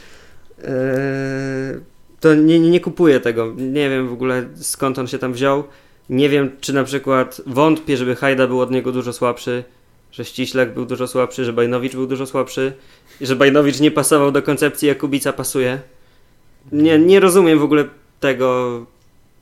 To 2.21 2.35
nie, 2.35 2.59
nie 2.61 2.81
kupuję 2.81 3.21
tego. 3.21 3.53
Nie 3.57 3.91
wiem 3.91 4.09
w 4.09 4.13
ogóle 4.13 4.45
skąd 4.55 4.99
on 4.99 5.07
się 5.07 5.19
tam 5.19 5.33
wziął. 5.33 5.65
Nie 6.11 6.29
wiem, 6.29 6.51
czy 6.61 6.73
na 6.73 6.85
przykład 6.85 7.41
wątpię, 7.47 7.97
żeby 7.97 8.17
Hajda 8.17 8.47
był 8.47 8.61
od 8.61 8.71
niego 8.71 8.93
dużo 8.93 9.13
słabszy, 9.13 9.65
że 10.17 10.25
Ściślak 10.25 10.75
był 10.75 10.87
dużo 10.87 11.09
słabszy, 11.09 11.45
że 11.45 11.53
Bajnowicz 11.53 11.93
był 11.93 12.07
dużo 12.07 12.27
słabszy 12.27 12.73
i 13.21 13.27
że 13.27 13.37
Bajnowicz 13.37 13.81
nie 13.81 13.91
pasował 13.91 14.33
do 14.33 14.43
koncepcji, 14.43 14.89
jak 14.89 14.99
Kubica 14.99 15.33
pasuje. 15.33 15.81
Nie, 16.73 16.99
nie 16.99 17.21
rozumiem 17.21 17.59
w 17.59 17.63
ogóle 17.63 17.85
tego, 18.21 18.87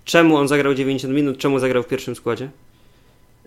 czemu 0.05 0.37
on 0.37 0.49
zagrał 0.49 0.75
90 0.75 1.15
minut, 1.15 1.39
czemu 1.39 1.59
zagrał 1.59 1.83
w 1.83 1.87
pierwszym 1.87 2.17
składzie. 2.17 2.51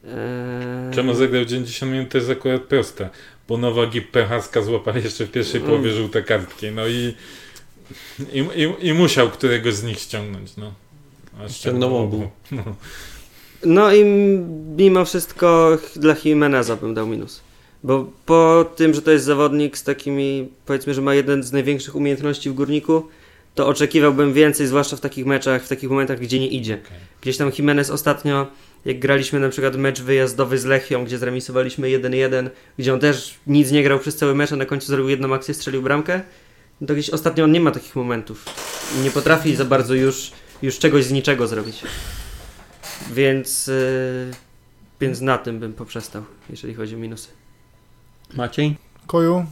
Eee... 0.04 0.96
Czemu 0.96 1.14
zagrał 1.14 1.46
90 1.46 1.92
minut 1.92 2.10
to 2.12 2.18
jest 2.18 2.30
akurat 2.30 2.62
proste. 2.62 3.10
Bo 3.48 3.58
Nowak 3.58 3.96
i 3.96 4.02
Pechaska 4.02 4.62
złapali 4.62 5.04
jeszcze 5.04 5.26
w 5.26 5.32
pierwszej 5.32 5.62
połowie 5.62 5.90
Mm. 5.90 5.96
żółte 5.96 6.24
kartki. 6.24 6.72
No 6.72 6.88
i, 6.88 7.14
i, 8.34 8.40
i, 8.40 8.88
i 8.88 8.94
musiał 8.94 9.30
któregoś 9.30 9.74
z 9.74 9.84
nich 9.84 10.00
ściągnąć. 10.00 10.58
No. 10.58 10.72
Ściągnął 11.50 11.98
obu. 11.98 12.30
No. 12.52 12.64
No 13.68 13.94
i 13.94 14.06
mimo 14.78 15.06
wszystko 15.06 15.78
dla 15.96 16.16
Jimeneza 16.26 16.76
bym 16.76 16.94
dał 16.94 17.08
minus. 17.08 17.42
Bo 17.84 18.12
po 18.26 18.66
tym, 18.76 18.94
że 18.94 19.02
to 19.02 19.12
jest 19.12 19.26
zawodnik 19.26 19.78
z 19.78 19.84
takimi, 19.84 20.50
powiedzmy, 20.66 20.94
że 20.94 21.02
ma 21.02 21.16
jeden 21.16 21.44
z 21.44 21.52
największych 21.52 21.96
umiejętności 21.96 22.50
w 22.50 22.54
górniku, 22.54 23.08
to 23.56 23.68
oczekiwałbym 23.68 24.34
więcej, 24.34 24.68
zwłaszcza 24.68 24.96
w 24.96 25.00
takich 25.00 25.26
meczach, 25.26 25.64
w 25.64 25.68
takich 25.68 25.90
momentach, 25.90 26.20
gdzie 26.20 26.40
nie 26.40 26.48
idzie. 26.48 26.74
Okej. 26.86 26.98
Gdzieś 27.22 27.38
tam 27.38 27.52
Jimenez 27.58 27.90
ostatnio, 27.90 28.48
jak 28.86 29.00
graliśmy 29.00 29.40
na 29.40 29.50
przykład 29.50 29.76
mecz 29.76 30.02
wyjazdowy 30.02 30.58
z 30.58 30.66
Lechią, 30.66 31.06
gdzie 31.06 31.18
zremisowaliśmy 31.18 31.88
1-1, 31.88 32.50
gdzie 32.80 32.94
on 32.94 33.00
też 33.00 33.36
nic 33.48 33.72
nie 33.72 33.84
grał 33.84 34.00
przez 34.00 34.16
cały 34.16 34.36
mecz, 34.36 34.52
a 34.52 34.56
na 34.56 34.66
końcu 34.66 34.88
zrobił 34.88 35.10
jedną 35.10 35.34
akcję, 35.34 35.54
strzelił 35.54 35.82
bramkę, 35.82 36.22
no 36.82 36.88
to 36.88 36.94
gdzieś 36.94 37.10
ostatnio 37.10 37.44
on 37.44 37.52
nie 37.52 37.60
ma 37.60 37.72
takich 37.72 37.96
momentów. 37.96 38.46
Nie 39.04 39.12
potrafi 39.12 39.56
za 39.56 39.66
bardzo 39.66 39.94
już, 39.94 40.32
już 40.62 40.80
czegoś 40.80 41.04
z 41.04 41.12
niczego 41.12 41.48
zrobić. 41.48 41.84
Więc, 43.12 43.68
yy, 43.68 44.32
więc 45.02 45.22
na 45.22 45.38
tym 45.38 45.60
bym 45.60 45.74
poprzestał, 45.74 46.24
jeżeli 46.50 46.74
chodzi 46.74 46.96
o 46.96 46.98
minusy. 46.98 47.30
Maciej? 48.34 48.78
Koju, 49.08 49.46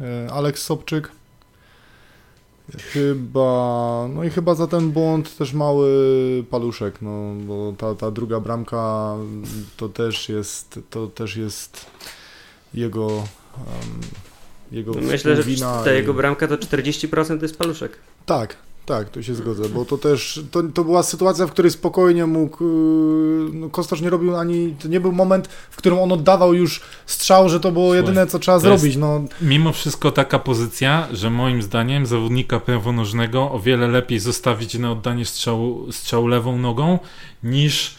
e, 0.00 0.32
Aleks 0.32 0.62
Sobczyk. 0.62 1.10
Chyba, 2.78 4.08
no 4.14 4.24
i 4.24 4.30
chyba 4.30 4.54
za 4.54 4.66
ten 4.66 4.90
błąd 4.90 5.36
też 5.36 5.52
mały 5.52 5.88
paluszek, 6.50 7.02
no 7.02 7.34
bo 7.46 7.72
ta, 7.78 7.94
ta 7.94 8.10
druga 8.10 8.40
bramka 8.40 9.16
to 9.76 9.88
też 9.88 10.28
jest, 10.28 10.78
to 10.90 11.06
też 11.06 11.36
jest 11.36 11.86
jego, 12.74 13.08
em, 13.56 14.00
jego 14.72 14.92
Myślę, 14.92 15.36
że 15.36 15.42
wina 15.42 15.82
ta 15.84 15.92
i- 15.92 15.96
jego 15.96 16.14
bramka 16.14 16.48
to 16.48 16.58
40% 16.58 17.38
to 17.40 17.44
jest 17.44 17.56
paluszek. 17.58 17.98
Tak, 18.26 18.56
tak, 18.90 19.10
tu 19.10 19.22
się 19.22 19.34
zgodzę, 19.34 19.68
bo 19.68 19.84
to 19.84 19.98
też, 19.98 20.40
to, 20.50 20.62
to 20.62 20.84
była 20.84 21.02
sytuacja, 21.02 21.46
w 21.46 21.50
której 21.50 21.70
spokojnie 21.70 22.26
mógł, 22.26 22.64
yy, 22.64 23.50
no 23.52 23.68
Kostosz 23.70 24.00
nie 24.00 24.10
robił 24.10 24.36
ani, 24.36 24.74
to 24.82 24.88
nie 24.88 25.00
był 25.00 25.12
moment, 25.12 25.48
w 25.70 25.76
którym 25.76 25.98
on 25.98 26.12
oddawał 26.12 26.54
już 26.54 26.80
strzał, 27.06 27.48
że 27.48 27.60
to 27.60 27.72
było 27.72 27.84
Słuchaj, 27.84 28.00
jedyne, 28.00 28.26
co 28.26 28.38
trzeba 28.38 28.54
jest- 28.56 28.64
zrobić, 28.64 28.96
no. 28.96 29.20
Mimo 29.42 29.72
wszystko 29.72 30.10
taka 30.10 30.38
pozycja, 30.38 31.08
że 31.12 31.30
moim 31.30 31.62
zdaniem 31.62 32.06
zawodnika 32.06 32.60
prawonożnego 32.60 33.50
o 33.52 33.60
wiele 33.60 33.88
lepiej 33.88 34.18
zostawić 34.18 34.74
na 34.78 34.92
oddanie 34.92 35.24
strzału, 35.24 35.92
strzału 35.92 36.26
lewą 36.26 36.58
nogą, 36.58 36.98
niż 37.44 37.94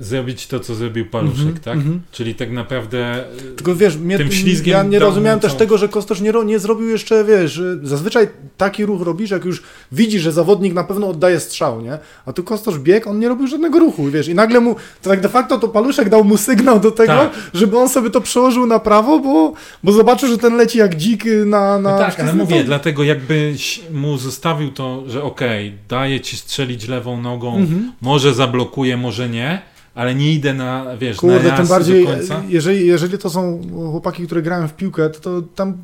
zrobić 0.00 0.46
to, 0.46 0.60
co 0.60 0.74
zrobił 0.74 1.06
Paluszek, 1.06 1.38
Mhm, 1.46 1.58
tak? 1.60 1.74
mhm. 1.76 2.00
Czyli 2.12 2.34
tak 2.34 2.50
naprawdę 2.50 3.24
Tylko 3.56 3.74
wiesz, 3.74 3.96
mnie, 3.96 4.18
Tym 4.18 4.32
ślizgiem 4.32 4.72
ja 4.76 4.82
nie 4.82 4.98
rozumiałem 4.98 5.40
też 5.40 5.50
całą- 5.50 5.58
tego, 5.58 5.78
że 5.78 5.88
Kostosz 5.88 6.20
nie, 6.20 6.32
nie 6.44 6.58
zrobił 6.58 6.88
jeszcze, 6.88 7.24
wiesz, 7.24 7.60
zazwyczaj 7.82 8.28
taki 8.56 8.86
ruch 8.86 9.02
robisz, 9.02 9.30
jak 9.30 9.44
już 9.44 9.62
widzi, 9.92 10.18
że 10.20 10.32
zawodnik 10.32 10.74
na 10.74 10.84
pewno 10.84 11.08
oddaje 11.08 11.40
strzał, 11.40 11.80
nie? 11.80 11.98
A 12.26 12.32
tu 12.32 12.42
Kostosz 12.44 12.78
biegł, 12.78 13.10
on 13.10 13.18
nie 13.18 13.28
robił 13.28 13.46
żadnego 13.46 13.78
ruchu, 13.78 14.04
wiesz, 14.10 14.28
i 14.28 14.34
nagle 14.34 14.60
mu, 14.60 14.76
to 15.02 15.10
tak 15.10 15.20
de 15.20 15.28
facto 15.28 15.58
to 15.58 15.68
Paluszek 15.68 16.08
dał 16.08 16.24
mu 16.24 16.36
sygnał 16.36 16.80
do 16.80 16.90
tego, 16.90 17.12
Tak. 17.12 17.30
żeby 17.54 17.78
on 17.78 17.88
sobie 17.88 18.10
to 18.10 18.20
przełożył 18.20 18.66
na 18.66 18.78
prawo, 18.78 19.18
bo, 19.18 19.52
bo 19.84 19.92
zobaczył, 19.92 20.28
że 20.28 20.38
ten 20.38 20.56
leci 20.56 20.78
jak 20.78 20.94
dzik 20.96 21.24
na... 21.46 21.78
na 21.78 21.92
No 21.92 21.98
tak, 21.98 22.20
ale 22.20 22.32
no 22.32 22.32
to- 22.32 22.50
mówię, 22.50 22.64
dlatego 22.64 23.04
jakbyś 23.04 23.80
mu 23.92 24.18
zostawił 24.18 24.70
to, 24.70 25.02
że 25.08 25.22
okej, 25.22 25.74
daję 25.88 26.20
ci 26.20 26.36
strzelić 26.36 26.88
lewą 26.88 27.22
nogą, 27.22 27.56
Mhm. 27.56 27.92
może 28.00 28.34
zablokuję, 28.34 28.96
może 28.96 29.28
nie, 29.28 29.62
ale 30.00 30.14
nie 30.14 30.32
idę 30.32 30.54
na, 30.54 30.96
wiesz, 30.96 31.16
na 31.16 31.20
Kurde, 31.20 31.48
raz 31.48 31.58
tym 31.58 31.68
bardziej, 31.68 32.04
do 32.04 32.10
końca. 32.10 32.42
jeżeli, 32.48 32.86
jeżeli 32.86 33.18
to 33.18 33.30
są 33.30 33.60
chłopaki, 33.90 34.26
które 34.26 34.42
grają 34.42 34.68
w 34.68 34.72
piłkę, 34.72 35.10
to, 35.10 35.20
to 35.20 35.42
tam. 35.54 35.76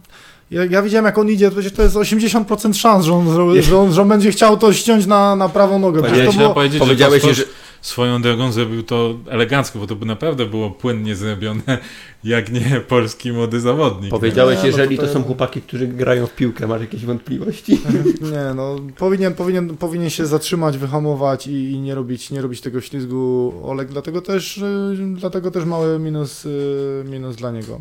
Ja, 0.51 0.65
ja 0.65 0.83
widziałem, 0.83 1.05
jak 1.05 1.19
on 1.19 1.29
idzie, 1.29 1.51
to 1.51 1.57
to 1.77 1.83
jest 1.83 1.97
80% 1.97 2.75
szans, 2.75 3.05
że 3.05 3.15
on, 3.15 3.27
że 3.63 3.79
on, 3.79 3.93
że 3.93 4.03
on 4.03 4.09
będzie 4.09 4.31
chciał 4.31 4.57
to 4.57 4.73
ściąć 4.73 5.07
na, 5.07 5.37
na 5.37 5.49
prawą 5.49 5.79
nogę. 5.79 6.03
Przecież 6.03 6.25
Ja 6.25 6.33
to 6.33 6.39
było, 6.39 6.55
powiedzieć, 6.55 6.79
Powiedziałeś, 6.81 7.23
że 7.23 7.43
swoją 7.87 8.23
drogą 8.23 8.53
zrobił 8.53 8.83
to 8.83 9.15
elegancko, 9.29 9.79
bo 9.79 9.87
to 9.87 9.97
by 9.97 10.07
naprawdę 10.07 10.47
było 10.47 10.71
płynnie 10.71 11.17
zrobione, 11.17 11.79
jak 12.25 12.53
nie 12.53 12.81
polski 12.89 13.33
młody 13.33 13.61
zawodnik. 13.61 14.11
powiedziałeś, 14.11 14.57
Nie, 14.57 14.63
no 14.63 14.67
jeżeli 14.67 14.97
to 14.97 15.03
to 15.03 15.09
to- 15.09 15.15
są 15.15 15.23
chłopaki, 15.23 15.63
którzy 15.63 15.87
grają 15.87 16.27
w 16.27 16.35
piłkę, 16.35 16.67
masz 16.67 16.81
jakieś 16.81 17.05
wątpliwości? 17.05 17.73
nie, 18.33 18.55
no, 18.57 18.77
powinien, 18.99 19.35
powinien, 19.35 19.77
powinien 19.77 20.11
się 20.11 20.27
zatrzymać, 20.27 20.79
wyhamować 20.79 21.47
i, 21.47 21.71
i 21.71 21.81
nie, 21.81 21.95
robić, 21.95 22.31
nie 22.31 22.41
robić 22.43 22.61
tego 22.61 22.81
ślizgu 22.81 23.53
Oleg, 23.65 23.89
dlatego 23.89 24.21
też, 24.23 24.59
y, 24.59 24.97
dlatego 25.17 25.51
też 25.51 25.65
mały 25.65 25.99
minus, 25.99 26.47
y, 26.47 27.05
minus 27.11 27.37
dla 27.37 27.51
niego. 27.51 27.81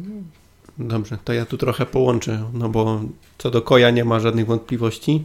Dobrze, 0.77 1.17
to 1.23 1.33
ja 1.33 1.45
tu 1.45 1.57
trochę 1.57 1.85
połączę, 1.85 2.43
no 2.53 2.69
bo 2.69 3.01
co 3.37 3.51
do 3.51 3.61
Koja 3.61 3.89
nie 3.91 4.05
ma 4.05 4.19
żadnych 4.19 4.45
wątpliwości. 4.45 5.23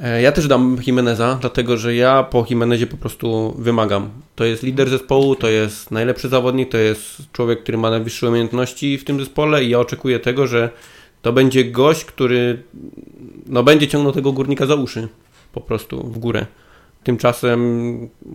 E, 0.00 0.22
Ja 0.22 0.32
też 0.32 0.48
dam 0.48 0.76
Jimeneza, 0.86 1.38
dlatego 1.40 1.76
że 1.76 1.94
ja 1.94 2.22
po 2.22 2.46
Jimenezie 2.50 2.86
po 2.86 2.96
prostu 2.96 3.54
wymagam. 3.58 4.10
To 4.34 4.44
jest 4.44 4.62
lider 4.62 4.90
zespołu, 4.90 5.36
to 5.36 5.48
jest 5.48 5.90
najlepszy 5.90 6.28
zawodnik, 6.28 6.70
to 6.70 6.78
jest 6.78 7.22
człowiek, 7.32 7.62
który 7.62 7.78
ma 7.78 7.90
najwyższe 7.90 8.28
umiejętności 8.28 8.98
w 8.98 9.04
tym 9.04 9.20
zespole 9.20 9.64
i 9.64 9.70
ja 9.70 9.78
oczekuję 9.78 10.20
tego, 10.20 10.46
że 10.46 10.70
to 11.22 11.32
będzie 11.32 11.64
gość, 11.64 12.04
który 12.04 12.62
no, 13.46 13.62
będzie 13.62 13.88
ciągnął 13.88 14.12
tego 14.12 14.32
górnika 14.32 14.66
za 14.66 14.74
uszy 14.74 15.08
po 15.52 15.60
prostu 15.60 16.06
w 16.06 16.18
górę. 16.18 16.46
Tymczasem 17.04 17.60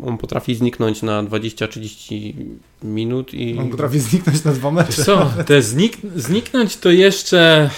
on 0.06 0.18
potrafi 0.18 0.56
zniknąć 0.56 1.02
na 1.02 1.24
20-30 1.24 2.34
minut 2.84 3.34
i 3.34 3.58
On 3.60 3.70
potrafi 3.70 4.00
zniknąć 4.00 4.44
na 4.44 4.54
dwa 4.54 4.72
mecze. 4.72 5.04
Co, 5.04 5.32
te 5.46 5.62
znik 5.62 5.98
zniknąć 6.16 6.78
to 6.78 6.92
jeszcze 6.92 7.70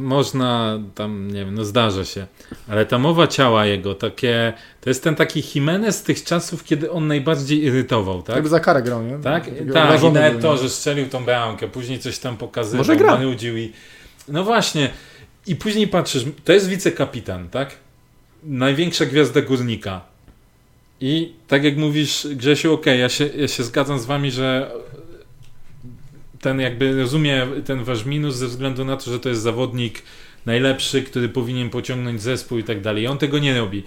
można 0.00 0.78
tam, 0.94 1.30
nie 1.30 1.44
wiem, 1.44 1.54
no 1.54 1.64
zdarza 1.64 2.04
się, 2.04 2.26
ale 2.68 2.86
ta 2.86 2.98
mowa 2.98 3.26
ciała 3.26 3.66
jego, 3.66 3.94
takie, 3.94 4.52
to 4.80 4.90
jest 4.90 5.04
ten 5.04 5.14
taki 5.14 5.42
Jimenez 5.54 5.96
z 5.96 6.02
tych 6.02 6.24
czasów, 6.24 6.64
kiedy 6.64 6.90
on 6.90 7.06
najbardziej 7.06 7.64
irytował, 7.64 8.22
tak? 8.22 8.36
Tak 8.36 8.48
za 8.48 8.60
karę 8.60 8.82
grał, 8.82 9.02
nie? 9.02 9.18
Tak, 9.18 9.44
Taki 9.44 9.56
tak, 9.72 10.02
i 10.02 10.10
nawet 10.10 10.40
to, 10.42 10.56
że 10.56 10.70
strzelił 10.70 11.08
tą 11.08 11.24
bramkę, 11.24 11.68
później 11.68 11.98
coś 11.98 12.18
tam 12.18 12.36
pokazywał, 12.36 12.78
Może 12.78 12.96
gra. 12.96 13.20
i... 13.56 13.72
No 14.28 14.44
właśnie, 14.44 14.90
i 15.46 15.56
później 15.56 15.88
patrzysz, 15.88 16.24
to 16.44 16.52
jest 16.52 16.68
wicekapitan, 16.68 17.48
tak? 17.48 17.70
Największa 18.42 19.06
gwiazda 19.06 19.42
górnika. 19.42 20.00
I 21.00 21.32
tak 21.48 21.64
jak 21.64 21.76
mówisz, 21.76 22.26
Grzesiu, 22.30 22.74
okej, 22.74 23.00
ja, 23.00 23.08
się, 23.08 23.26
ja 23.36 23.48
się 23.48 23.62
zgadzam 23.62 23.98
z 23.98 24.04
wami, 24.04 24.30
że 24.30 24.70
ten 26.46 26.60
jakby 26.60 26.96
rozumie 26.96 27.46
ten 27.64 27.84
wasz 27.84 28.04
minus 28.04 28.36
ze 28.36 28.46
względu 28.46 28.84
na 28.84 28.96
to, 28.96 29.10
że 29.10 29.20
to 29.20 29.28
jest 29.28 29.42
zawodnik 29.42 30.02
najlepszy, 30.46 31.02
który 31.02 31.28
powinien 31.28 31.70
pociągnąć 31.70 32.22
zespół 32.22 32.58
i 32.58 32.64
tak 32.64 32.80
dalej. 32.80 33.02
I 33.02 33.06
on 33.06 33.18
tego 33.18 33.38
nie 33.38 33.58
robi. 33.58 33.82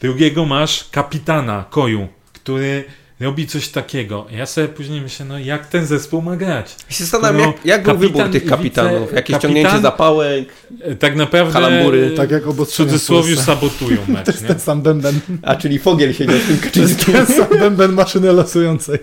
Drugiego 0.00 0.44
masz 0.44 0.88
kapitana 0.90 1.64
Koju, 1.70 2.08
który 2.32 2.84
robi 3.20 3.46
coś 3.46 3.68
takiego. 3.68 4.26
Ja 4.30 4.46
sobie 4.46 4.68
później 4.68 5.00
myślę, 5.00 5.26
no 5.26 5.38
jak 5.38 5.66
ten 5.66 5.86
zespół 5.86 6.22
ma 6.22 6.36
grać? 6.36 6.76
Ja 6.90 6.96
się 6.96 7.04
zastanawiam, 7.04 7.40
No, 7.42 7.46
jak, 7.46 7.64
jak 7.64 7.82
był 7.84 7.96
wybór 7.98 8.28
tych 8.30 8.46
kapitanów? 8.46 9.00
wice- 9.02 9.14
Jakieś 9.16 9.36
kapitan- 9.36 9.40
ciągnięcie 9.42 9.78
zapałek, 9.80 10.48
E, 10.80 10.94
Tak 10.94 11.16
naprawdę 11.16 11.52
Kalambury. 11.52 12.10
Tak 12.10 12.30
jak 12.30 12.48
w 12.48 12.64
w 12.64 12.68
cudzysłowie 12.68 13.36
sabotują 13.36 13.98
mecz, 14.08 14.26
nie? 14.42 14.48
Ten 14.48 14.60
sam 14.60 14.82
bęben. 14.82 15.20
a 15.42 15.56
czyli 15.56 15.78
Fogiel 15.78 16.14
siedział 16.14 16.36
z 16.38 16.46
tym 16.46 16.58
To 16.72 16.80
jest 16.80 16.96
Kaczyńskim. 17.04 17.14
ten 17.14 17.26
sam 17.26 17.58
bęben 17.58 17.92
maszyny 17.92 18.32
losującej. 18.32 18.98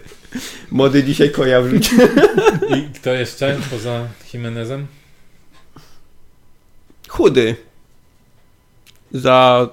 Młody 0.71 1.03
dzisiaj 1.03 1.31
koja 1.31 1.61
wrzucił. 1.61 1.97
I 2.77 2.81
kto 2.99 3.13
jeszcze 3.13 3.57
poza 3.71 4.07
Jimenezem? 4.33 4.87
Chudy. 7.07 7.55
Za 9.19 9.69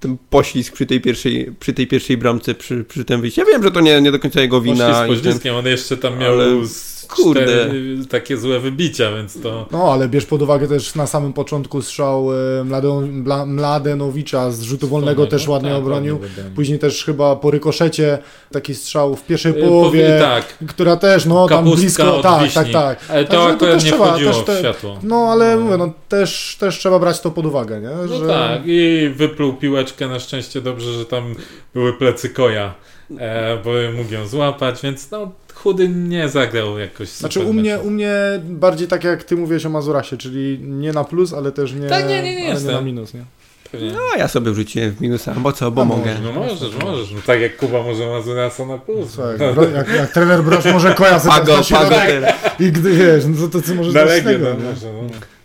ten 0.00 0.16
poślizg 0.30 0.74
przy 0.74 0.86
tej 0.86 1.00
pierwszej, 1.00 1.52
przy 1.60 1.72
tej 1.72 1.86
pierwszej 1.86 2.16
bramce, 2.16 2.54
przy, 2.54 2.84
przy 2.84 3.04
tym 3.04 3.20
wyjściu. 3.20 3.40
Ja 3.40 3.46
wiem, 3.46 3.62
że 3.62 3.70
to 3.70 3.80
nie, 3.80 4.00
nie 4.00 4.12
do 4.12 4.18
końca 4.18 4.40
jego 4.40 4.60
wina. 4.60 4.94
z 4.94 4.96
i 4.96 5.08
ten- 5.08 5.16
poślizgiem, 5.16 5.54
on 5.54 5.66
jeszcze 5.66 5.96
tam 5.96 6.18
miał 6.18 6.32
Ale 6.32 6.66
z 6.66 7.01
kurde. 7.16 7.42
cztery 7.42 7.96
takie 8.10 8.36
złe 8.36 8.60
wybicia, 8.60 9.12
więc 9.16 9.40
to... 9.40 9.66
No, 9.70 9.92
ale 9.92 10.08
bierz 10.08 10.26
pod 10.26 10.42
uwagę 10.42 10.68
też 10.68 10.94
na 10.94 11.06
samym 11.06 11.32
początku 11.32 11.82
strzał 11.82 12.28
e, 12.60 12.64
Mladen, 12.64 13.24
Mladenowicza 13.46 14.50
z 14.50 14.62
rzutu 14.62 14.88
wolnego 14.88 15.26
też 15.26 15.48
ładnie 15.48 15.70
tak, 15.70 15.78
obronił. 15.78 16.18
Później 16.54 16.78
też 16.78 17.04
chyba 17.04 17.36
po 17.36 17.50
rykoszecie 17.50 18.18
taki 18.52 18.74
strzał 18.74 19.16
w 19.16 19.26
pierwszej 19.26 19.54
połowie, 19.54 20.18
tak, 20.20 20.58
która 20.68 20.96
też, 20.96 21.26
no 21.26 21.48
tam 21.48 21.58
kapustka 21.58 21.80
blisko, 21.82 22.16
od 22.16 22.22
tak, 22.22 22.42
wiśni. 22.42 22.62
tak, 22.62 22.72
tak. 22.72 23.10
Ale 23.10 23.24
to 23.24 23.30
Także 23.30 23.46
to 23.48 23.54
akurat 23.54 23.74
też 23.74 23.84
nie 23.84 23.90
trzeba- 23.90 24.06
wchodziło 24.08 24.32
te- 24.32 24.56
w 24.56 24.58
światło. 24.58 24.98
No, 25.02 25.16
ale 25.16 25.56
mówię, 25.56 25.76
no 25.76 25.92
też, 26.08 26.56
też 26.60 26.78
trzeba 26.78 26.98
brać 26.98 27.20
to 27.20 27.30
pod 27.30 27.46
uwagę, 27.46 27.80
nie? 27.80 27.88
No 28.08 28.18
Że... 28.18 28.26
tak, 28.26 28.60
i 28.66 29.08
wypluł 29.16 29.52
piłeczkę, 29.52 30.08
na 30.08 30.18
szczęście 30.20 30.60
dobrze, 30.60 30.92
że 30.92 31.04
tam 31.06 31.34
były 31.74 31.92
plecy 31.92 32.28
koja, 32.30 32.74
e, 33.18 33.58
bo 33.64 33.70
mógł 33.96 34.12
ją 34.12 34.26
złapać, 34.26 34.82
więc 34.82 35.10
no 35.10 35.30
chudy 35.62 35.88
nie 35.88 36.28
zagrał 36.28 36.78
jakoś 36.78 37.08
super 37.08 37.32
Znaczy 37.32 37.40
u 37.50 37.52
mnie, 37.52 37.78
u 37.80 37.90
mnie 37.90 38.14
bardziej 38.44 38.88
tak 38.88 39.04
jak 39.04 39.24
ty 39.24 39.36
mówiłeś 39.36 39.66
o 39.66 39.70
Mazurasie, 39.70 40.16
czyli 40.16 40.58
nie 40.62 40.92
na 40.92 41.04
plus, 41.04 41.32
ale 41.32 41.52
też 41.52 41.72
nie, 41.72 41.88
Tak, 41.88 42.08
nie, 42.08 42.22
nie, 42.22 42.36
nie 42.36 42.44
ale 42.44 42.54
jestem. 42.54 42.74
na 42.74 42.80
minus, 42.80 43.14
nie? 43.14 43.24
Pewnie. 43.72 43.92
No, 43.92 43.98
ja 44.18 44.28
sobie 44.28 44.50
wrzuciłem 44.50 44.90
w 44.92 45.00
minusa, 45.00 45.34
bo 45.38 45.52
co, 45.52 45.70
bo 45.70 45.84
No, 45.84 45.96
mogę. 45.96 46.14
No 46.24 46.32
możesz, 46.32 46.60
możesz, 46.84 47.12
no 47.12 47.18
tak 47.26 47.40
jak 47.40 47.56
Kuba 47.56 47.82
może 47.82 48.06
Mazurasa 48.06 48.66
na 48.66 48.78
plus. 48.78 49.10
Słuchaj, 49.10 49.32
jak, 49.38 49.54
bro- 49.56 49.74
jak, 49.74 49.88
jak 49.88 50.12
trener 50.12 50.42
Brosz 50.44 50.64
może 50.64 50.94
koja 50.94 51.18
sobie 51.20 51.30
Pago, 51.34 51.52
na 51.52 51.62
pago. 51.62 51.64
środek 51.64 52.34
i 52.60 52.72
gdy 52.72 52.90
wiesz, 52.96 53.24
no 53.28 53.36
to, 53.48 53.48
to 53.60 53.66
co 53.68 53.74
możesz 53.74 53.94
Legię, 53.94 54.22
tego, 54.22 54.44
no, 54.48 54.54
nie? 54.54 54.64
może, 54.70 54.86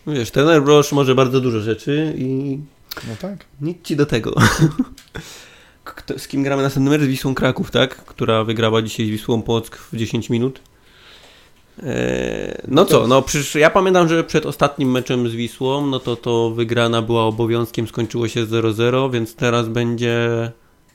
no. 0.05 0.13
Wiesz, 0.13 0.31
trener 0.31 0.63
Brosz 0.63 0.91
może 0.91 1.15
bardzo 1.15 1.41
dużo 1.41 1.59
rzeczy 1.59 2.13
i 2.17 2.59
No 3.07 3.13
tak. 3.21 3.35
nic 3.61 3.77
ci 3.83 3.95
do 3.95 4.05
tego. 4.05 4.35
Kto, 5.97 6.19
z 6.19 6.27
kim 6.27 6.43
gramy 6.43 6.63
następny 6.63 6.89
mecz? 6.89 7.01
Z 7.01 7.05
Wisłą 7.05 7.35
Kraków, 7.35 7.71
tak? 7.71 7.95
Która 7.95 8.43
wygrała 8.43 8.81
dzisiaj 8.81 9.05
z 9.05 9.09
Wisłą 9.09 9.41
Płock 9.41 9.77
w 9.77 9.97
10 9.97 10.29
minut. 10.29 10.61
Eee, 11.83 11.87
no 12.67 12.85
co, 12.85 13.07
no 13.07 13.21
przecież 13.21 13.55
ja 13.55 13.69
pamiętam, 13.69 14.09
że 14.09 14.23
przed 14.23 14.45
ostatnim 14.45 14.91
meczem 14.91 15.29
z 15.29 15.35
Wisłą, 15.35 15.87
no 15.87 15.99
to 15.99 16.15
to 16.15 16.51
wygrana 16.51 17.01
była 17.01 17.23
obowiązkiem, 17.23 17.87
skończyło 17.87 18.27
się 18.27 18.45
0-0, 18.45 19.11
więc 19.11 19.35
teraz 19.35 19.67
będzie... 19.67 20.29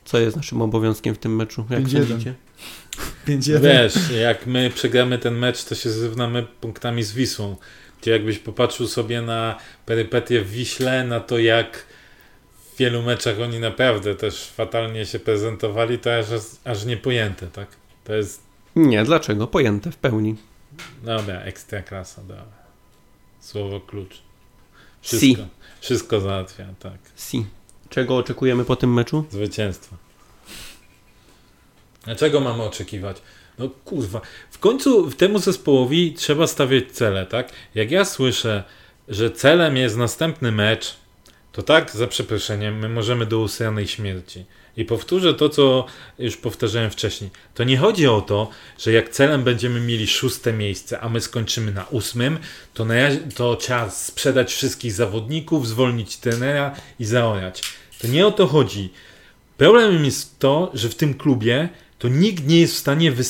Co 0.05 0.19
jest 0.19 0.35
naszym 0.35 0.61
obowiązkiem 0.61 1.15
w 1.15 1.17
tym 1.17 1.35
meczu? 1.35 1.65
Jak 1.69 1.83
5-1. 1.83 2.07
sądzicie? 2.07 2.33
5-1. 3.27 3.61
Wiesz, 3.61 3.95
jak 4.21 4.47
my 4.47 4.71
przegramy 4.75 5.17
ten 5.17 5.37
mecz, 5.37 5.63
to 5.63 5.75
się 5.75 5.89
zrównamy 5.89 6.45
punktami 6.61 7.03
z 7.03 7.13
Wisłą. 7.13 7.55
Gdzie 8.01 8.11
jakbyś 8.11 8.39
popatrzył 8.39 8.87
sobie 8.87 9.21
na 9.21 9.57
perypetie 9.85 10.41
w 10.41 10.51
Wiśle, 10.51 11.03
na 11.03 11.19
to 11.19 11.37
jak 11.37 11.85
wielu 12.77 13.01
meczach 13.01 13.39
oni 13.39 13.59
naprawdę 13.59 14.15
też 14.15 14.47
fatalnie 14.47 15.05
się 15.05 15.19
prezentowali, 15.19 15.99
to 15.99 16.17
aż, 16.17 16.25
aż 16.63 16.85
niepojęte, 16.85 17.47
tak? 17.47 17.67
To 18.03 18.13
jest, 18.13 18.43
Nie, 18.75 19.03
dlaczego? 19.03 19.47
Pojęte 19.47 19.91
w 19.91 19.97
pełni. 19.97 20.35
dobra, 21.03 21.41
ekstra 21.41 21.81
klasa, 21.81 22.21
dobra. 22.21 22.63
Słowo 23.39 23.79
klucz. 23.79 24.21
Si. 25.01 25.17
Wszystko, 25.17 25.47
wszystko 25.81 26.19
załatwia, 26.19 26.65
tak. 26.79 26.97
Si. 27.17 27.45
Czego 27.89 28.17
oczekujemy 28.17 28.65
po 28.65 28.75
tym 28.75 28.93
meczu? 28.93 29.25
Zwycięstwa. 29.29 29.95
Dlaczego 32.05 32.39
mamy 32.39 32.63
oczekiwać? 32.63 33.21
No 33.57 33.69
kurwa, 33.85 34.21
w 34.51 34.59
końcu 34.59 35.11
temu 35.11 35.39
zespołowi 35.39 36.13
trzeba 36.13 36.47
stawiać 36.47 36.91
cele, 36.91 37.25
tak? 37.25 37.51
Jak 37.75 37.91
ja 37.91 38.05
słyszę 38.05 38.63
że 39.07 39.31
celem 39.31 39.77
jest 39.77 39.97
następny 39.97 40.51
mecz, 40.51 40.95
to 41.53 41.63
tak, 41.63 41.91
za 41.91 42.07
przeproszeniem, 42.07 42.79
my 42.79 42.89
możemy 42.89 43.25
do 43.25 43.39
usranej 43.39 43.87
śmierci. 43.87 44.45
I 44.77 44.85
powtórzę 44.85 45.33
to, 45.33 45.49
co 45.49 45.85
już 46.19 46.37
powtarzałem 46.37 46.91
wcześniej. 46.91 47.29
To 47.53 47.63
nie 47.63 47.77
chodzi 47.77 48.07
o 48.07 48.21
to, 48.21 48.49
że 48.79 48.91
jak 48.91 49.09
celem 49.09 49.43
będziemy 49.43 49.79
mieli 49.79 50.07
szóste 50.07 50.53
miejsce, 50.53 50.99
a 50.99 51.09
my 51.09 51.21
skończymy 51.21 51.71
na 51.71 51.85
ósmym, 51.85 52.37
to, 52.73 52.85
na, 52.85 52.93
to 53.35 53.55
trzeba 53.55 53.89
sprzedać 53.89 54.53
wszystkich 54.53 54.93
zawodników, 54.93 55.67
zwolnić 55.67 56.17
trenera 56.17 56.75
i 56.99 57.05
zaorać. 57.05 57.61
To 58.01 58.07
nie 58.07 58.27
o 58.27 58.31
to 58.31 58.47
chodzi. 58.47 58.89
Problemem 59.57 60.05
jest 60.05 60.39
to, 60.39 60.71
że 60.73 60.89
w 60.89 60.95
tym 60.95 61.13
klubie 61.13 61.69
to 61.99 62.07
nikt 62.07 62.47
nie 62.47 62.59
jest 62.59 62.73
w 62.73 62.77
stanie 62.77 63.11
wy, 63.11 63.23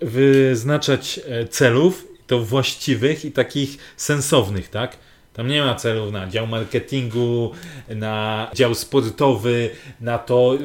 wyznaczać 0.00 1.20
e, 1.26 1.48
celów, 1.48 2.06
to 2.26 2.38
właściwych 2.38 3.24
i 3.24 3.32
takich 3.32 3.78
sensownych, 3.96 4.68
tak? 4.68 4.96
Tam 5.32 5.48
nie 5.48 5.62
ma 5.62 5.74
celów 5.74 6.12
na 6.12 6.26
dział 6.26 6.46
marketingu, 6.46 7.50
na 7.88 8.48
dział 8.54 8.74
sportowy, 8.74 9.70
na 10.00 10.18
to, 10.18 10.58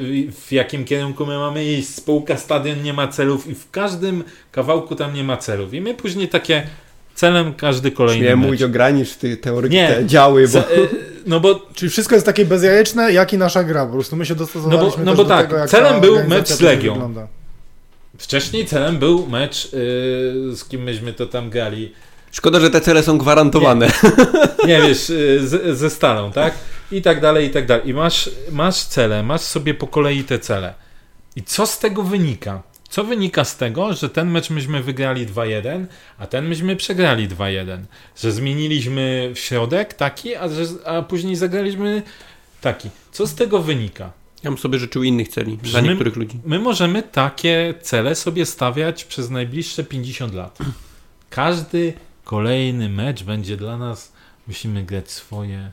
w 0.46 0.52
jakim 0.52 0.84
kierunku 0.84 1.26
my 1.26 1.38
mamy 1.38 1.64
iść. 1.64 1.88
Spółka 1.88 2.36
stadion 2.36 2.82
nie 2.82 2.92
ma 2.92 3.08
celów 3.08 3.46
i 3.46 3.54
w 3.54 3.70
każdym 3.70 4.24
kawałku 4.52 4.94
tam 4.96 5.14
nie 5.14 5.24
ma 5.24 5.36
celów. 5.36 5.74
I 5.74 5.80
my 5.80 5.94
później 5.94 6.28
takie 6.28 6.66
celem 7.14 7.54
każdy 7.54 7.90
kolejny 7.90 8.26
Nie 8.26 8.36
mówić 8.36 8.62
ogranicz 8.62 9.14
ty 9.14 9.36
teorii, 9.36 9.70
Nie. 9.70 9.88
te 9.88 10.06
działy, 10.06 10.48
bo... 10.48 10.58
E, 10.58 10.64
no 11.26 11.40
bo, 11.40 11.66
Czyli 11.74 11.90
wszystko 11.90 12.14
jest 12.14 12.26
takie 12.26 12.44
bezjajeczne, 12.44 13.12
jak 13.12 13.32
i 13.32 13.38
nasza 13.38 13.64
gra. 13.64 13.86
Po 13.86 13.92
prostu 13.92 14.16
my 14.16 14.26
się 14.26 14.34
dostosowaliśmy 14.34 15.04
no 15.04 15.14
bo 15.14 15.24
do 15.24 15.28
tak, 15.28 15.46
tego, 15.46 15.58
jak 15.58 15.70
celem 15.70 16.00
był 16.00 16.24
mecz 16.24 16.48
z 16.48 16.60
Legią. 16.60 16.92
wygląda. 16.92 17.28
wcześniej 18.18 18.66
celem 18.66 18.98
był 18.98 19.26
mecz, 19.26 19.72
yy, 19.72 20.56
z 20.56 20.64
kim 20.68 20.82
myśmy 20.82 21.12
to 21.12 21.26
tam 21.26 21.50
grali. 21.50 21.92
Szkoda, 22.32 22.60
że 22.60 22.70
te 22.70 22.80
cele 22.80 23.02
są 23.02 23.18
gwarantowane. 23.18 23.90
Nie 24.66 24.82
wiesz, 24.82 25.10
y, 25.10 25.48
z, 25.48 25.78
ze 25.78 25.90
stalą, 25.90 26.32
tak? 26.32 26.54
I 26.92 27.02
tak 27.02 27.20
dalej, 27.20 27.46
i 27.46 27.50
tak 27.50 27.66
dalej. 27.66 27.88
I 27.88 27.94
masz, 27.94 28.30
masz 28.50 28.84
cele, 28.84 29.22
masz 29.22 29.40
sobie 29.40 29.74
po 29.74 29.86
kolei 29.86 30.24
te 30.24 30.38
cele. 30.38 30.74
I 31.36 31.42
co 31.42 31.66
z 31.66 31.78
tego 31.78 32.02
wynika? 32.02 32.62
Co 32.88 33.04
wynika 33.04 33.44
z 33.44 33.56
tego, 33.56 33.94
że 33.94 34.10
ten 34.10 34.30
mecz 34.30 34.50
myśmy 34.50 34.82
wygrali 34.82 35.26
2-1, 35.26 35.86
a 36.18 36.26
ten 36.26 36.48
myśmy 36.48 36.76
przegrali 36.76 37.28
2-1? 37.28 37.78
Że 38.16 38.32
zmieniliśmy 38.32 39.32
w 39.34 39.38
środek 39.38 39.94
taki, 39.94 40.36
a, 40.36 40.48
że, 40.48 40.64
a 40.84 41.02
później 41.02 41.36
zagraliśmy 41.36 42.02
taki. 42.60 42.90
Co 43.12 43.26
z 43.26 43.34
tego 43.34 43.58
wynika? 43.58 44.12
Ja 44.44 44.50
bym 44.50 44.58
sobie 44.58 44.78
życzył 44.78 45.02
innych 45.02 45.28
celi 45.28 45.56
dla 45.56 45.80
niektórych 45.80 46.16
ludzi. 46.16 46.38
My 46.44 46.58
możemy 46.58 47.02
takie 47.02 47.74
cele 47.82 48.14
sobie 48.14 48.46
stawiać 48.46 49.04
przez 49.04 49.30
najbliższe 49.30 49.84
50 49.84 50.34
lat. 50.34 50.58
Każdy 51.30 51.92
kolejny 52.28 52.88
mecz 52.88 53.22
będzie 53.22 53.56
dla 53.56 53.76
nas, 53.76 54.12
musimy 54.46 54.84
grać 54.84 55.10
swoje, 55.10 55.70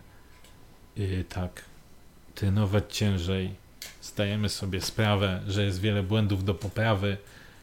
yy, 0.97 1.23
tak, 1.29 1.61
trenować 2.35 2.83
ciężej. 2.97 3.51
Zdajemy 4.01 4.49
sobie 4.49 4.81
sprawę, 4.81 5.41
że 5.47 5.63
jest 5.63 5.81
wiele 5.81 6.03
błędów 6.03 6.43
do 6.43 6.53
poprawy. 6.53 7.17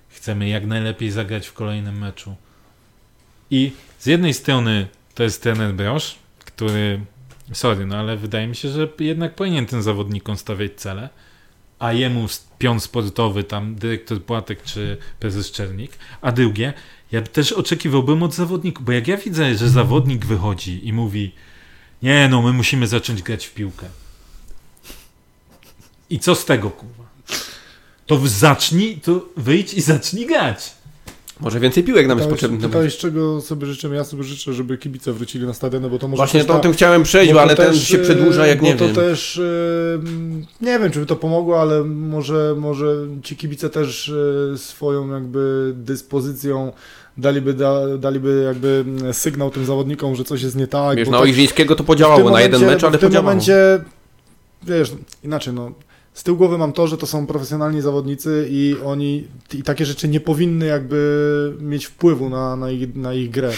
Chcemy 0.08 0.48
jak 0.48 0.66
najlepiej 0.66 1.10
zagrać 1.10 1.46
w 1.46 1.52
kolejnym 1.52 1.98
meczu. 1.98 2.34
I 3.50 3.72
z 3.98 4.06
jednej 4.06 4.34
strony 4.34 4.86
to 5.14 5.22
jest 5.22 5.42
trener 5.42 5.74
Brosz, 5.74 6.18
który, 6.44 7.00
sorry, 7.52 7.86
no 7.86 7.96
ale 7.96 8.16
wydaje 8.16 8.46
mi 8.46 8.56
się, 8.56 8.68
że 8.68 8.88
jednak 8.98 9.34
powinien 9.34 9.66
tym 9.66 9.82
zawodnikom 9.82 10.36
stawiać 10.36 10.72
cele 10.72 11.08
a 11.82 11.92
jemu 11.92 12.26
pion 12.58 12.80
sportowy, 12.80 13.44
tam 13.44 13.74
dyrektor 13.74 14.22
Płatek 14.22 14.62
czy 14.62 14.96
prezes 15.20 15.50
Czernik, 15.50 15.92
a 16.20 16.32
drugie, 16.32 16.72
ja 17.12 17.22
też 17.22 17.52
oczekiwałbym 17.52 18.22
od 18.22 18.34
zawodników, 18.34 18.84
bo 18.84 18.92
jak 18.92 19.08
ja 19.08 19.16
widzę, 19.16 19.54
że 19.54 19.68
zawodnik 19.68 20.26
wychodzi 20.26 20.88
i 20.88 20.92
mówi 20.92 21.32
nie 22.02 22.28
no, 22.28 22.42
my 22.42 22.52
musimy 22.52 22.86
zacząć 22.86 23.22
grać 23.22 23.46
w 23.46 23.54
piłkę. 23.54 23.86
I 26.10 26.18
co 26.18 26.34
z 26.34 26.44
tego, 26.44 26.70
kurwa? 26.70 27.04
To 28.06 28.20
zacznij, 28.24 29.00
to 29.00 29.28
wyjdź 29.36 29.74
i 29.74 29.80
zacznij 29.80 30.26
grać. 30.26 30.72
Może 31.40 31.60
więcej 31.60 31.84
piłek 31.84 32.06
nam 32.06 32.18
jest 32.18 32.30
potrzebnych. 32.30 32.60
pytałeś, 32.60 32.96
czego 32.96 33.40
sobie 33.40 33.66
życzymy. 33.66 33.96
Ja 33.96 34.04
sobie 34.04 34.22
życzę, 34.22 34.52
żeby 34.52 34.78
kibice 34.78 35.12
wrócili 35.12 35.46
na 35.46 35.54
stadiony, 35.54 35.90
bo 35.90 35.98
to 35.98 36.08
może 36.08 36.20
Właśnie 36.20 36.40
też 36.40 36.46
to 36.46 36.56
o 36.56 36.60
tym 36.60 36.72
chciałem 36.72 37.02
przejść, 37.02 37.32
bo 37.32 37.38
to 37.38 37.42
ale 37.42 37.56
ten 37.56 37.72
też, 37.72 37.88
się 37.88 37.98
przedłuża 37.98 38.46
jak 38.46 38.62
nie 38.62 38.74
to 38.74 38.84
wiem. 38.84 38.94
też, 38.94 39.38
e, 39.38 40.00
nie 40.60 40.78
wiem, 40.78 40.90
czy 40.90 41.00
by 41.00 41.06
to 41.06 41.16
pomogło, 41.16 41.60
ale 41.60 41.84
może, 41.84 42.54
może 42.58 42.96
ci 43.22 43.36
kibice 43.36 43.70
też 43.70 44.12
e, 44.54 44.58
swoją 44.58 45.14
jakby 45.14 45.72
dyspozycją 45.76 46.72
daliby, 47.16 47.54
da, 47.54 47.98
daliby 47.98 48.42
jakby 48.46 48.84
sygnał 49.12 49.50
tym 49.50 49.64
zawodnikom, 49.66 50.14
że 50.16 50.24
coś 50.24 50.42
jest 50.42 50.56
nie 50.56 50.66
tak. 50.66 50.96
Wiesz, 50.98 51.08
na 51.08 51.18
Ojrzyńskiego 51.18 51.74
to 51.76 51.84
podziałało 51.84 52.22
tym 52.24 52.32
na 52.32 52.40
jeden 52.40 52.60
momencie- 52.60 52.74
mecz, 52.74 52.84
ale 52.84 52.98
w 52.98 53.00
tym 53.00 53.08
podziałało. 53.08 53.28
momencie, 53.30 53.84
wiesz, 54.62 54.92
inaczej, 55.24 55.54
no, 55.54 55.72
z 56.14 56.22
tyłu 56.22 56.36
głowy 56.36 56.58
mam 56.58 56.72
to, 56.72 56.86
że 56.86 56.96
to 56.98 57.06
są 57.06 57.26
profesjonalni 57.26 57.80
zawodnicy 57.80 58.46
i 58.50 58.76
oni 58.84 59.26
i 59.54 59.62
takie 59.62 59.86
rzeczy 59.86 60.08
nie 60.08 60.20
powinny 60.20 60.66
jakby 60.66 61.52
mieć 61.60 61.86
wpływu 61.86 62.28
na, 62.28 62.56
na, 62.56 62.70
ich, 62.70 62.96
na 62.96 63.14
ich 63.14 63.30
grę. 63.30 63.52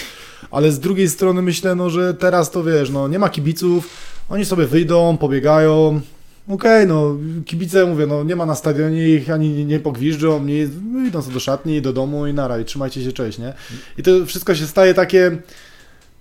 Ale 0.51 0.73
z 0.73 0.81
drugiej 0.81 1.09
strony 1.09 1.43
myślę, 1.43 1.75
no, 1.75 1.91
że 1.91 2.15
teraz 2.15 2.51
to 2.51 2.65
wiesz, 2.65 2.91
no, 2.91 3.09
nie 3.09 3.19
ma 3.19 3.29
kibiców, 3.29 3.89
oni 4.29 4.45
sobie 4.45 4.67
wyjdą, 4.67 5.17
pobiegają. 5.21 6.01
Okej, 6.49 6.87
no, 6.87 7.17
kibice, 7.45 7.87
mówię, 7.87 8.07
no, 8.07 8.25
nie 8.25 8.37
ma 8.37 8.47
na 8.47 8.55
stadionie 8.55 9.09
ich, 9.09 9.31
ani 9.31 9.51
nie, 9.51 9.65
nie 9.65 9.81
pogwiżdżą, 9.81 10.45
nie, 10.45 10.67
wyjdą 10.67 11.23
sobie 11.23 11.35
do 11.35 11.41
szatni, 11.41 11.83
do 11.83 11.93
domu 11.93 12.27
i 12.27 12.35
nara, 12.35 12.59
i 12.59 12.65
trzymajcie 12.65 13.05
się, 13.05 13.13
cześć, 13.13 13.39
nie? 13.39 13.53
I 13.99 14.03
to 14.03 14.11
wszystko 14.27 14.55
się 14.55 14.67
staje 14.67 14.95
takie, 14.95 15.39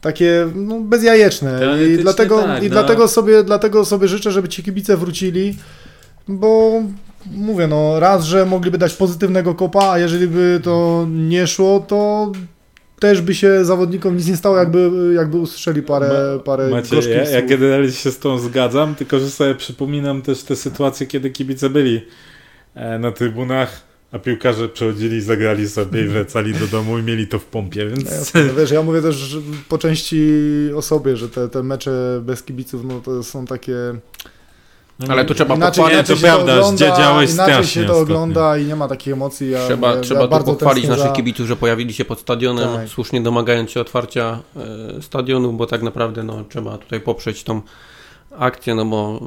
takie, 0.02 0.48
no, 0.56 0.80
bezjajeczne. 0.80 1.78
I 1.90 1.98
dlatego, 1.98 2.44
tak, 2.44 2.64
i 2.64 2.66
no. 2.66 2.72
dlatego, 2.72 3.08
sobie, 3.08 3.44
dlatego 3.44 3.86
sobie 3.86 4.08
życzę, 4.08 4.32
żeby 4.32 4.50
ci 4.50 4.64
kibice 4.64 4.98
wrócili, 4.98 5.58
bo 6.28 6.82
mówię, 7.32 7.68
no, 7.68 8.00
raz, 8.00 8.24
że 8.24 8.46
mogliby 8.46 8.78
dać 8.78 8.94
pozytywnego 8.94 9.56
kopa, 9.56 9.92
a 9.92 10.00
jeżeli 10.00 10.28
by 10.28 10.60
to 10.64 11.06
nie 11.10 11.48
szło, 11.48 11.80
to 11.88 12.32
też 13.04 13.22
by 13.22 13.36
się 13.36 13.66
zawodnikom 13.66 14.18
nic 14.18 14.28
nie 14.28 14.38
stało, 14.38 14.58
jakby, 14.58 14.92
jakby 15.16 15.38
usłyszeli 15.38 15.82
parę, 15.82 16.40
parę 16.46 16.70
Macie, 16.70 17.10
ja, 17.10 17.30
ja 17.30 17.42
generalnie 17.42 17.92
się 17.92 18.12
z 18.12 18.20
tą 18.20 18.40
zgadzam, 18.40 18.96
tylko 18.96 19.20
że 19.20 19.30
sobie 19.30 19.56
przypominam 19.56 20.22
też 20.22 20.44
te 20.44 20.56
sytuacje, 20.56 21.08
kiedy 21.08 21.30
kibice 21.30 21.70
byli 21.70 22.02
e, 22.76 23.00
na 23.00 23.12
trybunach, 23.12 23.82
a 24.12 24.20
piłkarze 24.20 24.70
przechodzili, 24.70 25.22
zagrali 25.22 25.70
sobie 25.70 26.02
i 26.02 26.08
wracali 26.08 26.54
do 26.54 26.68
domu 26.68 27.00
i 27.00 27.04
mieli 27.04 27.28
to 27.28 27.40
w 27.40 27.46
pompie, 27.46 27.86
więc... 27.86 28.12
Jasne, 28.12 28.44
no 28.44 28.54
wiesz, 28.54 28.72
ja 28.72 28.82
mówię 28.82 29.02
też 29.02 29.38
po 29.70 29.78
części 29.78 30.30
o 30.76 30.82
sobie, 30.82 31.18
że 31.18 31.30
te, 31.30 31.50
te 31.50 31.64
mecze 31.64 32.22
bez 32.26 32.44
kibiców, 32.44 32.84
no 32.86 33.02
to 33.02 33.24
są 33.24 33.46
takie... 33.46 33.76
Ale 35.10 35.26
to 35.26 35.34
trzeba 35.34 35.56
inaczej, 35.56 35.84
pochwalić, 35.84 36.10
inaczej 36.10 36.16
to 36.16 36.22
prawda, 36.22 36.54
ogląda, 36.54 36.78
zdziedziałeś 36.78 37.34
inaczej 37.34 37.64
się 37.66 37.86
to 37.86 38.00
ogląda 38.00 38.58
i 38.58 38.66
nie 38.66 38.76
ma 38.76 38.88
takich 38.88 39.14
emocji. 39.14 39.52
Ja, 39.52 39.66
Trzeba, 39.66 39.96
ja, 39.96 40.02
trzeba 40.02 40.22
ja 40.32 40.40
tu 40.40 40.44
pochwalić 40.46 40.88
naszych 40.88 41.04
za- 41.06 41.12
kibiców, 41.12 41.48
że 41.48 41.56
pojawili 41.56 41.94
się 41.94 42.06
pod 42.06 42.20
stadionem, 42.20 42.70
Tak. 42.76 42.90
słusznie 42.90 43.22
domagając 43.22 43.72
się 43.72 43.82
otwarcia 43.82 44.40
e, 44.98 45.02
stadionu, 45.02 45.54
bo 45.54 45.66
tak 45.66 45.82
naprawdę 45.82 46.24
no, 46.24 46.44
trzeba 46.50 46.78
tutaj 46.78 47.00
poprzeć 47.02 47.44
tą 47.44 47.62
akcję, 48.38 48.76
no 48.76 48.86
bo 48.86 49.20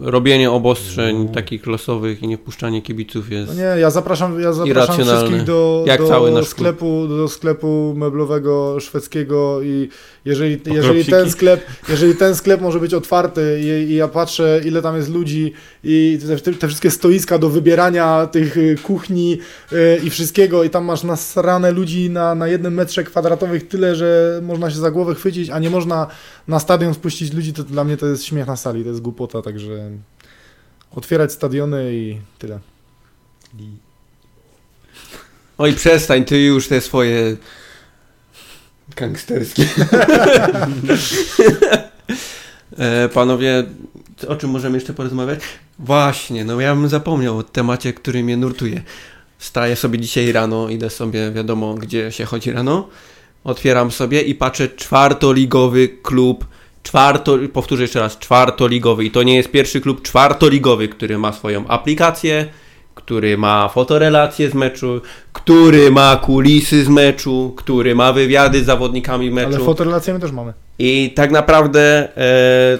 robienie 0.00 0.50
obostrzeń 0.50 1.28
takich 1.28 1.66
losowych 1.66 2.22
i 2.22 2.28
nie 2.28 2.36
wpuszczanie 2.38 2.82
kibiców 2.82 3.30
jest... 3.32 3.48
No 3.48 3.54
nie, 3.54 3.80
ja 3.80 3.90
zapraszam, 3.90 4.40
ja 4.40 4.52
zapraszam 4.52 4.94
wszystkich 4.96 5.44
do, 5.44 5.84
Jak 5.86 6.00
do, 6.00 6.08
cały 6.08 6.30
nasz 6.30 6.40
klub. 6.44 6.48
sklepu, 6.50 7.06
do 7.08 7.28
sklepu 7.28 7.94
meblowego 7.96 8.80
szwedzkiego 8.80 9.62
i 9.62 9.88
jeżeli, 10.26 10.60
jeżeli, 10.66 11.04
ten 11.04 11.30
sklep, 11.30 11.66
jeżeli 11.88 12.14
ten 12.14 12.34
sklep 12.34 12.60
może 12.60 12.80
być 12.80 12.94
otwarty 12.94 13.60
i, 13.60 13.66
i 13.66 13.94
ja 13.94 14.08
patrzę 14.08 14.60
ile 14.64 14.82
tam 14.82 14.96
jest 14.96 15.08
ludzi 15.08 15.52
i 15.84 16.18
te, 16.44 16.52
te, 16.52 16.68
wszystkie 16.68 16.90
stoiska 16.90 17.38
do 17.38 17.50
wybierania 17.50 18.26
tych 18.26 18.56
y, 18.56 18.76
kuchni 18.82 19.38
y, 19.72 20.00
i 20.04 20.10
wszystkiego 20.10 20.64
i 20.64 20.70
tam 20.70 20.84
masz 20.84 21.02
nasrane 21.02 21.72
ludzi 21.72 22.10
na, 22.10 22.34
na 22.34 22.48
jednym 22.48 22.74
metrze 22.74 23.04
kwadratowych 23.04 23.68
tyle, 23.68 23.94
że 23.94 24.40
można 24.42 24.70
się 24.70 24.76
za 24.76 24.90
głowę 24.90 25.14
chwycić, 25.14 25.50
a 25.50 25.58
nie 25.58 25.70
można 25.70 26.06
na 26.48 26.60
stadion 26.60 26.94
spuścić 26.94 27.32
ludzi, 27.32 27.52
to 27.52 27.62
dla 27.62 27.84
mnie 27.84 27.96
to 27.96 28.06
jest 28.06 28.24
śmiech 28.24 28.46
na 28.46 28.56
sali, 28.56 28.82
to 28.82 28.88
jest 28.88 29.00
głupota, 29.00 29.42
także 29.42 29.90
otwierać 30.90 31.32
stadiony 31.32 31.94
i 31.94 32.18
tyle. 32.38 32.58
Oj, 35.58 35.72
przestań, 35.72 36.24
ty 36.24 36.42
już 36.42 36.68
te 36.68 36.80
swoje 36.80 37.36
gangsterskie. 38.96 39.68
e, 42.78 43.08
panowie, 43.08 43.64
o 44.28 44.36
czym 44.36 44.50
możemy 44.50 44.76
jeszcze 44.76 44.94
porozmawiać? 44.94 45.40
Właśnie, 45.78 46.44
no 46.44 46.60
ja 46.60 46.74
bym 46.74 46.88
zapomniał 46.88 47.38
o 47.38 47.42
temacie, 47.42 47.92
który 47.92 48.22
mnie 48.22 48.36
nurtuje. 48.36 48.82
Wstaję 49.38 49.76
sobie 49.76 49.98
dzisiaj 49.98 50.32
rano, 50.32 50.68
idę 50.68 50.90
sobie, 50.90 51.32
wiadomo, 51.32 51.74
gdzie 51.74 52.12
się 52.12 52.24
chodzi 52.24 52.52
rano. 52.52 52.88
Otwieram 53.44 53.90
sobie 53.90 54.22
i 54.22 54.34
patrzę 54.34 54.68
czwartoligowy 54.68 55.88
klub. 55.88 56.46
Czwarto, 56.82 57.38
powtórzę 57.52 57.82
jeszcze 57.82 58.00
raz, 58.00 58.18
czwartoligowy. 58.18 59.04
I 59.04 59.10
to 59.10 59.22
nie 59.22 59.36
jest 59.36 59.50
pierwszy 59.50 59.80
klub 59.80 60.02
czwartoligowy, 60.02 60.88
który 60.88 61.18
ma 61.18 61.32
swoją 61.32 61.66
aplikację, 61.66 62.46
który 63.06 63.38
ma 63.38 63.68
fotorelacje 63.68 64.50
z 64.50 64.54
meczu, 64.54 65.00
który 65.32 65.90
ma 65.90 66.16
kulisy 66.16 66.84
z 66.84 66.88
meczu, 66.88 67.52
który 67.56 67.94
ma 67.94 68.12
wywiady 68.12 68.62
z 68.62 68.66
zawodnikami 68.66 69.30
meczu. 69.30 69.48
Ale 69.48 69.64
fotorelacje 69.64 70.14
my 70.14 70.20
też 70.20 70.32
mamy. 70.32 70.52
I 70.78 71.12
tak 71.16 71.30
naprawdę 71.30 72.08
e, 72.16 72.78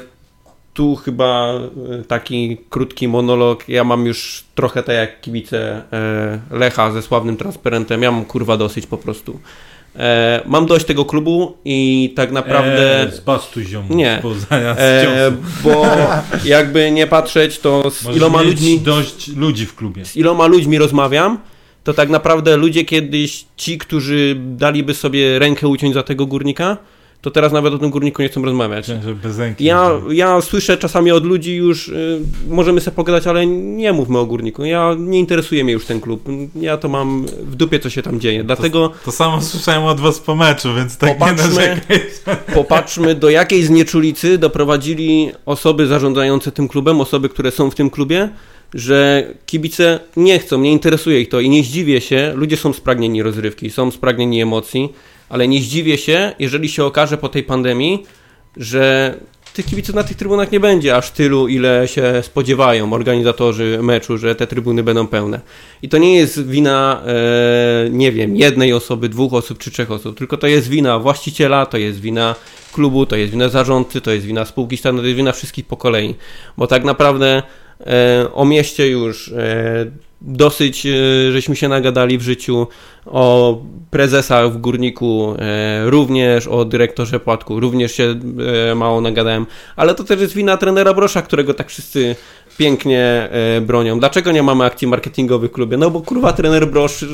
tu 0.74 0.96
chyba 0.96 1.52
e, 2.00 2.02
taki 2.02 2.56
krótki 2.70 3.08
monolog. 3.08 3.68
Ja 3.68 3.84
mam 3.84 4.06
już 4.06 4.44
trochę 4.54 4.82
tak 4.82 4.96
jak 4.96 5.20
kibice 5.20 5.82
e, 5.92 6.38
Lecha 6.50 6.90
ze 6.90 7.02
sławnym 7.02 7.36
transparentem. 7.36 8.02
Ja 8.02 8.10
mam 8.10 8.24
kurwa 8.24 8.56
dosyć 8.56 8.86
po 8.86 8.98
prostu. 8.98 9.40
E, 9.99 10.42
mam 10.47 10.66
dość 10.66 10.86
tego 10.86 11.05
klubu 11.05 11.57
i 11.64 12.12
tak 12.16 12.32
naprawdę. 12.32 13.03
Eee, 13.03 13.11
zbastuj 13.12 13.64
ziomu 13.64 13.94
Nie. 13.94 14.22
z 14.38 14.53
E, 14.53 15.32
bo 15.64 15.86
jakby 16.44 16.90
nie 16.90 17.07
patrzeć, 17.07 17.59
to 17.59 17.90
z 17.90 18.05
Możesz 18.05 18.16
iloma 18.16 18.42
ludźmi, 18.42 18.80
dość 18.80 19.28
ludzi 19.28 19.66
w 19.66 19.74
klubie. 19.74 20.05
z 20.05 20.16
iloma 20.16 20.47
ludźmi 20.47 20.78
rozmawiam, 20.78 21.38
to 21.84 21.94
tak 21.94 22.09
naprawdę 22.09 22.57
ludzie 22.57 22.84
kiedyś, 22.84 23.44
ci, 23.57 23.78
którzy 23.78 24.36
daliby 24.38 24.94
sobie 24.94 25.38
rękę 25.38 25.68
uciąć 25.68 25.94
za 25.94 26.03
tego 26.03 26.26
górnika, 26.26 26.76
to 27.22 27.30
teraz 27.30 27.52
nawet 27.52 27.74
o 27.74 27.78
tym 27.78 27.90
górniku 27.90 28.22
nie 28.22 28.28
chcą 28.28 28.42
rozmawiać. 28.44 28.90
Ja, 29.60 29.90
ja 30.10 30.40
słyszę 30.40 30.76
czasami 30.76 31.10
od 31.12 31.24
ludzi 31.24 31.56
już, 31.56 31.88
y, 31.88 32.20
możemy 32.48 32.80
sobie 32.80 32.94
pogadać, 32.94 33.26
ale 33.26 33.46
nie 33.46 33.92
mówmy 33.92 34.18
o 34.18 34.26
górniku. 34.26 34.64
Ja 34.64 34.94
nie 34.98 35.18
interesuje 35.18 35.64
mnie 35.64 35.72
już 35.72 35.86
ten 35.86 36.00
klub. 36.00 36.24
Ja 36.60 36.76
to 36.76 36.88
mam 36.88 37.26
w 37.26 37.54
dupie, 37.56 37.78
co 37.78 37.90
się 37.90 38.02
tam 38.02 38.20
dzieje. 38.20 38.44
Dlatego 38.44 38.92
To 39.04 39.12
samo 39.12 39.42
słyszałem 39.42 39.84
od 39.84 40.00
was 40.00 40.18
po 40.18 40.34
meczu, 40.36 40.74
więc 40.74 40.96
tak 40.98 41.08
nie 41.08 41.14
Popatrzmy. 41.14 41.44
narzekaj. 41.48 42.00
popatrzmy, 42.54 43.14
do 43.14 43.30
jakiej 43.30 43.62
znieczulicy 43.62 44.38
doprowadzili 44.38 45.30
osoby 45.46 45.86
zarządzające 45.86 46.52
tym 46.52 46.68
klubem, 46.68 47.00
osoby, 47.00 47.28
które 47.28 47.50
są 47.50 47.70
w 47.70 47.74
tym 47.74 47.90
klubie, 47.90 48.28
że 48.74 49.26
kibice 49.46 50.00
nie 50.16 50.38
chcą, 50.38 50.60
nie 50.60 50.72
interesuje 50.72 51.20
ich 51.20 51.28
to 51.28 51.40
i 51.40 51.48
nie 51.48 51.62
zdziwię 51.64 52.00
się, 52.00 52.32
ludzie 52.36 52.56
są 52.56 52.72
spragnieni 52.72 53.22
rozrywki, 53.22 53.70
są 53.70 53.90
spragnieni 53.90 54.42
emocji, 54.42 54.92
ale 55.28 55.48
nie 55.48 55.60
zdziwię 55.60 55.98
się, 55.98 56.32
jeżeli 56.38 56.68
się 56.68 56.84
okaże 56.84 57.18
po 57.18 57.28
tej 57.28 57.42
pandemii, 57.42 58.06
że 58.56 59.14
tych 59.56 59.66
kibiców 59.66 59.94
na 59.94 60.04
tych 60.04 60.16
trybunach 60.16 60.52
nie 60.52 60.60
będzie 60.60 60.96
aż 60.96 61.10
tylu, 61.10 61.48
ile 61.48 61.88
się 61.88 62.22
spodziewają 62.22 62.92
organizatorzy 62.92 63.78
meczu, 63.82 64.18
że 64.18 64.34
te 64.34 64.46
trybuny 64.46 64.82
będą 64.82 65.06
pełne. 65.06 65.40
I 65.82 65.88
to 65.88 65.98
nie 65.98 66.16
jest 66.16 66.46
wina, 66.46 67.02
e, 67.06 67.90
nie 67.90 68.12
wiem, 68.12 68.36
jednej 68.36 68.72
osoby, 68.72 69.08
dwóch 69.08 69.34
osób 69.34 69.58
czy 69.58 69.70
trzech 69.70 69.90
osób, 69.90 70.18
tylko 70.18 70.36
to 70.36 70.46
jest 70.46 70.68
wina 70.68 70.98
właściciela, 70.98 71.66
to 71.66 71.78
jest 71.78 72.00
wina 72.00 72.34
klubu, 72.72 73.06
to 73.06 73.16
jest 73.16 73.32
wina 73.32 73.48
zarządcy, 73.48 74.00
to 74.00 74.10
jest 74.10 74.26
wina 74.26 74.44
spółki 74.44 74.76
stanu, 74.76 74.98
to 74.98 75.06
jest 75.06 75.16
wina 75.16 75.32
wszystkich 75.32 75.66
po 75.66 75.76
kolei. 75.76 76.14
Bo 76.56 76.66
tak 76.66 76.84
naprawdę 76.84 77.42
e, 77.80 78.26
o 78.32 78.44
mieście 78.44 78.88
już 78.88 79.28
e, 79.28 79.90
dosyć 80.20 80.86
e, 80.86 80.92
żeśmy 81.32 81.56
się 81.56 81.68
nagadali 81.68 82.18
w 82.18 82.22
życiu, 82.22 82.66
o 83.06 83.58
prezesach 83.90 84.52
w 84.52 84.58
Górniku 84.58 85.34
e, 85.38 85.90
również, 85.90 86.46
o 86.46 86.64
dyrektorze 86.64 87.20
Płatku 87.20 87.60
również 87.60 87.92
się 87.92 88.14
e, 88.70 88.74
mało 88.74 89.00
nagadałem, 89.00 89.46
ale 89.76 89.94
to 89.94 90.04
też 90.04 90.20
jest 90.20 90.34
wina 90.34 90.56
trenera 90.56 90.94
Brosza, 90.94 91.22
którego 91.22 91.54
tak 91.54 91.68
wszyscy 91.68 92.16
pięknie 92.58 93.28
bronią. 93.60 93.98
Dlaczego 93.98 94.32
nie 94.32 94.42
mamy 94.42 94.64
akcji 94.64 94.88
marketingowych 94.88 95.50
w 95.50 95.54
klubie? 95.54 95.76
No 95.76 95.90
bo 95.90 96.00
kurwa 96.00 96.32
trener 96.32 96.70
Brosz 96.70 97.04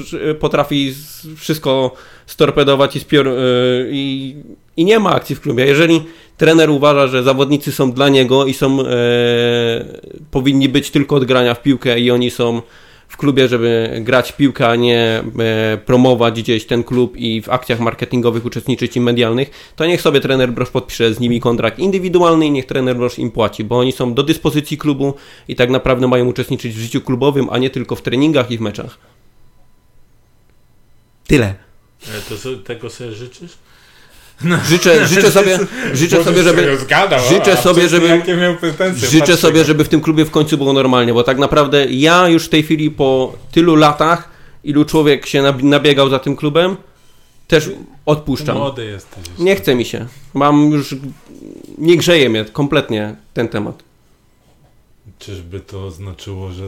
potrafi 0.40 0.94
wszystko 1.36 1.94
storpedować 2.26 2.96
i, 2.96 3.00
spior, 3.00 3.28
i, 3.90 4.36
i 4.76 4.84
nie 4.84 4.98
ma 4.98 5.14
akcji 5.14 5.36
w 5.36 5.40
klubie. 5.40 5.66
Jeżeli 5.66 6.03
trener 6.36 6.70
uważa, 6.70 7.07
że 7.07 7.22
zawodnicy 7.22 7.72
są 7.72 7.92
dla 7.92 8.09
niego 8.09 8.46
i 8.46 8.55
są 8.55 8.80
e, 8.80 8.84
powinni 10.30 10.68
być 10.68 10.90
tylko 10.90 11.16
od 11.16 11.24
grania 11.24 11.55
w 11.55 11.62
piłkę 11.62 12.00
i 12.00 12.11
oni 12.11 12.30
są 12.30 12.62
w 13.12 13.16
klubie, 13.16 13.48
żeby 13.48 14.00
grać 14.00 14.32
w 14.32 14.36
piłkę, 14.36 14.68
a 14.68 14.76
nie 14.76 15.24
e, 15.38 15.78
promować 15.86 16.42
gdzieś 16.42 16.66
ten 16.66 16.84
klub 16.84 17.16
i 17.16 17.42
w 17.42 17.48
akcjach 17.48 17.80
marketingowych 17.80 18.44
uczestniczyć 18.44 18.96
i 18.96 19.00
medialnych, 19.00 19.72
to 19.76 19.86
niech 19.86 20.00
sobie 20.00 20.20
trener 20.20 20.52
Brosz 20.52 20.70
podpisze 20.70 21.14
z 21.14 21.20
nimi 21.20 21.40
kontrakt 21.40 21.78
indywidualny 21.78 22.46
i 22.46 22.50
niech 22.50 22.66
trener 22.66 22.96
Brosz 22.96 23.18
im 23.18 23.30
płaci, 23.30 23.64
bo 23.64 23.78
oni 23.78 23.92
są 23.92 24.14
do 24.14 24.22
dyspozycji 24.22 24.78
klubu 24.78 25.14
i 25.48 25.56
tak 25.56 25.70
naprawdę 25.70 26.08
mają 26.08 26.26
uczestniczyć 26.26 26.74
w 26.74 26.78
życiu 26.78 27.00
klubowym, 27.00 27.48
a 27.50 27.58
nie 27.58 27.70
tylko 27.70 27.96
w 27.96 28.02
treningach 28.02 28.50
i 28.50 28.58
w 28.58 28.60
meczach. 28.60 28.98
Tyle. 31.26 31.54
E, 32.08 32.20
To 32.28 32.56
tego 32.64 32.90
sobie 32.90 33.12
życzysz? 33.12 33.52
Życzę, 34.68 35.07
życzę 35.14 35.30
sobie, 35.30 35.59
życzę 35.93 36.24
sobie, 36.24 36.43
żeby, 36.43 36.78
życzę 37.28 37.57
sobie, 37.57 37.88
żeby- 37.88 38.22
życzę 39.11 39.36
sobie, 39.36 39.64
żeby 39.64 39.84
w 39.84 39.88
tym 39.88 40.01
klubie 40.01 40.24
w 40.24 40.30
końcu 40.30 40.59
było 40.59 40.72
normalnie, 40.72 41.14
bo 41.14 41.22
tak 41.22 41.38
naprawdę 41.38 41.86
ja 41.90 42.28
już 42.28 42.45
w 42.45 42.49
tej 42.49 42.62
chwili 42.62 42.90
po 42.90 43.32
tylu 43.53 43.76
latach, 43.76 44.28
ilu 44.64 44.84
człowiek 44.84 45.26
się 45.26 45.43
nab- 45.43 45.62
nabiegał 45.64 46.09
za 46.11 46.18
tym 46.18 46.36
klubem, 46.36 46.76
też 47.49 47.70
odpuszczam. 48.07 48.57
Młody 48.57 48.84
jesteś. 48.84 49.24
Nie 49.38 49.57
chce 49.57 49.74
mi 49.74 49.84
się. 49.84 50.07
Mam 50.34 50.70
już. 50.72 50.95
Nie 51.78 51.97
grzeje 51.97 52.28
mnie 52.30 52.45
kompletnie 52.45 53.16
ten 53.34 53.49
temat. 53.49 53.82
Czyżby 55.18 55.61
to 55.61 55.90
znaczyło, 55.90 56.53
że 56.53 56.64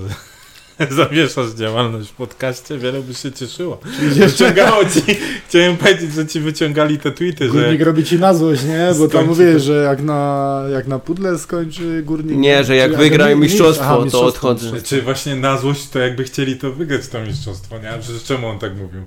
zawieszasz 0.91 1.51
działalność 1.51 2.11
w 2.11 2.13
podcaście? 2.13 2.79
Wiele 2.79 3.01
by 3.03 3.15
się 3.15 3.33
cieszyło. 3.33 3.81
Wyciągało 4.01 4.85
ci, 4.85 5.01
chciałem 5.49 5.77
powiedzieć, 5.77 6.13
że 6.13 6.27
ci 6.27 6.41
wyciągali 6.41 6.99
te 6.99 7.13
tweety, 7.13 7.45
że 7.47 7.51
Górnik 7.53 7.81
robi 7.83 8.05
ci 8.05 8.19
na 8.19 8.35
złość, 8.35 8.65
nie? 8.65 8.89
Bo 8.99 9.09
tam 9.09 9.27
mówię, 9.27 9.53
to. 9.53 9.59
że 9.59 9.73
jak 9.83 10.03
na, 10.03 10.63
jak 10.73 10.87
na 10.87 10.99
pudle 10.99 11.39
skończy 11.39 12.03
górnik. 12.03 12.37
Nie, 12.39 12.65
że 12.65 12.77
jak 12.77 12.97
wygrają 12.97 13.37
mi- 13.37 13.43
mistrzostwo, 13.43 13.85
aha, 13.85 13.97
to 13.97 14.03
mistrzostwo, 14.05 14.29
odchodzę. 14.29 14.65
mistrzostwo. 14.67 14.89
Czy 14.97 15.03
właśnie 15.03 15.37
na 15.37 15.59
złość, 15.59 15.89
to 15.89 15.99
jakby 15.99 16.25
chcieli 16.25 16.57
to 16.57 16.73
wygrać 16.73 17.09
to 17.09 17.21
mistrzostwo, 17.23 17.79
nie? 17.79 17.91
A 17.91 17.99
Przecież 17.99 18.25
czemu 18.25 18.47
on 18.47 18.59
tak 18.59 18.77
mówił? 18.77 19.03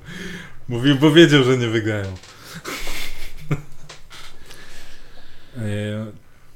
Mówił, 0.70 0.96
bo 0.96 1.12
wiedział, 1.12 1.44
że 1.44 1.58
nie 1.58 1.68
wygrają. 1.68 2.06
E, 5.58 6.06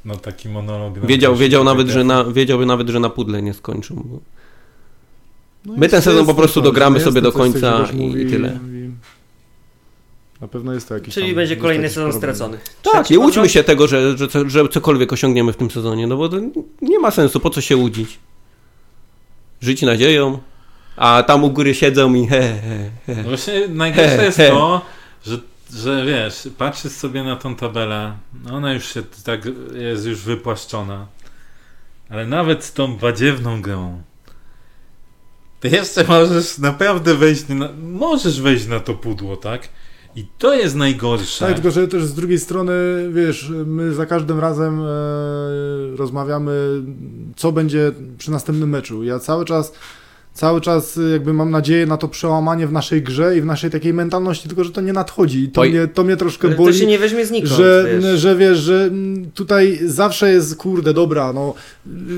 No 0.06 0.16
taki 0.16 0.50
monolog. 0.50 1.06
Wiedział, 1.06 1.36
wiedział 1.36 1.64
nawet, 1.64 1.88
że 1.88 2.04
na, 2.04 2.24
wiedziałby 2.24 2.66
nawet, 2.66 2.90
że 2.90 3.00
na 3.00 3.10
pudle 3.10 3.42
nie 3.42 3.54
skończył. 3.54 4.22
No 5.66 5.74
My 5.78 5.90
ten 5.90 6.02
sezon 6.02 6.26
po 6.26 6.34
prostu 6.34 6.60
to, 6.60 6.64
dogramy 6.64 6.96
jest 6.96 7.06
sobie 7.06 7.22
do 7.22 7.32
końca 7.32 7.88
i- 7.94 8.22
i 8.22 8.26
tyle. 8.30 8.60
Na 10.42 10.48
pewno 10.48 10.74
jest 10.74 10.88
to 10.88 10.94
jakiś 10.94 11.14
Czyli 11.14 11.28
tam- 11.28 11.36
będzie 11.36 11.58
kolejny 11.58 11.90
sezon 11.90 12.12
problem. 12.12 12.36
stracony. 12.36 12.58
Tak, 12.84 12.94
Trzeci 12.94 13.14
nie 13.14 13.20
łudźmy 13.20 13.50
się 13.50 13.64
tego, 13.64 13.88
że, 13.88 14.18
że, 14.18 14.28
co- 14.28 14.50
że 14.50 14.70
cokolwiek 14.70 15.14
osiągniemy 15.14 15.54
w 15.54 15.58
tym 15.58 15.72
sezonie, 15.72 16.08
no 16.08 16.18
bo 16.18 16.30
to 16.30 16.38
nie 16.82 17.00
ma 17.00 17.12
sensu, 17.12 17.40
po 17.40 17.50
co 17.50 17.62
się 17.62 17.78
łudzić. 17.78 18.20
Żyć 19.62 19.82
nadzieją, 19.82 20.40
a 20.98 21.24
tam 21.28 21.44
u 21.44 21.50
góry 21.50 21.76
siedzą 21.76 22.14
i 22.14 22.28
he, 22.28 22.42
he, 22.42 22.90
he. 23.06 23.16
No 23.24 23.30
Właśnie 23.30 23.68
najgorsze 23.68 24.18
He, 24.18 24.26
jest 24.26 24.38
he. 24.38 24.50
to, 24.50 24.82
że, 25.26 25.40
że 25.74 26.06
wiesz, 26.06 26.50
patrzysz 26.58 26.92
sobie 26.92 27.24
na 27.24 27.36
tą 27.36 27.56
tabelę, 27.56 28.14
ona 28.52 28.74
już 28.74 28.94
się 28.94 29.04
tak 29.26 29.42
jest 29.74 30.06
już 30.06 30.22
wypłaszczona, 30.22 31.08
ale 32.10 32.26
nawet 32.28 32.64
z 32.64 32.74
tą 32.74 32.98
badziewną 32.98 33.62
grą, 33.62 34.02
ty 35.62 35.70
jeszcze 35.70 36.04
możesz 36.08 36.58
naprawdę 36.58 37.16
wejść 37.16 37.44
na, 37.50 37.70
możesz 37.84 38.42
wejść 38.42 38.68
na 38.68 38.80
to 38.80 38.94
pudło, 38.94 39.38
tak? 39.38 39.70
I 40.16 40.26
to 40.38 40.54
jest 40.54 40.76
najgorsze. 40.76 41.46
Tak, 41.46 41.54
tylko 41.54 41.72
że 41.72 41.88
też 41.88 42.06
z 42.06 42.14
drugiej 42.14 42.40
strony, 42.40 42.74
wiesz, 43.14 43.52
my 43.66 43.94
za 43.94 44.06
każdym 44.06 44.40
razem 44.40 44.82
e, 44.82 44.86
rozmawiamy, 45.96 46.82
co 47.36 47.52
będzie 47.52 47.92
przy 48.18 48.32
następnym 48.32 48.70
meczu. 48.70 49.04
Ja 49.04 49.20
cały 49.20 49.46
czas, 49.46 49.74
cały 50.34 50.62
czas 50.62 51.00
jakby 51.12 51.34
mam 51.34 51.52
nadzieję 51.52 51.86
na 51.86 51.98
to 51.98 52.08
przełamanie 52.08 52.68
w 52.68 52.72
naszej 52.72 53.02
grze 53.02 53.38
i 53.38 53.42
w 53.42 53.46
naszej 53.46 53.70
takiej 53.72 53.94
mentalności, 53.94 54.48
tylko 54.48 54.64
że 54.64 54.72
to 54.72 54.82
nie 54.82 54.94
nadchodzi. 54.94 55.40
I 55.44 55.50
to, 55.50 55.62
Oj. 55.62 55.70
mnie, 55.70 55.88
to 55.88 56.04
mnie 56.04 56.18
troszkę 56.18 56.50
To 56.50 56.58
boli. 56.58 56.78
się 56.78 56.86
nie 56.86 57.00
weźmie 57.00 57.26
znikąd, 57.26 57.52
że, 57.54 57.86
wiesz. 58.02 58.20
że 58.20 58.36
wiesz, 58.36 58.58
że 58.60 58.84
mm, 58.84 59.32
tutaj 59.32 59.80
zawsze 59.86 60.32
jest, 60.32 60.56
kurde, 60.56 60.94
dobra, 60.94 61.34
no 61.34 61.54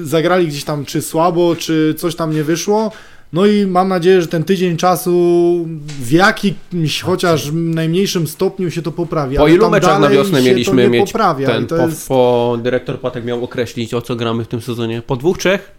zagrali 0.03 0.47
gdzieś 0.47 0.63
tam 0.63 0.85
czy 0.85 1.01
słabo, 1.01 1.55
czy 1.55 1.95
coś 1.97 2.15
tam 2.15 2.33
nie 2.33 2.43
wyszło, 2.43 2.91
no 3.33 3.45
i 3.45 3.67
mam 3.67 3.87
nadzieję, 3.87 4.21
że 4.21 4.27
ten 4.27 4.43
tydzień 4.43 4.77
czasu 4.77 5.65
w 5.87 6.11
jakimś 6.11 7.01
chociaż 7.01 7.51
najmniejszym 7.53 8.27
stopniu 8.27 8.71
się 8.71 8.81
to 8.81 8.91
poprawi. 8.91 9.37
Po 9.37 9.47
ilu 9.47 9.69
meczach 9.69 9.99
na 9.99 10.09
wiosnę 10.09 10.41
mieliśmy 10.41 10.89
mieć 10.89 11.11
poprawia 11.11 11.47
ten, 11.47 11.67
po, 11.67 11.75
jest... 11.77 12.07
po 12.07 12.57
dyrektor 12.63 12.99
Patek 12.99 13.25
miał 13.25 13.43
określić, 13.43 13.93
o 13.93 14.01
co 14.01 14.15
gramy 14.15 14.43
w 14.43 14.47
tym 14.47 14.61
sezonie? 14.61 15.01
Po 15.01 15.15
dwóch, 15.15 15.37
trzech? 15.37 15.71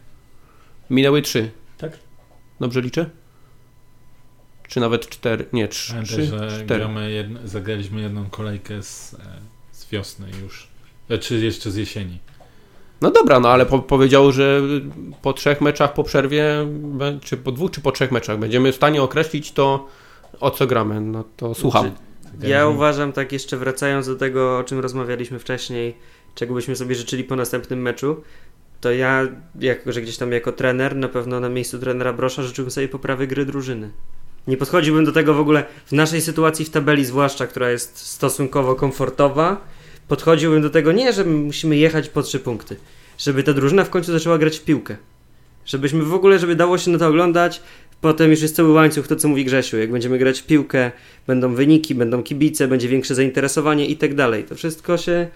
Minęły 0.91 1.23
trzy, 1.23 1.51
tak? 1.79 1.99
Dobrze 2.61 2.81
liczę? 2.81 3.11
Czy 4.69 4.81
nawet 4.81 5.09
cztery? 5.09 5.45
Nie, 5.53 5.69
trzy, 5.69 5.93
Pamiętaj, 5.93 6.17
trzy 6.17 6.27
że 6.27 6.65
cztery. 6.65 6.81
gramy 6.81 7.11
jedno, 7.11 7.41
zagraliśmy 7.45 8.01
jedną 8.01 8.31
kolejkę 8.31 8.83
z, 8.83 9.15
e, 9.15 9.19
z 9.73 9.91
wiosny 9.91 10.27
już, 10.43 10.75
E, 11.09 11.19
czy 11.19 11.39
jeszcze 11.39 11.71
z 11.71 11.77
jesieni. 11.77 12.19
No 13.05 13.11
dobra, 13.11 13.41
no 13.41 13.49
ale 13.49 13.67
po, 13.67 13.79
powiedział, 13.79 14.33
że 14.33 14.63
po 15.23 15.33
trzech 15.33 15.61
meczach 15.61 15.93
po 15.93 16.05
przerwie, 16.05 16.67
czy 17.23 17.37
po 17.37 17.53
dwóch, 17.53 17.71
czy 17.71 17.81
po 17.81 17.93
trzech 17.93 18.11
meczach 18.13 18.39
będziemy 18.39 18.73
w 18.73 18.77
stanie 18.77 19.03
określić 19.03 19.53
to, 19.53 19.87
o 20.41 20.51
co 20.51 20.67
gramy. 20.67 21.01
No 21.01 21.25
to 21.37 21.55
słucham. 21.55 21.91
Znaczy, 22.23 22.49
Ja 22.49 22.67
uważam, 22.67 23.13
tak 23.13 23.33
jeszcze 23.33 23.57
wracając 23.57 24.07
do 24.07 24.17
tego, 24.17 24.59
o 24.59 24.65
czym 24.65 24.79
rozmawialiśmy 24.79 25.39
wcześniej, 25.39 25.97
czego 26.35 26.55
byśmy 26.55 26.77
sobie 26.77 26.95
życzyli 26.95 27.25
po 27.25 27.37
następnym 27.37 27.83
meczu, 27.83 28.23
to 28.81 28.93
ja, 28.93 29.29
jako 29.61 29.93
że 29.93 30.03
gdzieś 30.03 30.17
tam 30.17 30.33
jako 30.33 30.53
trener, 30.53 30.97
na 30.97 31.09
pewno 31.09 31.41
na 31.41 31.49
miejscu 31.49 31.79
trenera 31.79 32.13
Brosza 32.13 32.43
życzyłbym 32.43 32.71
sobie 32.71 32.89
poprawy 32.89 33.27
gry 33.27 33.47
drużyny. 33.47 33.91
Nie 34.47 34.57
podchodziłbym 34.57 35.05
do 35.05 35.13
tego 35.13 35.35
w 35.35 35.41
ogóle 35.41 35.65
w 35.87 35.93
naszej 35.93 36.21
sytuacji 36.21 36.65
w 36.65 36.71
tabeli, 36.71 37.05
zwłaszcza, 37.05 37.47
która 37.47 37.71
jest 37.71 37.99
stosunkowo 37.99 38.75
komfortowa. 38.75 39.61
Podchodziłbym 40.09 40.63
do 40.63 40.71
tego 40.71 40.93
nie, 40.93 41.13
że 41.13 41.25
musimy 41.25 41.77
jechać 41.77 42.09
po 42.09 42.23
trzy 42.23 42.41
punkty, 42.41 42.77
żeby 43.19 43.43
ta 43.43 43.53
drużyna 43.53 43.85
w 43.85 43.91
końcu 43.91 44.12
zaczęła 44.12 44.39
grać 44.39 44.59
w 44.59 44.65
piłkę. 44.65 44.97
Żebyśmy 45.67 46.03
w 46.03 46.15
ogóle, 46.15 46.39
żeby 46.39 46.57
dało 46.57 46.79
się 46.79 46.91
na 46.91 46.99
to 46.99 47.09
oglądać, 47.09 47.61
potem 48.01 48.31
już 48.31 48.43
jest 48.43 48.57
cały 48.57 48.73
łańcuch, 48.73 49.07
to 49.07 49.17
co 49.17 49.29
mówi 49.29 49.45
Grzesiu, 49.45 49.79
jak 49.79 49.91
będziemy 49.93 50.19
grać 50.19 50.41
w 50.41 50.47
piłkę, 50.47 50.93
będą 51.27 51.55
wyniki, 51.55 51.95
będą 51.95 52.23
kibice, 52.23 52.69
będzie 52.69 52.89
większe 52.89 53.15
zainteresowanie 53.15 53.87
i 53.87 53.97
tak 53.97 54.15
dalej. 54.15 54.45
To 54.45 54.55
wszystko 54.55 54.97
się, 54.97 55.29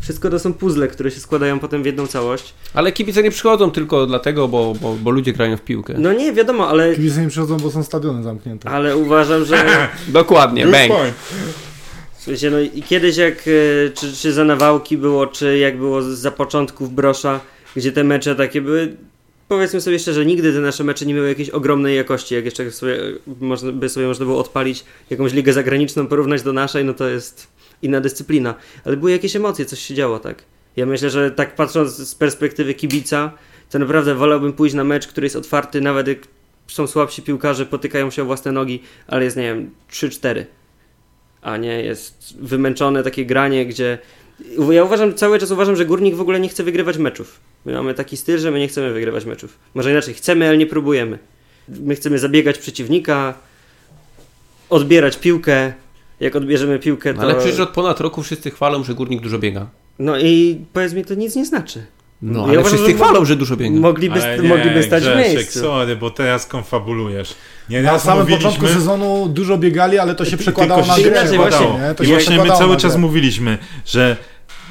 wszystko 0.00 0.30
to 0.30 0.38
są 0.38 0.52
puzzle, 0.54 0.88
które 0.88 1.10
się 1.10 1.20
składają 1.20 1.58
potem 1.58 1.82
w 1.82 1.86
jedną 1.86 2.06
całość. 2.06 2.54
Ale 2.74 2.92
kibice 2.92 3.22
nie 3.22 3.30
przychodzą 3.30 3.70
tylko 3.70 4.06
dlatego, 4.06 4.48
bo, 4.48 4.74
bo, 4.80 4.94
bo 4.94 5.10
ludzie 5.10 5.32
grają 5.32 5.56
w 5.56 5.62
piłkę. 5.62 5.94
No 5.98 6.12
nie, 6.12 6.32
wiadomo, 6.32 6.68
ale, 6.68 6.94
Kibice 6.94 7.20
nie 7.22 7.28
przychodzą, 7.28 7.56
bo 7.56 7.70
są 7.70 7.82
stadiony 7.82 8.22
zamknięte. 8.22 8.68
ale 8.70 8.96
uważam, 8.96 9.44
że... 9.44 9.88
Dokładnie, 10.08 10.66
bang. 10.66 10.92
Słuchajcie, 12.22 12.50
no 12.50 12.60
i 12.60 12.82
kiedyś 12.82 13.16
jak, 13.16 13.34
e, 13.38 13.90
czy, 13.90 14.12
czy 14.12 14.32
za 14.32 14.44
nawałki 14.44 14.98
było, 14.98 15.26
czy 15.26 15.58
jak 15.58 15.78
było 15.78 16.02
za 16.02 16.30
początków 16.30 16.94
Brosza, 16.94 17.40
gdzie 17.76 17.92
te 17.92 18.04
mecze 18.04 18.34
takie 18.34 18.60
były, 18.60 18.96
powiedzmy 19.48 19.80
sobie 19.80 19.98
szczerze, 19.98 20.26
nigdy 20.26 20.52
te 20.52 20.58
nasze 20.60 20.84
mecze 20.84 21.06
nie 21.06 21.14
miały 21.14 21.28
jakiejś 21.28 21.50
ogromnej 21.50 21.96
jakości, 21.96 22.34
jak 22.34 22.44
jeszcze 22.44 22.70
sobie, 22.70 22.94
e, 22.94 23.12
można, 23.40 23.72
by 23.72 23.88
sobie 23.88 24.06
można 24.06 24.26
było 24.26 24.38
odpalić 24.38 24.84
jakąś 25.10 25.32
ligę 25.32 25.52
zagraniczną, 25.52 26.06
porównać 26.06 26.42
do 26.42 26.52
naszej, 26.52 26.84
no 26.84 26.94
to 26.94 27.08
jest 27.08 27.46
inna 27.82 28.00
dyscyplina, 28.00 28.54
ale 28.84 28.96
były 28.96 29.10
jakieś 29.10 29.36
emocje, 29.36 29.64
coś 29.64 29.78
się 29.78 29.94
działo, 29.94 30.18
tak. 30.18 30.44
Ja 30.76 30.86
myślę, 30.86 31.10
że 31.10 31.30
tak 31.30 31.54
patrząc 31.54 31.96
z 31.96 32.14
perspektywy 32.14 32.74
kibica, 32.74 33.32
to 33.70 33.78
naprawdę 33.78 34.14
wolałbym 34.14 34.52
pójść 34.52 34.74
na 34.74 34.84
mecz, 34.84 35.06
który 35.06 35.24
jest 35.24 35.36
otwarty, 35.36 35.80
nawet 35.80 36.08
jak 36.08 36.18
są 36.66 36.86
słabsi 36.86 37.22
piłkarze, 37.22 37.66
potykają 37.66 38.10
się 38.10 38.22
o 38.22 38.24
własne 38.24 38.52
nogi, 38.52 38.82
ale 39.06 39.24
jest, 39.24 39.36
nie 39.36 39.42
wiem, 39.42 39.70
3-4 39.90 40.44
a 41.42 41.56
nie 41.56 41.82
jest 41.82 42.36
wymęczone 42.40 43.02
takie 43.02 43.26
granie, 43.26 43.66
gdzie 43.66 43.98
ja 44.70 44.84
uważam, 44.84 45.14
cały 45.14 45.38
czas 45.38 45.50
uważam, 45.50 45.76
że 45.76 45.84
Górnik 45.86 46.14
w 46.14 46.20
ogóle 46.20 46.40
nie 46.40 46.48
chce 46.48 46.62
wygrywać 46.62 46.98
meczów. 46.98 47.40
My 47.64 47.72
mamy 47.72 47.94
taki 47.94 48.16
styl, 48.16 48.38
że 48.38 48.50
my 48.50 48.58
nie 48.58 48.68
chcemy 48.68 48.92
wygrywać 48.92 49.24
meczów. 49.24 49.58
Może 49.74 49.90
inaczej, 49.90 50.14
chcemy, 50.14 50.48
ale 50.48 50.58
nie 50.58 50.66
próbujemy. 50.66 51.18
My 51.68 51.94
chcemy 51.94 52.18
zabiegać 52.18 52.58
przeciwnika, 52.58 53.34
odbierać 54.70 55.18
piłkę. 55.18 55.72
Jak 56.20 56.36
odbierzemy 56.36 56.78
piłkę, 56.78 57.14
to... 57.14 57.20
Ale 57.20 57.34
przecież 57.34 57.60
od 57.60 57.68
ponad 57.68 58.00
roku 58.00 58.22
wszyscy 58.22 58.50
chwalą, 58.50 58.84
że 58.84 58.94
górnik 58.94 59.20
dużo 59.20 59.38
biega. 59.38 59.66
No 59.98 60.18
i 60.18 60.64
powiedz 60.72 60.92
mi, 60.92 61.04
to 61.04 61.14
nic 61.14 61.36
nie 61.36 61.44
znaczy. 61.44 61.86
No, 62.22 62.38
Ja 62.40 62.44
ale 62.44 62.52
uważam, 62.60 62.68
wszyscy 62.78 62.86
że 62.92 62.96
chwalą, 62.96 63.24
że 63.24 63.36
dużo 63.36 63.56
biega. 63.56 63.80
Mogliby, 63.80 64.18
st- 64.20 64.42
nie, 64.42 64.48
mogliby 64.48 64.82
stać 64.82 65.04
w 65.04 65.06
Grzesiek, 65.06 65.34
miejscu. 65.36 65.60
sorry, 65.60 65.96
bo 65.96 66.10
teraz 66.10 66.46
konfabulujesz. 66.46 67.34
Nie 67.70 67.82
Na 67.82 67.98
samym 67.98 68.20
mówiliśmy, 68.20 68.50
początku 68.50 68.74
sezonu 68.74 69.28
dużo 69.28 69.58
biegali, 69.58 69.98
ale 69.98 70.14
to 70.14 70.24
się 70.24 70.36
przekładało 70.36 70.86
na 70.86 70.94
grę. 70.98 71.08
inaczej 71.10 71.36
właśnie, 71.36 71.66
właśnie. 71.66 71.88
nie? 71.88 71.94
To 71.94 72.04
I 72.04 72.06
właśnie 72.06 72.38
my 72.38 72.48
cały 72.48 72.76
czas 72.76 72.96
mówiliśmy, 72.96 73.58
że 73.86 74.16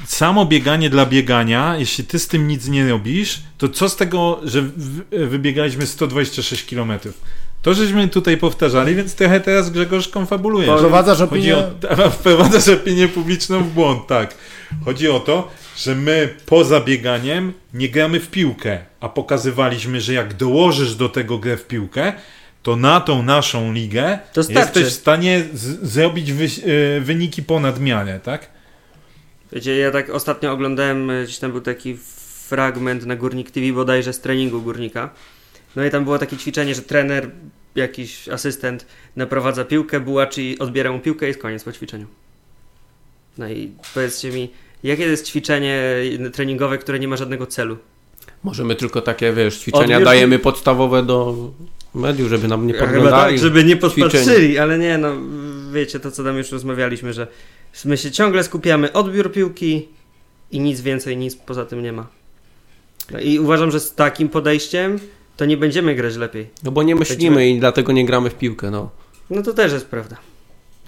samo 0.06 0.46
bieganie 0.46 0.90
dla 0.90 1.06
biegania, 1.06 1.76
jeśli 1.78 2.04
ty 2.04 2.18
z 2.18 2.28
tym 2.28 2.48
nic 2.48 2.68
nie 2.68 2.88
robisz, 2.88 3.40
to 3.58 3.68
co 3.68 3.88
z 3.88 3.96
tego, 3.96 4.40
że 4.44 4.62
w- 4.62 5.28
wybiegaliśmy 5.28 5.86
126 5.86 6.64
km? 6.70 6.92
To 7.62 7.74
żeśmy 7.74 8.08
tutaj 8.08 8.36
powtarzali, 8.36 8.94
więc 8.94 9.14
trochę 9.14 9.40
teraz 9.40 9.70
Grzegorz 9.70 10.08
konfabuluje. 10.08 10.76
Wprowadzasz 10.76 11.20
opinię... 11.20 11.56
o, 11.56 12.10
wprowadzasz 12.18 12.68
opinię 12.68 13.08
publiczną 13.08 13.64
w 13.64 13.68
błąd, 13.70 14.06
tak. 14.06 14.34
Chodzi 14.84 15.08
o 15.08 15.20
to, 15.20 15.48
że 15.76 15.94
my 15.94 16.34
poza 16.46 16.80
bieganiem 16.80 17.52
nie 17.74 17.88
gramy 17.88 18.20
w 18.20 18.30
piłkę, 18.30 18.78
a 19.00 19.08
pokazywaliśmy, 19.08 20.00
że 20.00 20.12
jak 20.12 20.34
dołożysz 20.34 20.94
do 20.94 21.08
tego 21.08 21.38
grę 21.38 21.56
w 21.56 21.66
piłkę, 21.66 22.12
to 22.62 22.76
na 22.76 23.00
tą 23.00 23.22
naszą 23.22 23.72
ligę 23.72 24.18
jesteś 24.48 24.84
w 24.84 24.90
stanie 24.90 25.44
zrobić 25.82 26.32
wy, 26.32 26.44
e, 26.44 27.00
wyniki 27.00 27.42
ponad 27.42 27.80
miarę, 27.80 28.20
tak? 28.20 28.50
Wiecie, 29.52 29.76
ja 29.76 29.90
tak 29.90 30.10
ostatnio 30.10 30.52
oglądałem, 30.52 31.10
e, 31.10 31.24
gdzieś 31.24 31.38
tam 31.38 31.52
był 31.52 31.60
taki 31.60 31.96
fragment 32.46 33.06
na 33.06 33.16
Górnik 33.16 33.50
TV 33.50 33.72
bodajże 33.72 34.12
z 34.12 34.20
treningu 34.20 34.62
Górnika. 34.62 35.10
No 35.76 35.84
i 35.84 35.90
tam 35.90 36.04
było 36.04 36.18
takie 36.18 36.36
ćwiczenie, 36.36 36.74
że 36.74 36.82
trener, 36.82 37.30
jakiś 37.74 38.28
asystent 38.28 38.86
naprowadza 39.16 39.64
piłkę, 39.64 40.00
Bułaczy 40.00 40.54
odbiera 40.58 40.92
mu 40.92 41.00
piłkę 41.00 41.26
i 41.26 41.28
jest 41.28 41.42
koniec 41.42 41.64
po 41.64 41.72
ćwiczeniu. 41.72 42.06
No 43.38 43.48
i 43.48 43.72
powiedzcie 43.94 44.30
mi, 44.30 44.50
jakie 44.82 45.04
to 45.04 45.10
jest 45.10 45.26
ćwiczenie 45.26 45.82
treningowe, 46.32 46.78
które 46.78 46.98
nie 46.98 47.08
ma 47.08 47.16
żadnego 47.16 47.46
celu? 47.46 47.76
Możemy 48.44 48.74
tylko 48.76 49.00
takie, 49.00 49.32
wiesz, 49.32 49.58
ćwiczenia 49.58 49.98
Odbierz- 49.98 50.04
dajemy 50.04 50.38
podstawowe 50.38 51.02
do 51.02 51.36
mediów, 51.94 52.28
żeby 52.28 52.48
nam 52.48 52.66
nie 52.66 52.72
Chyba 52.74 52.86
podglądali. 52.86 53.34
tak, 53.34 53.42
żeby 53.42 53.64
nie 53.64 53.76
ćwiczeń. 53.78 53.90
podpatrzyli, 53.90 54.58
ale 54.58 54.78
nie, 54.78 54.98
no 54.98 55.08
wiecie, 55.72 56.00
to 56.00 56.10
co 56.10 56.24
tam 56.24 56.36
już 56.38 56.52
rozmawialiśmy, 56.52 57.12
że 57.12 57.26
my 57.84 57.96
się 57.96 58.10
ciągle 58.10 58.44
skupiamy 58.44 58.92
odbiór 58.92 59.32
piłki 59.32 59.88
i 60.50 60.60
nic 60.60 60.80
więcej, 60.80 61.16
nic 61.16 61.36
poza 61.36 61.64
tym 61.66 61.82
nie 61.82 61.92
ma. 61.92 62.06
No 63.10 63.20
I 63.20 63.38
uważam, 63.38 63.70
że 63.70 63.80
z 63.80 63.94
takim 63.94 64.28
podejściem 64.28 64.98
to 65.36 65.44
nie 65.44 65.56
będziemy 65.56 65.94
grać 65.94 66.16
lepiej. 66.16 66.46
No 66.62 66.70
bo 66.70 66.82
nie 66.82 66.94
myślimy 66.94 67.48
i 67.50 67.60
dlatego 67.60 67.92
nie 67.92 68.06
gramy 68.06 68.30
w 68.30 68.34
piłkę, 68.34 68.70
no. 68.70 68.90
No 69.30 69.42
to 69.42 69.52
też 69.52 69.72
jest 69.72 69.86
prawda. 69.86 70.16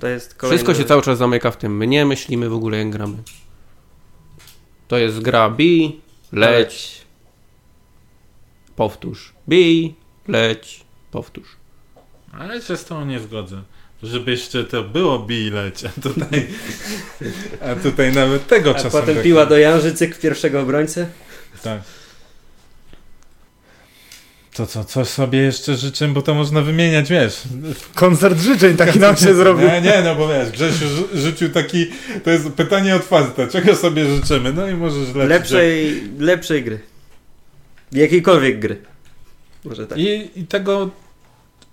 To 0.01 0.07
jest. 0.09 0.39
Wszystko 0.43 0.75
się 0.75 0.85
cały 0.85 1.03
czas 1.03 1.19
zamyka 1.19 1.51
w 1.51 1.57
tym. 1.57 1.77
My 1.77 1.87
nie 1.87 2.07
myślimy 2.07 2.49
w 2.49 2.55
ogóle 2.55 2.79
jak 2.79 2.91
gramy. 2.91 3.17
To 4.89 4.99
jest 4.99 5.21
gra 5.21 5.51
bij, 5.51 6.01
leć, 6.33 7.01
powtórz. 8.77 9.33
Bij, 9.49 9.95
leć, 10.29 10.85
powtórz. 11.11 11.49
Ale 12.33 12.63
się 12.63 12.77
z 12.77 12.85
tą 12.85 13.05
nie 13.05 13.21
zgodzę. 13.21 13.63
Żeby 14.03 14.31
jeszcze 14.31 14.65
to 14.65 14.83
było 14.83 15.19
bileć, 15.19 15.85
a 15.85 16.01
tutaj, 16.01 16.49
a 17.61 17.75
tutaj 17.75 18.13
nawet 18.13 18.47
tego 18.47 18.71
A 18.71 18.75
czasem... 18.75 18.91
potem 18.91 19.15
tak- 19.15 19.25
piła 19.25 19.47
do 19.47 19.59
Janżycyk 19.59 20.19
pierwszego 20.19 20.61
obrońcy. 20.61 21.07
Tak. 21.63 21.83
To 24.55 24.67
co, 24.67 24.85
co 24.85 25.05
sobie 25.05 25.39
jeszcze 25.39 25.77
życzę, 25.77 26.09
bo 26.09 26.23
to 26.23 26.35
można 26.35 26.63
wymieniać, 26.63 27.11
wiesz. 27.11 27.43
Koncert 27.95 28.41
życzeń 28.41 28.77
taki 28.77 28.99
nam 28.99 29.17
się 29.17 29.35
zrobił. 29.41 29.69
Nie, 29.69 29.81
nie, 29.81 30.03
no 30.05 30.15
bo 30.15 30.29
wiesz, 30.29 30.51
Grzesiu 30.51 30.89
ży- 30.89 31.21
życzył 31.21 31.49
taki, 31.51 31.87
to 32.25 32.31
jest 32.31 32.49
pytanie 32.51 32.97
otwarte, 32.97 33.49
czego 33.49 33.77
sobie 33.77 34.17
życzymy, 34.17 34.53
no 34.53 34.69
i 34.69 34.75
możesz 34.75 35.15
lecieć. 35.15 35.29
Lepszej, 35.29 36.03
lepszej 36.19 36.65
gry. 36.65 36.81
Jakiejkolwiek 37.93 38.59
gry. 38.61 38.83
Może 39.65 39.87
tak. 39.87 39.99
I, 39.99 40.31
I 40.37 40.47
tego, 40.47 40.91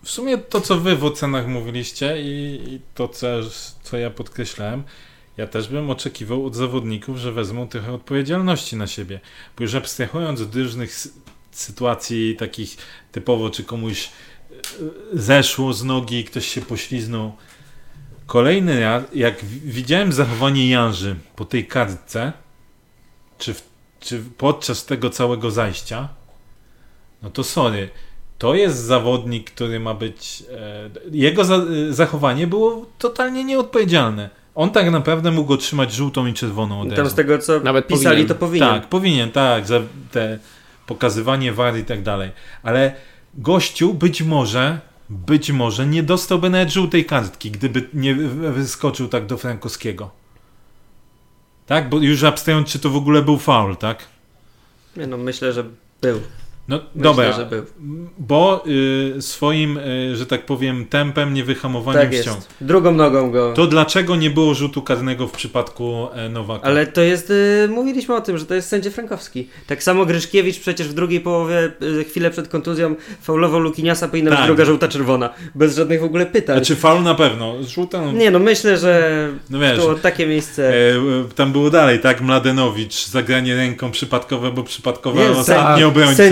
w 0.03 0.09
sumie 0.11 0.37
to, 0.37 0.61
co 0.61 0.79
wy 0.79 0.95
w 0.95 1.05
ocenach 1.05 1.47
mówiliście 1.47 2.21
i, 2.21 2.59
i 2.67 2.79
to, 2.95 3.07
co, 3.07 3.27
co 3.83 3.97
ja 3.97 4.09
podkreślałem, 4.09 4.83
ja 5.37 5.47
też 5.47 5.67
bym 5.67 5.89
oczekiwał 5.89 6.45
od 6.45 6.55
zawodników, 6.55 7.17
że 7.17 7.31
wezmą 7.31 7.67
trochę 7.67 7.91
odpowiedzialności 7.93 8.75
na 8.75 8.87
siebie. 8.87 9.19
Bo 9.57 9.63
już 9.63 9.75
abstrahując 9.75 10.41
od 10.41 10.55
różnych 10.55 10.91
sytuacji 11.51 12.35
takich 12.35 12.77
typowo, 13.11 13.49
czy 13.49 13.63
komuś 13.63 14.05
e, 14.05 14.09
zeszło 15.13 15.73
z 15.73 15.83
nogi, 15.83 16.23
ktoś 16.23 16.47
się 16.47 16.61
pośliznął. 16.61 17.35
Kolejny 18.25 18.79
raz, 18.79 19.03
jak 19.13 19.45
widziałem 19.45 20.11
zachowanie 20.13 20.69
Janży 20.69 21.15
po 21.35 21.45
tej 21.45 21.67
kartce, 21.67 22.33
czy, 23.37 23.53
w, 23.53 23.63
czy 23.99 24.23
podczas 24.37 24.85
tego 24.85 25.09
całego 25.09 25.51
zajścia, 25.51 26.09
no 27.21 27.29
to 27.29 27.43
sorry, 27.43 27.89
to 28.37 28.55
jest 28.55 28.77
zawodnik, 28.77 29.51
który 29.51 29.79
ma 29.79 29.93
być. 29.93 30.43
E, 30.51 30.89
jego 31.11 31.45
za, 31.45 31.55
e, 31.55 31.93
zachowanie 31.93 32.47
było 32.47 32.85
totalnie 32.97 33.43
nieodpowiedzialne. 33.43 34.29
On 34.55 34.69
tak 34.69 34.91
naprawdę 34.91 35.31
mógł 35.31 35.53
otrzymać 35.53 35.93
żółtą 35.93 36.25
i 36.25 36.33
czerwoną 36.33 36.81
od 36.81 36.95
Tam 36.95 37.09
z 37.09 37.13
tego 37.13 37.37
co 37.37 37.59
Nawet 37.59 37.87
pisali, 37.87 38.05
powinien. 38.05 38.27
to 38.27 38.35
powinien. 38.35 38.69
Tak, 38.69 38.89
powinien, 38.89 39.31
tak, 39.31 39.67
za 39.67 39.79
te 40.11 40.39
pokazywanie 40.95 41.53
war 41.53 41.77
i 41.77 41.83
tak 41.85 42.01
dalej. 42.03 42.31
Ale 42.63 42.93
gościu 43.33 43.93
być 43.93 44.21
może, 44.21 44.79
być 45.09 45.51
może 45.51 45.85
nie 45.87 46.03
dostałby 46.03 46.49
nawet 46.49 46.69
żółtej 46.73 47.05
kartki, 47.05 47.51
gdyby 47.51 47.89
nie 47.93 48.15
wy- 48.15 48.51
wyskoczył 48.51 49.07
tak 49.07 49.25
do 49.25 49.37
Frankowskiego. 49.37 50.11
Tak, 51.65 51.89
bo 51.89 51.97
już 51.99 52.23
abstrahując, 52.23 52.69
czy 52.69 52.79
to 52.79 52.89
w 52.89 52.95
ogóle 52.95 53.21
był 53.21 53.37
faul, 53.37 53.77
tak? 53.77 54.05
Nie 54.97 55.07
no, 55.07 55.17
myślę, 55.17 55.53
że 55.53 55.63
był. 56.01 56.21
No 56.67 56.77
Myślę, 56.77 57.03
dobra, 57.03 57.31
że 57.33 57.45
był. 57.45 57.63
bo 58.17 58.63
y, 59.17 59.21
swoim, 59.21 59.77
y, 59.77 60.15
że 60.15 60.25
tak 60.25 60.45
powiem, 60.45 60.85
tempem, 60.85 61.33
niewyhamowaniem 61.33 62.01
Tak 62.01 62.21
ściąg. 62.21 62.37
Drugą 62.61 62.91
nogą 62.91 63.31
go. 63.31 63.53
To 63.53 63.67
dlaczego 63.67 64.15
nie 64.15 64.29
było 64.29 64.53
rzutu 64.53 64.81
karnego 64.81 65.27
w 65.27 65.31
przypadku 65.31 66.07
e, 66.13 66.29
Nowaka? 66.29 66.63
Ale 66.67 66.87
to 66.87 67.01
jest, 67.01 67.29
y, 67.29 67.67
mówiliśmy 67.69 68.15
o 68.15 68.21
tym, 68.21 68.37
że 68.37 68.45
to 68.45 68.53
jest 68.55 68.67
sędzia 68.69 68.89
Frankowski. 68.91 69.47
Tak 69.67 69.83
samo 69.83 70.05
Gryszkiewicz 70.05 70.59
przecież 70.59 70.87
w 70.87 70.93
drugiej 70.93 71.19
połowie, 71.19 71.71
y, 71.99 72.03
chwilę 72.03 72.29
przed 72.31 72.47
kontuzją, 72.47 72.95
faulował 73.21 73.59
Lukiniasa, 73.59 74.07
powinna 74.07 74.29
być 74.29 74.39
Tak. 74.39 74.47
druga 74.47 74.65
żółta 74.65 74.87
czerwona. 74.87 75.29
Bez 75.55 75.75
żadnych 75.75 76.01
w 76.01 76.03
ogóle 76.03 76.25
pytań. 76.25 76.55
Znaczy 76.57 76.75
faul 76.75 77.03
na 77.03 77.15
pewno. 77.15 77.63
Żółta, 77.63 78.01
no, 78.01 78.11
Nie 78.11 78.31
no, 78.31 78.39
myślę, 78.39 78.77
że 78.77 79.27
no 79.49 79.59
wiesz, 79.59 79.77
to 79.79 79.95
takie 79.95 80.27
miejsce... 80.27 80.73
e, 80.73 80.93
tam 81.35 81.51
było 81.51 81.69
dalej, 81.69 81.99
tak? 81.99 82.21
Mladenowicz, 82.21 83.05
zagranie 83.07 83.55
ręką 83.55 83.91
przypadkowe, 83.91 84.51
bo 84.51 84.63
przypadkowe 84.63 85.19
Nie, 85.21 85.31
ostatni 85.31 85.83
sęd- 85.83 85.87
obrońca. 85.87 86.23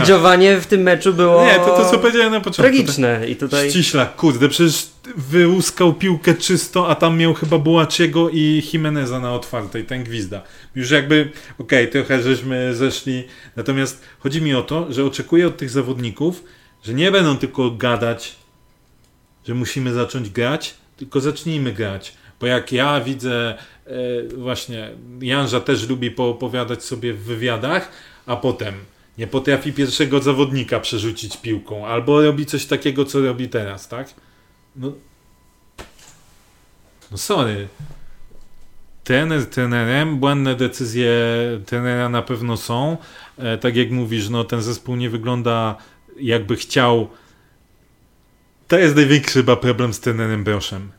W 0.61 0.65
tym 0.65 0.81
meczu 0.81 1.13
było 1.13 1.45
Nie, 1.45 1.55
to 1.55 1.65
to 1.65 1.91
co 1.91 1.99
powiedziałem 1.99 2.31
na 2.31 2.39
początku. 2.39 2.61
tragiczne 2.61 3.29
i 3.29 3.35
tutaj... 3.35 3.69
Ściśla, 3.69 4.05
kurde, 4.05 4.49
przecież 4.49 4.87
wyłuskał 5.17 5.93
piłkę 5.93 6.33
czysto, 6.33 6.89
a 6.89 6.95
tam 6.95 7.17
miał 7.17 7.33
chyba 7.33 7.57
Bułaciego 7.57 8.29
i 8.29 8.63
Jimeneza 8.73 9.19
na 9.19 9.33
otwartej, 9.33 9.85
ten 9.85 10.03
gwizda. 10.03 10.41
Już 10.75 10.91
jakby, 10.91 11.31
okej, 11.59 11.89
trochę 11.89 12.23
żeśmy 12.23 12.75
zeszli, 12.75 13.23
natomiast 13.55 14.01
chodzi 14.19 14.41
mi 14.41 14.55
o 14.55 14.61
to, 14.61 14.93
że 14.93 15.05
oczekuję 15.05 15.47
od 15.47 15.57
tych 15.57 15.69
zawodników, 15.69 16.43
że 16.83 16.93
nie 16.93 17.11
będą 17.11 17.37
tylko 17.37 17.71
gadać, 17.71 18.35
że 19.47 19.53
musimy 19.53 19.93
zacząć 19.93 20.29
grać, 20.29 20.73
tylko 20.97 21.19
zacznijmy 21.19 21.73
grać. 21.73 22.13
Bo 22.39 22.47
jak 22.47 22.71
ja 22.71 23.01
widzę, 23.01 23.57
e, 23.87 23.91
właśnie, 24.37 24.89
Janża 25.21 25.59
też 25.59 25.89
lubi 25.89 26.11
poopowiadać 26.11 26.83
sobie 26.83 27.13
w 27.13 27.23
wywiadach, 27.23 27.91
a 28.25 28.35
potem 28.35 28.73
nie 29.19 29.27
potrafi 29.27 29.73
pierwszego 29.73 30.21
zawodnika 30.21 30.79
przerzucić 30.79 31.37
piłką, 31.37 31.87
albo 31.87 32.21
robi 32.21 32.45
coś 32.45 32.65
takiego, 32.65 33.05
co 33.05 33.21
robi 33.21 33.49
teraz, 33.49 33.87
tak? 33.87 34.13
No, 34.75 34.93
no 37.11 37.17
sorry. 37.17 37.67
Trener 39.03 39.45
trenerem, 39.45 40.19
błędne 40.19 40.55
decyzje 40.55 41.11
trenera 41.65 42.09
na 42.09 42.21
pewno 42.21 42.57
są. 42.57 42.97
E, 43.37 43.57
tak 43.57 43.75
jak 43.75 43.91
mówisz, 43.91 44.29
no 44.29 44.43
ten 44.43 44.61
zespół 44.61 44.95
nie 44.95 45.09
wygląda 45.09 45.75
jakby 46.19 46.55
chciał. 46.55 47.09
To 48.67 48.77
jest 48.77 48.95
największy 48.95 49.33
chyba 49.33 49.55
problem 49.55 49.93
z 49.93 49.99
trenerem 49.99 50.43
Broszem. 50.43 50.91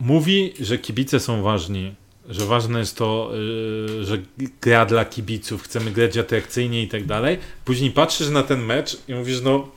Mówi, 0.00 0.54
że 0.60 0.78
kibice 0.78 1.20
są 1.20 1.42
ważni, 1.42 1.94
że 2.28 2.46
ważne 2.46 2.78
jest 2.78 2.96
to, 2.96 3.30
yy, 3.98 4.04
że 4.04 4.18
gra 4.60 4.86
dla 4.86 5.04
kibiców, 5.04 5.62
chcemy 5.62 5.90
grać 5.90 6.16
atrakcyjnie 6.16 6.82
i 6.82 6.88
tak 6.88 7.04
dalej. 7.04 7.38
Później 7.64 7.90
patrzysz 7.90 8.28
na 8.28 8.42
ten 8.42 8.64
mecz 8.64 8.98
i 9.08 9.14
mówisz, 9.14 9.40
no 9.42 9.68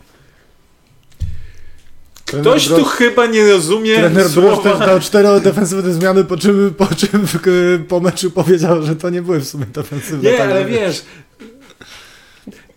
ktoś 2.26 2.68
tu 2.68 2.84
chyba 2.84 3.26
nie 3.26 3.52
rozumie 3.52 3.96
Trener 3.96 4.30
Broż 4.30 4.56
też 4.56 4.72
słowa. 4.72 4.86
dał 4.86 5.00
cztery 5.00 5.42
defensywne 5.42 5.94
zmiany, 5.94 6.24
po 6.26 6.38
czym, 6.38 6.74
po 6.78 6.88
czym 6.96 7.26
y, 7.48 7.80
po 7.88 8.00
meczu 8.00 8.32
powiedział, 8.32 8.84
że 8.84 8.96
to 8.96 9.10
nie 9.10 9.22
były 9.22 9.40
w 9.40 9.48
sumie 9.48 9.66
defensywne. 9.66 10.32
Nie, 10.32 10.38
tak, 10.38 10.52
ale 10.52 10.66
wiesz, 10.66 11.02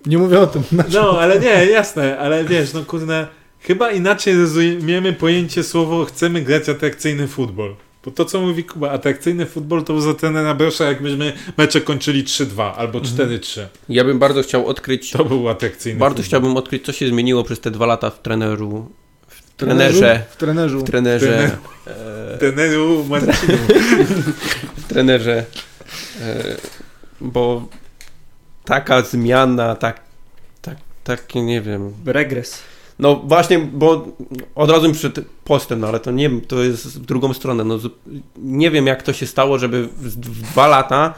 Nie 0.07 0.19
mówię 0.19 0.41
o 0.41 0.47
tym 0.47 0.63
meczu. 0.73 0.91
no 0.93 1.21
ale 1.21 1.41
nie, 1.41 1.67
jasne, 1.67 2.19
ale 2.19 2.45
wiesz, 2.45 2.73
no 2.73 2.85
kurde, 2.85 3.27
chyba 3.61 3.91
inaczej 3.91 4.39
rozumiemy 4.39 5.13
pojęcie 5.13 5.63
słowo 5.65 6.05
chcemy 6.05 6.43
grać 6.43 6.69
atrakcyjny 6.69 7.29
futbol. 7.29 7.75
Bo 8.05 8.11
to, 8.11 8.25
co 8.25 8.41
mówi 8.41 8.65
Kuba, 8.65 8.91
atrakcyjny 8.91 9.47
futbol 9.47 9.85
to 9.85 10.01
za 10.01 10.15
trenera 10.15 10.55
Brosza, 10.55 10.85
jakbyśmy 10.85 11.33
mecze 11.57 11.81
kończyli 11.81 12.25
3-2 12.25 12.73
albo 12.77 12.99
4-3. 13.01 13.61
Ja 13.89 14.05
bym 14.05 14.19
bardzo 14.19 14.43
chciał 14.43 14.67
odkryć, 14.67 15.11
To 15.11 15.25
był 15.25 15.49
atrakcyjny 15.49 15.99
bardzo 16.01 16.15
futbol. 16.17 16.27
chciałbym 16.29 16.57
odkryć, 16.57 16.85
co 16.87 16.93
się 16.93 17.09
zmieniło 17.09 17.45
przez 17.45 17.61
te 17.61 17.71
dwa 17.71 17.87
lata 17.87 18.11
w 18.11 18.23
treneru, 18.23 18.91
w 19.29 19.53
trenerze, 19.57 20.23
W 20.31 20.37
trenerzu. 20.37 20.81
w 20.81 20.85
trenerze, 20.85 21.27
Trener. 21.27 21.57
e, 22.35 22.39
Treneru 22.39 23.05
Marcinu. 23.05 23.59
w 24.77 24.89
trenerze, 24.89 25.45
e, 26.21 26.57
bo 27.21 27.69
taka 28.65 29.03
zmiana, 29.03 29.75
tak, 29.77 30.01
tak, 30.63 30.77
takie 31.05 31.43
nie 31.43 31.61
wiem, 31.61 31.93
Regres. 32.07 32.59
No 32.99 33.17
właśnie, 33.17 33.59
bo 33.59 34.07
od 34.55 34.71
razu 34.71 34.89
mi 34.89 34.95
przed 34.95 35.21
postem, 35.45 35.81
no 35.81 35.89
ale 35.89 36.01
to 36.01 36.11
nie 36.11 36.41
to 36.41 36.63
jest 36.63 37.01
w 37.01 37.07
drugą 37.07 37.35
stronę. 37.35 37.65
No, 37.65 37.79
nie 38.37 38.71
wiem, 38.71 38.87
jak 38.87 39.03
to 39.03 39.13
się 39.13 39.27
stało, 39.27 39.59
żeby 39.59 39.89
w, 39.89 40.17
dwa 40.17 40.67
lata 40.67 41.15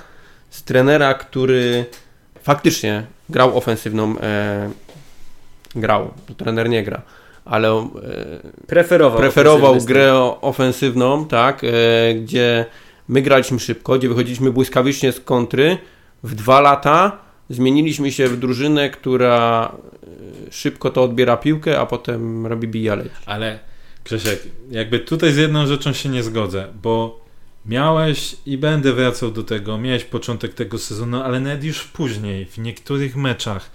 z 0.51 0.63
trenera, 0.63 1.15
który 1.15 1.85
faktycznie 2.43 3.07
grał 3.29 3.59
ofensywną, 3.59 4.19
e, 4.19 4.71
grał, 5.77 6.11
trener 6.37 6.69
nie 6.69 6.83
gra, 6.83 7.03
ale 7.45 7.69
e, 7.69 7.87
Preferował. 8.67 9.19
preferował 9.19 9.77
grę 9.77 10.15
ofensywną, 10.41 11.27
tak, 11.27 11.65
e, 11.65 12.15
gdzie 12.15 12.67
my 13.09 13.23
graliśmy 13.23 13.61
szybko, 13.61 13.99
gdzie 13.99 14.09
wychodziliśmy 14.09 14.51
błyskawicznie 14.51 15.13
z 15.13 15.21
kontry. 15.21 15.79
W 16.23 16.35
dwa 16.35 16.61
lata 16.61 17.24
zmieniliśmy 17.51 18.13
się 18.13 18.29
w 18.29 18.37
drużynę, 18.37 18.91
która 18.91 19.73
e, 20.49 20.53
szybko 20.53 20.91
to 20.91 21.03
odbiera 21.03 21.37
piłkę, 21.37 21.81
a 21.81 21.87
potem 21.87 22.47
robi 22.47 22.69
bijaleć. 22.69 23.13
Ale 23.27 23.59
Grzesiek, 24.05 24.43
jakby 24.71 24.99
tutaj 24.99 25.33
z 25.33 25.37
jedną 25.37 25.67
rzeczą 25.67 25.93
się 25.93 26.09
nie 26.09 26.23
zgodzę, 26.23 26.69
bo 26.83 27.21
miałeś 27.67 28.37
i 28.47 28.59
będę 28.59 28.93
wracał 28.93 29.31
do 29.31 29.43
tego, 29.43 29.79
miałeś 29.79 30.05
początek 30.05 30.55
tego 30.55 30.79
sezonu, 30.79 31.23
ale 31.23 31.41
nawet 31.41 31.65
już 31.65 31.85
później, 31.85 32.47
w 32.47 32.59
niektórych 32.59 33.17
meczach, 33.17 33.71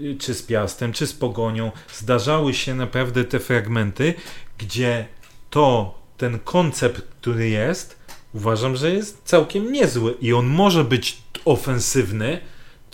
y, 0.00 0.16
czy 0.18 0.34
z 0.34 0.42
Piastem, 0.42 0.92
czy 0.92 1.06
z 1.06 1.12
Pogonią, 1.12 1.72
zdarzały 1.92 2.54
się 2.54 2.74
naprawdę 2.74 3.24
te 3.24 3.38
fragmenty, 3.38 4.14
gdzie 4.58 5.06
to, 5.50 5.98
ten 6.16 6.38
koncept, 6.38 7.02
który 7.20 7.48
jest, 7.48 7.98
uważam, 8.34 8.76
że 8.76 8.92
jest 8.92 9.22
całkiem 9.24 9.72
niezły 9.72 10.14
i 10.20 10.32
on 10.32 10.46
może 10.46 10.84
być 10.84 11.18
ofensywny, 11.44 12.40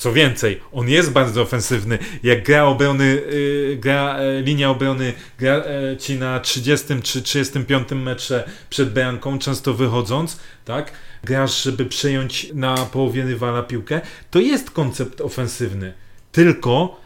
co 0.00 0.12
więcej, 0.12 0.60
on 0.72 0.88
jest 0.88 1.12
bardzo 1.12 1.42
ofensywny. 1.42 1.98
Jak 2.22 2.44
gra 2.44 2.64
obrony, 2.64 3.04
y, 3.04 3.78
gra 3.80 4.18
e, 4.18 4.42
linia 4.42 4.70
obrony, 4.70 5.12
gra 5.38 5.56
e, 5.56 5.96
ci 5.96 6.18
na 6.18 6.40
30 6.40 6.86
czy 7.02 7.22
35 7.22 7.88
metrze 7.90 8.50
przed 8.70 8.92
bramką, 8.92 9.38
często 9.38 9.74
wychodząc, 9.74 10.40
tak? 10.64 10.92
Grasz, 11.24 11.62
żeby 11.62 11.86
przejąć 11.86 12.50
na 12.54 12.76
połowie 12.76 13.22
rywala 13.22 13.62
piłkę. 13.62 14.00
To 14.30 14.38
jest 14.38 14.70
koncept 14.70 15.20
ofensywny. 15.20 15.92
Tylko 16.32 17.00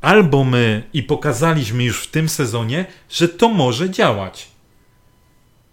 albo 0.00 0.44
my 0.44 0.82
i 0.92 1.02
pokazaliśmy 1.02 1.84
już 1.84 2.02
w 2.02 2.10
tym 2.10 2.28
sezonie, 2.28 2.86
że 3.10 3.28
to 3.28 3.48
może 3.48 3.90
działać. 3.90 4.48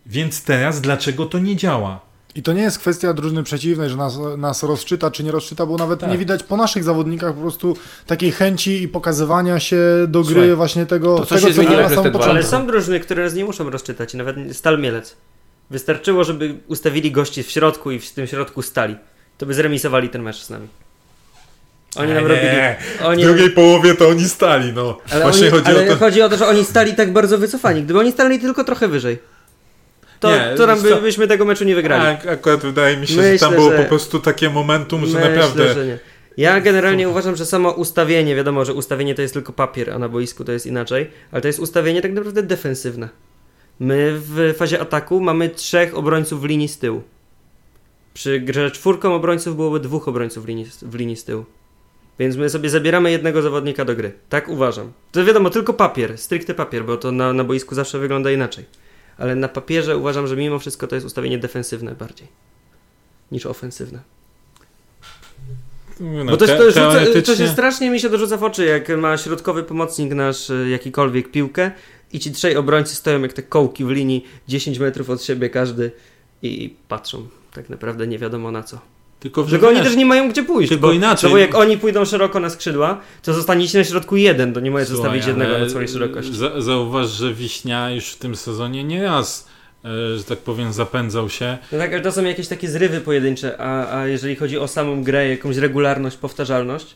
Więc 0.06 0.44
teraz 0.44 0.82
dlaczego 0.82 1.26
to 1.26 1.40
nie 1.40 1.56
działa? 1.56 2.05
I 2.36 2.44
to 2.44 2.54
nie 2.54 2.62
jest 2.62 2.80
kwestia 2.80 3.14
drużyny 3.14 3.44
przeciwnej, 3.44 3.90
że 3.90 3.96
nas, 3.98 4.14
nas 4.38 4.64
rozczyta 4.64 5.12
czy 5.12 5.24
nie 5.24 5.32
rozczyta, 5.32 5.66
bo 5.66 5.78
nawet 5.78 6.00
Tak. 6.00 6.12
nie 6.12 6.18
widać 6.18 6.44
po 6.44 6.58
naszych 6.58 6.84
zawodnikach 6.84 7.34
po 7.36 7.42
prostu 7.42 7.78
takiej 8.08 8.32
chęci 8.32 8.82
i 8.84 8.88
pokazywania 8.88 9.60
się 9.60 9.78
do 10.08 10.22
gry 10.24 10.34
Słuchaj, 10.34 10.56
właśnie 10.56 10.86
tego, 10.86 11.18
to 11.20 11.26
co 11.26 11.36
tego 11.36 11.48
się 11.48 11.54
co 11.54 11.54
zmieniło 11.54 11.82
na 11.82 11.86
przez 11.88 11.96
samym 11.98 12.12
te 12.14 12.20
dwa. 12.20 12.28
Ale 12.30 12.44
są 12.44 12.68
drużyny, 12.68 13.00
które 13.00 13.24
nas 13.24 13.34
nie 13.34 13.46
muszą 13.46 13.70
rozczytać 13.70 14.14
i 14.14 14.18
nawet 14.18 14.36
Stal 14.52 14.80
Mielec. 14.80 15.16
Wystarczyło, 15.70 16.24
żeby 16.24 16.56
ustawili 16.68 17.12
gości 17.12 17.44
w 17.44 17.52
środku 17.52 17.92
i 17.92 18.00
w 18.00 18.12
tym 18.12 18.28
środku 18.28 18.62
stali. 18.62 18.96
To 19.38 19.46
by 19.46 19.54
zremisowali 19.54 20.10
ten 20.10 20.22
mecz 20.22 20.44
z 20.44 20.50
nami. 20.50 20.68
Oni 21.96 22.14
nam 22.14 22.24
Nie, 22.24 22.30
robili. 22.30 22.52
W 23.00 23.06
Oni, 23.06 23.24
drugiej 23.24 23.50
połowie 23.50 23.96
to 23.96 24.08
oni 24.10 24.30
stali, 24.30 24.74
no. 24.74 24.98
ale 25.12 25.22
Właśnie 25.22 25.42
oni, 25.48 25.52
chodzi 25.52 25.68
ale 25.68 25.84
o 25.84 25.88
to. 25.88 25.96
chodzi 25.96 26.22
o 26.22 26.30
to, 26.30 26.38
że 26.38 26.48
oni 26.48 26.66
stali 26.66 26.94
tak 26.96 27.14
bardzo 27.14 27.38
wycofani. 27.38 27.84
Gdyby 27.84 28.00
oni 28.00 28.12
stali 28.12 28.40
tylko 28.40 28.64
trochę 28.64 28.88
wyżej, 28.88 29.20
to, 30.20 30.32
Nie, 30.32 30.54
to 30.58 30.68
nam 30.68 30.82
by, 30.82 30.96
byśmy 30.96 31.28
tego 31.28 31.46
meczu 31.46 31.64
nie 31.66 31.76
wygrali. 31.76 32.18
Tak, 32.18 32.28
akurat 32.28 32.62
wydaje 32.62 32.98
mi 32.98 33.08
się, 33.08 33.16
Myślę, 33.16 33.34
że 33.34 33.40
tam 33.40 33.54
było 33.54 33.72
że- 33.72 33.78
po 33.78 33.84
prostu 33.84 34.20
takie 34.20 34.50
momentum, 34.50 35.06
że 35.06 35.18
Myślę, 35.18 35.30
naprawdę. 35.30 35.74
że 35.74 35.86
nie. 35.86 36.00
Ja 36.38 36.62
generalnie 36.62 37.10
uważam, 37.10 37.36
że 37.36 37.46
samo 37.46 37.72
ustawienie, 37.72 38.36
wiadomo, 38.36 38.66
że 38.66 38.74
ustawienie 38.74 39.16
to 39.16 39.22
jest 39.22 39.34
tylko 39.34 39.54
papier, 39.54 39.92
a 39.92 40.00
na 40.00 40.10
boisku 40.10 40.44
to 40.44 40.52
jest 40.52 40.66
inaczej, 40.66 41.10
ale 41.32 41.42
to 41.42 41.48
jest 41.48 41.60
ustawienie 41.60 42.02
tak 42.02 42.14
naprawdę 42.14 42.44
defensywne. 42.44 43.10
My 43.80 44.14
w 44.16 44.54
fazie 44.58 44.80
ataku 44.82 45.20
mamy 45.22 45.50
trzech 45.50 45.98
obrońców 45.98 46.42
w 46.42 46.46
linii 46.46 46.68
z 46.68 46.78
tyłu. 46.80 47.04
Przy 48.14 48.40
grze 48.40 48.72
czwórką 48.72 49.16
obrońców 49.16 49.56
byłoby 49.56 49.80
dwóch 49.80 50.08
obrońców 50.08 50.46
w 50.46 50.48
linii, 50.48 50.66
w 50.82 50.96
linii 50.96 51.16
z 51.16 51.24
tyłu. 51.24 51.46
Więc 52.20 52.36
my 52.36 52.50
sobie 52.50 52.70
zabieramy 52.70 53.12
jednego 53.12 53.42
zawodnika 53.42 53.86
do 53.86 53.96
gry. 53.96 54.12
Tak 54.30 54.50
uważam. 54.50 54.92
To 55.12 55.26
wiadomo, 55.26 55.50
tylko 55.50 55.74
papier, 55.74 56.18
stricte 56.18 56.54
papier, 56.54 56.86
bo 56.86 56.98
to 56.98 57.12
na, 57.12 57.34
na 57.34 57.44
boisku 57.44 57.76
zawsze 57.76 58.00
wygląda 58.00 58.32
inaczej. 58.32 58.66
Ale 59.18 59.36
na 59.36 59.48
papierze 59.48 59.98
uważam, 59.98 60.28
że 60.28 60.36
mimo 60.36 60.60
wszystko 60.60 60.88
to 60.88 60.96
jest 60.96 61.08
ustawienie 61.08 61.38
defensywne 61.38 61.96
bardziej 61.96 62.28
niż 63.32 63.46
ofensywne. 63.46 64.00
No, 66.00 66.26
Bo 66.26 66.38
to, 66.38 66.46
te- 66.48 66.58
to, 66.58 66.68
rzuca, 66.68 66.92
teoretycznie- 66.92 67.22
to 67.22 67.36
się 67.36 67.48
strasznie 67.48 67.90
mi 67.92 68.00
się 68.00 68.10
to 68.10 68.18
rzuca 68.18 68.38
w 68.38 68.44
oczy, 68.44 68.66
jak 68.66 68.90
ma 68.98 69.18
środkowy 69.18 69.64
pomocnik 69.64 70.14
nasz 70.14 70.50
y, 70.50 70.70
jakikolwiek 70.70 71.32
piłkę 71.32 71.72
i 72.14 72.20
ci 72.20 72.32
trzej 72.32 72.56
obrońcy 72.58 72.96
stoją 72.96 73.22
jak 73.22 73.34
te 73.34 73.44
kołki 73.44 73.86
w 73.86 73.90
linii 73.90 74.26
10 74.48 74.80
metrów 74.80 75.10
od 75.10 75.24
siebie 75.24 75.50
każdy 75.50 75.92
i 76.42 76.76
patrzą 76.88 77.28
tak 77.54 77.70
naprawdę 77.70 78.08
nie 78.08 78.20
wiadomo 78.20 78.52
na 78.52 78.64
co. 78.64 78.80
Tylko, 79.26 79.44
Tylko 79.44 79.68
oni 79.68 79.82
też 79.82 79.96
nie 79.96 80.06
mają 80.06 80.30
gdzie 80.30 80.44
pójść. 80.44 80.70
tylko 80.70 80.88
bo, 80.88 80.94
inaczej. 80.94 81.30
No 81.30 81.34
bo 81.34 81.38
jak 81.38 81.56
oni 81.56 81.78
pójdą 81.78 82.06
szeroko 82.06 82.40
na 82.40 82.50
skrzydła, 82.50 83.02
to 83.24 83.34
zostaniecie 83.34 83.78
na 83.78 83.84
środku 83.84 84.18
jeden, 84.18 84.54
to 84.54 84.60
nie 84.60 84.72
możesz 84.72 84.88
Słuchaj, 84.88 85.04
zostawić 85.04 85.28
jednego 85.28 85.58
na 85.58 85.70
całej 85.70 85.88
szerokości. 85.88 86.36
Za, 86.36 86.62
zauważ, 86.62 87.10
że 87.10 87.34
Wiśnia 87.34 87.92
już 87.92 88.06
w 88.10 88.18
tym 88.18 88.36
sezonie 88.36 88.84
nie 88.84 89.04
raz, 89.04 89.48
e, 89.86 90.18
że 90.18 90.24
tak 90.24 90.40
powiem, 90.40 90.74
zapędzał 90.74 91.30
się. 91.30 91.58
No 91.72 91.78
tak, 91.78 91.94
ale 91.94 92.02
to 92.02 92.12
są 92.12 92.24
jakieś 92.24 92.48
takie 92.48 92.68
zrywy 92.68 93.02
pojedyncze, 93.02 93.58
a, 93.62 94.00
a 94.00 94.08
jeżeli 94.08 94.36
chodzi 94.36 94.58
o 94.58 94.68
samą 94.68 95.04
grę, 95.04 95.30
jakąś 95.30 95.58
regularność, 95.58 96.18
powtarzalność, 96.18 96.96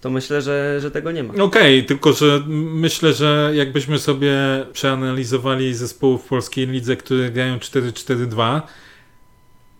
to 0.00 0.10
myślę, 0.10 0.42
że, 0.42 0.78
że 0.80 0.90
tego 0.90 1.10
nie 1.12 1.22
ma. 1.22 1.34
Okej, 1.44 1.84
tylko 1.84 2.12
że 2.12 2.42
myślę, 2.46 3.12
że 3.12 3.52
jakbyśmy 3.54 3.98
sobie 3.98 4.34
przeanalizowali 4.72 5.74
zespoły 5.74 6.18
w 6.18 6.22
polskiej 6.22 6.66
lidze, 6.66 6.96
które 6.96 7.30
grają 7.30 7.56
4-4-2 7.56 8.60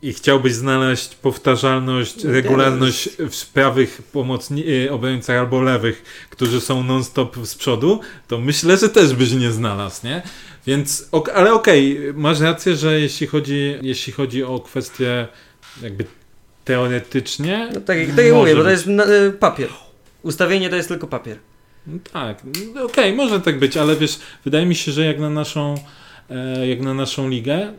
i 0.03 0.13
chciałbyś 0.13 0.53
znaleźć 0.55 1.15
powtarzalność, 1.15 2.25
regularność 2.25 3.09
w 3.31 3.47
prawych 3.47 4.03
pomocni- 4.15 4.69
y, 4.87 4.93
obrońcach 4.93 5.37
albo 5.37 5.61
lewych, 5.63 6.27
którzy 6.31 6.61
są 6.61 6.83
non-stop 6.83 7.37
z 7.47 7.55
przodu, 7.55 8.01
to 8.29 8.39
myślę, 8.39 8.77
że 8.77 8.89
też 8.89 9.15
byś 9.15 9.33
nie 9.33 9.51
znalazł, 9.51 10.07
nie? 10.07 10.23
Więc, 10.67 11.09
ok, 11.13 11.29
ale 11.35 11.53
okej, 11.53 12.01
masz 12.15 12.41
rację, 12.41 12.77
że 12.77 13.01
jeśli 13.01 13.27
chodzi, 13.27 13.75
jeśli 13.83 14.13
chodzi 14.13 14.45
o 14.45 14.61
kwestie 14.61 15.29
jakby 15.83 16.05
teoretycznie, 16.65 17.69
No 17.75 17.81
tak, 17.81 17.99
jak- 17.99 18.17
tak 18.17 18.25
jak 18.25 18.35
mówię, 18.35 18.57
bo 18.57 18.63
to 18.63 18.69
być. 18.69 18.73
jest 18.73 18.87
y, 18.89 19.33
papier. 19.33 19.69
Ustawienie 20.23 20.71
to 20.71 20.77
jest 20.77 20.89
tylko 20.89 21.07
papier. 21.07 21.37
No 21.87 21.99
tak, 22.13 22.43
okej, 22.85 23.13
może 23.13 23.41
tak 23.41 23.59
być, 23.59 23.77
ale 23.77 23.97
wiesz, 23.97 24.19
wydaje 24.45 24.67
mi 24.67 24.75
się, 24.75 24.93
że 24.93 25.05
jak 25.05 25.19
na 25.21 25.31
naszą, 25.31 25.75
e, 26.31 26.67
jak 26.69 26.81
na 26.81 26.95
naszą 26.95 27.29
ligę, 27.29 27.73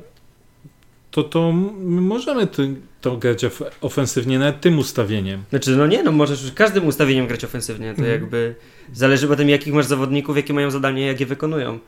to, 1.12 1.24
to 1.24 1.52
my 1.52 2.02
możemy 2.02 2.48
ty, 2.48 2.76
to 3.02 3.18
grać 3.18 3.44
of, 3.46 3.62
ofensywnie 3.82 4.40
nawet 4.40 4.62
tym 4.62 4.80
ustawieniem. 4.80 5.44
Znaczy, 5.50 5.76
no 5.76 5.88
nie, 5.88 6.04
no 6.04 6.12
możesz 6.12 6.44
już 6.44 6.52
każdym 6.52 6.88
ustawieniem 6.88 7.28
grać 7.28 7.44
ofensywnie, 7.44 7.86
to 7.94 8.02
Mhm. 8.02 8.12
jakby 8.12 8.56
zależy 8.94 9.28
potem 9.28 9.50
jakich 9.50 9.74
masz 9.74 9.86
zawodników, 9.86 10.36
jakie 10.38 10.54
mają 10.54 10.72
zadanie, 10.72 11.06
jak 11.06 11.20
je 11.20 11.26
wykonują. 11.26 11.80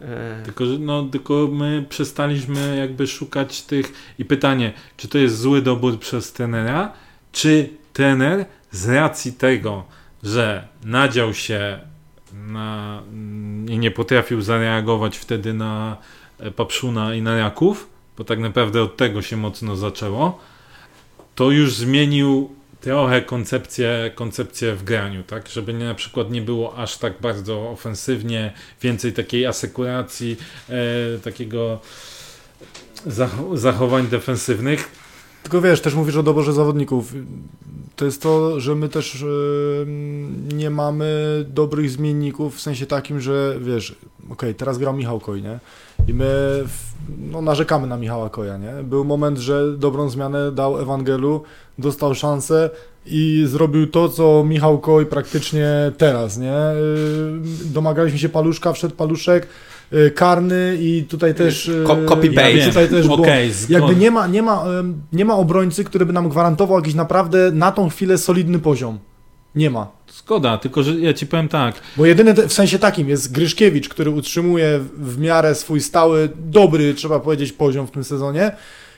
E, 0.00 0.42
Tylko, 0.44 0.64
no, 0.78 1.02
tylko 1.02 1.48
my 1.52 1.84
przestaliśmy 1.88 2.76
jakby 2.76 3.06
szukać 3.06 3.62
tych 3.62 3.92
i 4.18 4.24
pytanie, 4.24 4.72
czy 4.96 5.08
to 5.08 5.18
jest 5.18 5.38
zły 5.38 5.62
dobór 5.62 5.98
przez 5.98 6.32
trenera, 6.32 6.92
czy 7.32 7.68
trener 7.92 8.44
z 8.70 8.88
racji 8.88 9.32
tego, 9.32 9.84
że 10.22 10.68
nadział 10.84 11.34
się 11.34 11.78
na, 12.46 13.02
mm, 13.12 13.70
i 13.70 13.78
nie 13.78 13.90
potrafił 13.90 14.40
zareagować 14.42 15.16
wtedy 15.18 15.54
na 15.54 15.96
e, 16.38 16.50
Papszuna 16.50 17.14
i 17.14 17.22
na 17.22 17.38
Raków, 17.38 17.88
bo 18.18 18.24
tak 18.24 18.38
naprawdę 18.38 18.82
od 18.82 18.96
tego 18.96 19.22
się 19.22 19.36
mocno 19.36 19.76
zaczęło, 19.76 20.38
to 21.34 21.50
już 21.50 21.74
zmienił 21.74 22.50
trochę 22.80 23.22
koncepcję, 23.22 24.10
koncepcję 24.14 24.74
w 24.74 24.84
graniu, 24.84 25.22
tak? 25.22 25.48
Żeby 25.48 25.74
nie, 25.74 25.84
na 25.84 25.94
przykład 25.94 26.30
nie 26.30 26.42
było 26.42 26.76
aż 26.76 26.98
tak 26.98 27.20
bardzo 27.20 27.70
ofensywnie, 27.70 28.52
więcej 28.82 29.12
takiej 29.12 29.46
asekuracji, 29.46 30.36
e, 30.68 31.18
takiego 31.18 31.80
zach- 33.06 33.56
zachowań 33.58 34.06
defensywnych. 34.06 34.90
Tylko 35.42 35.60
wiesz, 35.60 35.80
też 35.80 35.94
mówisz 35.94 36.16
o 36.16 36.22
doborze 36.22 36.52
zawodników. 36.52 37.14
To 37.96 38.04
jest 38.04 38.22
to, 38.22 38.60
że 38.60 38.74
my 38.74 38.88
też 38.88 39.22
e, 39.22 39.26
nie 40.54 40.70
mamy 40.70 41.44
dobrych 41.48 41.90
zmienników 41.90 42.56
w 42.56 42.60
sensie 42.60 42.86
takim, 42.86 43.20
że 43.20 43.56
wiesz, 43.60 43.94
okej, 44.30 44.54
teraz 44.54 44.78
grał 44.78 44.96
Michał 44.96 45.20
Koj, 45.20 45.42
nie? 45.42 45.58
I 46.08 46.14
my 46.14 46.24
w, 46.66 46.92
no, 47.32 47.42
narzekamy 47.42 47.86
na 47.86 47.96
Michała 47.96 48.30
Koja, 48.30 48.56
nie? 48.56 48.72
Był 48.82 49.04
moment, 49.04 49.38
że 49.38 49.72
dobrą 49.76 50.08
zmianę 50.10 50.52
dał 50.52 50.80
Ewangelu, 50.80 51.42
dostał 51.78 52.14
szansę 52.14 52.70
i 53.06 53.44
zrobił 53.46 53.86
to, 53.86 54.08
co 54.08 54.44
Michał 54.44 54.78
Koj 54.78 55.06
praktycznie 55.06 55.68
teraz, 55.98 56.38
nie? 56.38 56.52
E, 56.52 56.74
Domagaliśmy 57.64 58.18
się 58.18 58.28
paluszka, 58.28 58.72
wszedł 58.72 58.94
paluszek, 58.94 59.46
e, 59.92 60.10
karny 60.10 60.76
i 60.80 61.04
tutaj 61.08 61.34
też... 61.34 61.68
e, 61.68 61.84
Ko- 61.84 61.96
copy-paste. 61.96 62.58
i 62.64 62.68
Tutaj 62.68 62.88
też 62.88 63.06
było 63.06 63.18
Okej, 63.18 63.50
jakby 63.68 63.96
nie 63.96 64.10
ma, 64.10 64.26
nie, 64.26 64.42
ma, 64.42 64.64
nie 65.12 65.24
ma 65.24 65.34
obrońcy, 65.36 65.84
który 65.84 66.06
by 66.06 66.12
nam 66.12 66.28
gwarantował 66.28 66.78
jakiś 66.78 66.94
naprawdę 66.94 67.50
na 67.52 67.72
tą 67.72 67.88
chwilę 67.88 68.18
solidny 68.18 68.58
poziom. 68.58 68.98
Nie 69.56 69.70
ma. 69.70 69.88
Zgoda, 70.18 70.58
tylko 70.58 70.82
że 70.82 71.00
ja 71.00 71.14
ci 71.14 71.26
powiem 71.26 71.48
tak, 71.48 71.74
Bo 71.96 72.06
jedyny 72.06 72.34
w 72.48 72.52
sensie 72.52 72.78
takim 72.78 73.08
jest 73.08 73.32
Gryszkiewicz, 73.32 73.88
który 73.88 74.10
utrzymuje 74.10 74.80
w- 74.98 75.18
miarę 75.18 75.54
swój 75.54 75.80
stały, 75.80 76.28
dobry, 76.36 76.94
trzeba 76.94 77.20
powiedzieć, 77.20 77.52
poziom 77.52 77.86
w 77.86 77.90
tym 77.90 78.04
sezonie. 78.04 78.52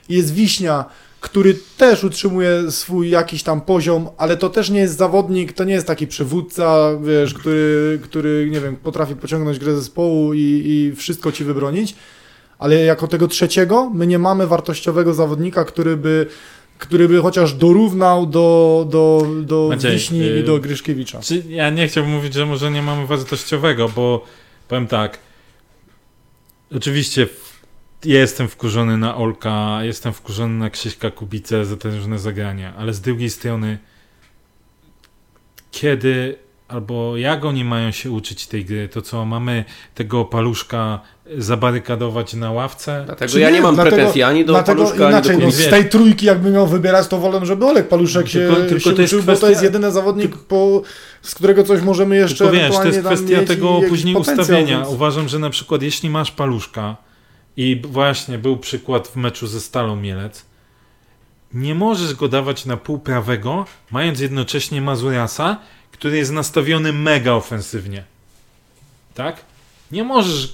Jest 0.09 0.35
Wiśnia, 0.35 0.85
który 1.21 1.55
też 1.77 2.05
utrzymuje 2.05 2.71
swój 2.71 3.11
jakiś 3.11 3.43
tam 3.43 3.61
poziom, 3.61 4.09
ale 4.19 4.37
to 4.37 4.49
też 4.49 4.71
nie 4.71 4.81
jest 4.81 4.97
zawodnik, 4.97 5.53
to 5.53 5.65
nie 5.65 5.73
jest 5.75 5.87
taki 5.87 6.07
przywódca, 6.07 6.89
wiesz, 7.03 7.35
który, 7.35 7.99
który 8.03 8.49
nie 8.51 8.61
wiem, 8.61 8.77
potrafi 8.77 9.17
pociągnąć 9.17 9.59
grę 9.59 9.77
zespołu 9.77 10.35
i, 10.35 10.63
i 10.67 10.97
wszystko 10.97 11.33
ci 11.33 11.45
wybronić. 11.45 11.95
Ale 12.59 12.77
jako 12.85 13.09
tego 13.09 13.29
trzeciego, 13.29 13.91
my 13.95 14.07
nie 14.07 14.19
mamy 14.19 14.47
wartościowego 14.47 15.15
zawodnika, 15.15 15.65
który 15.65 15.97
by, 15.97 16.27
który 16.79 17.09
by 17.09 17.21
chociaż 17.21 17.55
dorównał 17.55 18.27
do, 18.27 18.87
do, 18.91 19.27
do 19.43 19.69
Maciej, 19.69 19.93
Wiśni 19.93 20.23
y- 20.23 20.41
i 20.41 20.45
do 20.45 20.59
Gryszkiewicza. 20.59 21.21
Czy 21.21 21.43
ja 21.49 21.71
nie 21.71 21.89
chciałbym 21.89 22.13
mówić, 22.13 22.35
że 22.35 22.47
może 22.47 22.71
nie 22.71 22.83
mamy 22.83 23.07
wartościowego, 23.07 23.89
bo 23.89 24.25
powiem 24.69 24.87
tak. 24.87 25.19
Oczywiście 26.77 27.27
jestem 28.05 28.49
wkurzony 28.49 28.99
na 28.99 29.17
Olka, 29.17 29.79
jestem 29.83 30.13
wkurzony 30.13 30.55
na 30.55 30.71
Krzyśka 30.71 31.11
Kubicę 31.11 31.65
za 31.65 31.77
te 31.77 31.91
różne 31.91 32.19
zagrania, 32.19 32.75
ale 32.77 32.95
z 32.95 33.01
drugiej 33.01 33.31
strony 33.31 33.79
kiedy 35.71 36.37
albo 36.69 37.17
jak 37.17 37.45
oni 37.45 37.65
mają 37.65 37.91
się 37.91 38.11
uczyć 38.11 38.47
tej 38.47 38.65
gry, 38.65 38.89
to 38.89 39.03
co 39.03 39.25
mamy 39.25 39.65
tego 39.95 40.25
paluszka 40.25 41.01
zabarykadować 41.39 42.35
na 42.35 42.53
ławce? 42.53 43.03
Dlatego 43.07 43.33
Czy 43.33 43.41
ja 43.41 43.49
nie? 43.51 43.55
nie 43.57 43.63
mam 43.63 43.75
Dlatego- 43.75 43.97
pretensji 43.97 44.23
ani 44.23 44.45
do 44.45 44.53
Dlatego 44.53 44.83
Paluszka, 44.83 45.05
ani 45.07 45.13
inaczej, 45.15 45.39
do 45.39 45.45
no, 45.45 45.51
z 45.53 45.69
tej 45.69 45.89
trójki 45.89 46.27
jakbym 46.27 46.53
miał 46.53 46.67
wybierać, 46.67 47.09
to 47.09 47.19
wolę, 47.19 47.47
żeby 47.47 47.67
Olek 47.67 47.89
Paluszek 47.89 48.29
się, 48.29 48.39
Tylko- 48.39 48.55
tylko 48.57 48.81
się 48.91 48.93
to 48.97 49.03
jest 49.03 49.13
uczył, 49.15 49.27
bo 49.27 49.33
to 49.33 49.39
kwestia- 49.39 49.51
jest 49.51 49.63
jedyny 49.63 49.93
zawodnik, 49.93 50.37
po, 50.37 50.83
z 51.23 51.35
którego 51.35 51.63
coś 51.65 51.83
możemy 51.83 52.17
jeszcze 52.17 52.45
Tylko 52.45 52.53
wiesz, 52.61 52.77
to 52.77 52.87
jest 52.87 53.01
kwestia 53.01 53.43
tego 53.47 53.81
później 53.89 54.15
ustawienia. 54.17 54.79
więc- 54.79 54.89
Uważam, 54.89 55.29
że 55.29 55.39
na 55.39 55.51
przykład 55.51 55.83
jeśli 55.83 56.11
masz 56.11 56.31
paluszka 56.31 56.97
i 57.57 57.83
właśnie 57.85 58.39
był 58.39 58.57
przykład 58.57 59.09
w 59.09 59.17
meczu 59.17 59.47
ze 59.47 59.61
Stalą 59.61 59.97
Mielec, 59.97 60.45
nie 61.55 61.75
możesz 61.75 62.15
go 62.15 62.29
dawać 62.29 62.67
na 62.67 62.77
pół 62.77 62.99
prawego, 62.99 63.67
mając 63.91 64.21
jednocześnie 64.21 64.81
Mazurasa, 64.83 65.57
który 65.93 66.17
jest 66.17 66.33
nastawiony 66.33 66.93
mega 66.93 67.33
ofensywnie. 67.33 68.05
Tak? 69.15 69.37
Nie 69.93 70.05
możesz, 70.05 70.53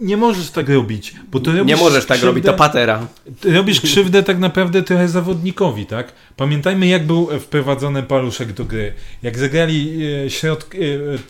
nie 0.00 0.16
możesz 0.16 0.50
tak 0.50 0.68
robić, 0.68 1.14
bo 1.30 1.40
to 1.40 1.52
Nie 1.52 1.76
możesz 1.76 2.06
tak 2.06 2.18
krzywdę- 2.18 2.26
robić, 2.26 2.44
to 2.44 2.52
patera. 2.54 3.06
ty 3.40 3.52
robisz 3.52 3.80
krzywdę 3.80 4.22
tak 4.22 4.38
naprawdę 4.38 4.82
trochę 4.82 5.08
zawodnikowi, 5.08 5.86
tak? 5.86 6.12
Pamiętajmy, 6.36 6.86
jak 6.86 7.06
był 7.06 7.28
wprowadzony 7.40 8.02
paluszek 8.02 8.52
do 8.52 8.64
gry. 8.64 8.92
Jak 9.22 9.38
zagrali 9.38 10.00
e, 10.26 10.30
środk, 10.30 10.74
e, 10.74 10.78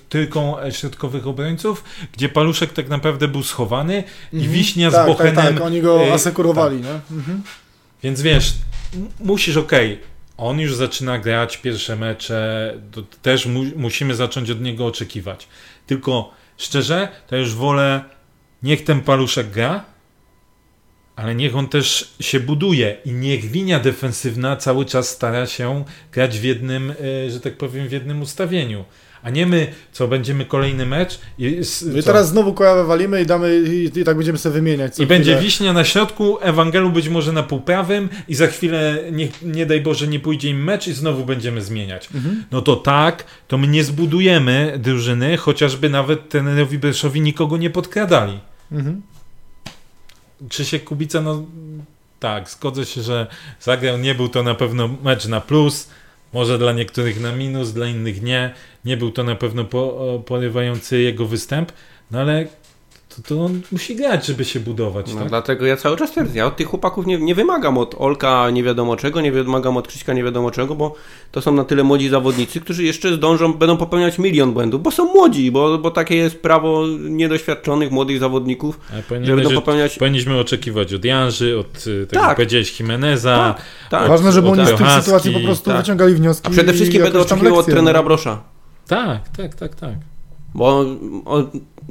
trójką 0.08 0.60
e, 0.60 0.72
środkowych 0.72 1.26
obrońców, 1.26 1.84
gdzie 2.12 2.28
paluszek 2.28 2.72
tak 2.72 2.88
naprawdę 2.88 3.28
był 3.28 3.42
schowany 3.42 4.04
i 4.32 4.36
Mhm. 4.36 4.52
Wiśnia 4.52 4.90
tak, 4.90 5.04
z 5.04 5.08
Bochenem. 5.08 5.34
Tak, 5.36 5.54
tak, 5.54 5.62
oni 5.62 5.80
go 5.80 6.12
asekurowali, 6.12 6.76
nie? 6.80 7.16
Mhm. 7.16 7.42
Więc 8.02 8.22
wiesz, 8.22 8.52
musisz, 9.20 9.56
okej, 9.56 9.98
on 10.36 10.60
już 10.60 10.74
zaczyna 10.74 11.18
grać 11.18 11.56
pierwsze 11.56 11.96
mecze, 11.96 12.74
to 12.92 13.02
też 13.22 13.46
mu, 13.46 13.64
musimy 13.76 14.14
zacząć 14.14 14.50
od 14.50 14.60
niego 14.60 14.86
oczekiwać. 14.86 15.48
Tylko 15.86 16.32
szczerze, 16.60 17.08
to 17.26 17.36
już 17.36 17.54
wolę, 17.54 18.04
niech 18.62 18.84
ten 18.84 19.00
paluszek 19.00 19.50
gra, 19.50 19.84
ale 21.16 21.34
niech 21.34 21.56
on 21.56 21.68
też 21.68 22.14
się 22.20 22.40
buduje 22.40 22.96
i 23.04 23.12
niech 23.12 23.52
linia 23.52 23.80
defensywna 23.80 24.56
cały 24.56 24.84
czas 24.84 25.08
stara 25.08 25.46
się 25.46 25.84
grać 26.12 26.38
w 26.38 26.44
jednym, 26.44 26.90
e, 26.90 27.30
że 27.30 27.40
tak 27.40 27.56
powiem, 27.56 27.88
w 27.88 27.92
jednym 27.92 28.22
ustawieniu. 28.22 28.84
A 29.22 29.30
nie 29.30 29.46
my, 29.46 29.72
co 29.92 30.08
będziemy 30.08 30.44
kolejny 30.44 30.86
mecz 30.86 31.20
i, 31.38 31.60
My 31.86 32.02
teraz 32.02 32.28
znowu 32.28 32.54
kojawę 32.54 32.84
walimy 32.84 33.22
i 33.22 33.26
damy 33.26 33.60
i, 33.60 33.98
i 34.00 34.04
tak 34.04 34.16
będziemy 34.16 34.38
sobie 34.38 34.52
wymieniać. 34.52 34.98
I 34.98 35.06
będzie 35.06 35.32
chwilę. 35.32 35.42
wiśnia 35.42 35.72
na 35.72 35.84
środku, 35.84 36.38
Ewangelu 36.40 36.90
być 36.90 37.08
może 37.08 37.32
na 37.32 37.42
półprawym 37.42 38.08
i 38.28 38.34
za 38.34 38.46
chwilę, 38.46 38.98
nie, 39.12 39.28
nie 39.42 39.66
daj 39.66 39.80
Boże, 39.80 40.08
nie 40.08 40.20
pójdzie 40.20 40.50
im 40.50 40.64
mecz 40.64 40.88
i 40.88 40.92
znowu 40.92 41.24
będziemy 41.24 41.62
zmieniać. 41.62 42.08
Mhm. 42.14 42.44
No 42.50 42.62
to 42.62 42.76
tak, 42.76 43.24
to 43.48 43.58
my 43.58 43.66
nie 43.66 43.84
zbudujemy 43.84 44.78
drużyny, 44.78 45.36
chociażby 45.36 45.90
nawet 45.90 46.28
trenerowi 46.28 46.78
Breszowi 46.78 47.20
nikogo 47.20 47.56
nie 47.56 47.70
podkradali. 47.70 48.40
Mhm. 48.72 49.02
Krzysiek 50.48 50.84
Kubica, 50.84 51.20
no 51.20 51.44
tak, 52.20 52.50
zgodzę 52.50 52.86
się, 52.86 53.02
że 53.02 53.26
zagrał, 53.60 53.98
nie 53.98 54.14
był 54.14 54.28
to 54.28 54.42
na 54.42 54.54
pewno 54.54 54.88
mecz 55.02 55.26
na 55.26 55.40
plus, 55.40 55.88
może 56.32 56.58
dla 56.58 56.72
niektórych 56.72 57.20
na 57.20 57.32
minus, 57.32 57.72
dla 57.72 57.86
innych 57.86 58.22
nie. 58.22 58.54
Nie 58.84 58.96
był 58.96 59.10
to 59.10 59.24
na 59.24 59.34
pewno 59.34 59.64
po, 59.64 60.22
porywający 60.26 61.00
jego 61.00 61.26
występ, 61.26 61.72
no 62.10 62.20
ale 62.20 62.46
to, 63.16 63.22
to 63.22 63.44
on 63.44 63.60
musi 63.72 63.96
grać, 63.96 64.26
żeby 64.26 64.44
się 64.44 64.60
budować, 64.60 65.14
No, 65.14 65.20
tak? 65.20 65.28
Dlatego 65.28 65.66
ja 65.66 65.76
cały 65.76 65.96
czas 65.96 66.10
twierdzę, 66.10 66.38
ja 66.38 66.46
od 66.46 66.56
tych 66.56 66.66
chłopaków 66.66 67.06
nie, 67.06 67.18
nie 67.18 67.34
wymagam 67.34 67.78
od 67.78 67.94
Olka 67.98 68.50
nie 68.50 68.62
wiadomo 68.62 68.96
czego, 68.96 69.20
nie 69.20 69.32
wymagam 69.32 69.76
od 69.76 69.88
Krzyśka 69.88 70.12
nie 70.12 70.24
wiadomo 70.24 70.50
czego, 70.50 70.74
bo 70.74 70.94
to 71.32 71.40
są 71.40 71.52
na 71.52 71.64
tyle 71.64 71.82
młodzi 71.84 72.08
zawodnicy, 72.08 72.60
którzy 72.60 72.84
jeszcze 72.84 73.12
zdążą, 73.14 73.52
będą 73.54 73.76
popełniać 73.76 74.18
milion 74.18 74.52
błędów, 74.52 74.82
bo 74.82 74.90
są 74.90 75.04
młodzi, 75.04 75.50
bo, 75.50 75.78
bo 75.78 75.90
takie 75.90 76.16
jest 76.16 76.42
prawo 76.42 76.86
niedoświadczonych, 77.00 77.90
młodych 77.90 78.18
zawodników, 78.18 78.80
Ale 78.92 78.96
że 79.02 79.02
powinniśmy, 79.08 79.36
będą 79.36 79.54
popełniać... 79.54 79.98
powinniśmy 79.98 80.38
oczekiwać 80.38 80.94
od 80.94 81.04
Janży, 81.04 81.58
od, 81.58 81.86
y, 81.86 82.06
tak, 82.06 82.20
Tak. 82.20 82.28
jak 82.28 82.36
powiedziałeś, 82.36 82.80
Jimeneza. 82.80 83.54
Tak, 83.90 84.08
Ważne, 84.08 84.32
żeby 84.32 84.48
od 84.48 84.58
oni 84.58 84.66
z 84.66 84.74
tych 84.78 84.90
sytuacji 84.90 85.32
po 85.32 85.40
prostu 85.40 85.70
tak. 85.70 85.78
wyciągali 85.80 86.14
wnioski. 86.14 86.46
a 86.46 86.50
przede 86.50 86.72
wszystkim 86.72 87.02
tam 87.02 87.20
oczekiwał 87.20 87.56
od 87.58 87.66
trenera. 87.66 88.02
Brosza, 88.02 88.42
Tak, 88.88 89.28
tak, 89.28 89.54
tak, 89.54 89.74
tak. 89.74 90.09
Bo 90.54 90.84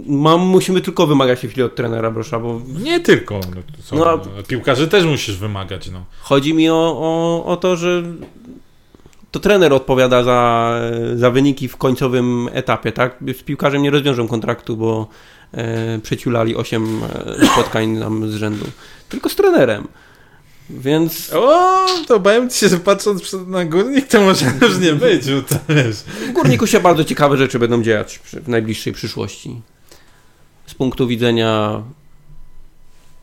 mam, 0.07 0.39
musimy 0.39 0.81
tylko 0.81 1.07
wymagać 1.07 1.39
się 1.39 1.47
chwili 1.47 1.63
od 1.63 1.75
trenera 1.75 2.11
Brosza, 2.11 2.39
bo 2.39 2.61
Nie 2.79 2.99
tylko. 2.99 3.39
No, 3.55 3.61
są, 3.83 3.95
No, 3.95 4.19
Piłkarzy 4.47 4.87
też 4.87 5.05
musisz 5.05 5.37
wymagać, 5.37 5.91
no. 5.91 6.03
Chodzi 6.21 6.53
mi 6.53 6.69
o, 6.69 6.97
o, 6.99 7.45
o 7.45 7.57
to, 7.57 7.75
że 7.75 8.03
to 9.31 9.39
trener 9.39 9.73
odpowiada 9.73 10.23
za, 10.23 10.71
za 11.15 11.31
wyniki 11.31 11.67
w 11.67 11.77
końcowym 11.77 12.49
etapie, 12.51 12.91
tak? 12.91 13.17
Z 13.39 13.43
piłkarzem 13.43 13.81
nie 13.81 13.91
rozwiążą 13.91 14.27
kontraktu, 14.27 14.77
bo 14.77 15.07
e, 15.51 15.99
przeciulali 15.99 16.55
8 16.55 17.01
e, 17.03 17.45
spotkań 17.45 17.89
nam 17.89 18.29
z 18.29 18.35
rzędu. 18.35 18.65
Tylko 19.09 19.29
z 19.29 19.35
trenerem. 19.35 19.87
Więc 20.69 21.33
O, 21.33 21.85
to 22.07 22.19
powiem 22.19 22.49
ci, 22.49 22.69
że 22.69 22.77
patrząc 22.77 23.21
przed- 23.21 23.47
na 23.47 23.65
górnik, 23.65 24.07
to 24.07 24.21
może 24.21 24.45
już 24.61 24.77
nie 24.79 24.93
być, 24.93 25.25
to 25.49 25.55
wiesz. 25.69 25.95
w 25.97 26.31
Górniku 26.31 26.67
się 26.67 26.79
bardzo 26.79 27.03
ciekawe 27.03 27.37
rzeczy 27.37 27.59
będą 27.59 27.83
dziać 27.83 28.19
w 28.43 28.47
najbliższej 28.47 28.93
przyszłości. 28.93 29.61
Z 30.67 30.73
punktu 30.73 31.07
widzenia 31.07 31.81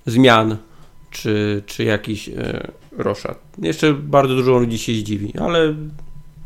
zmian, 0.07 0.57
czy, 1.11 1.63
czy 1.67 1.85
jakiś 1.85 2.29
e, 2.29 2.71
roszad. 2.99 3.39
Jeszcze 3.59 3.95
bardzo 3.95 4.35
dużo 4.35 4.59
ludzi 4.59 4.79
się 4.79 4.93
zdziwi, 4.93 5.33
ale 5.39 5.75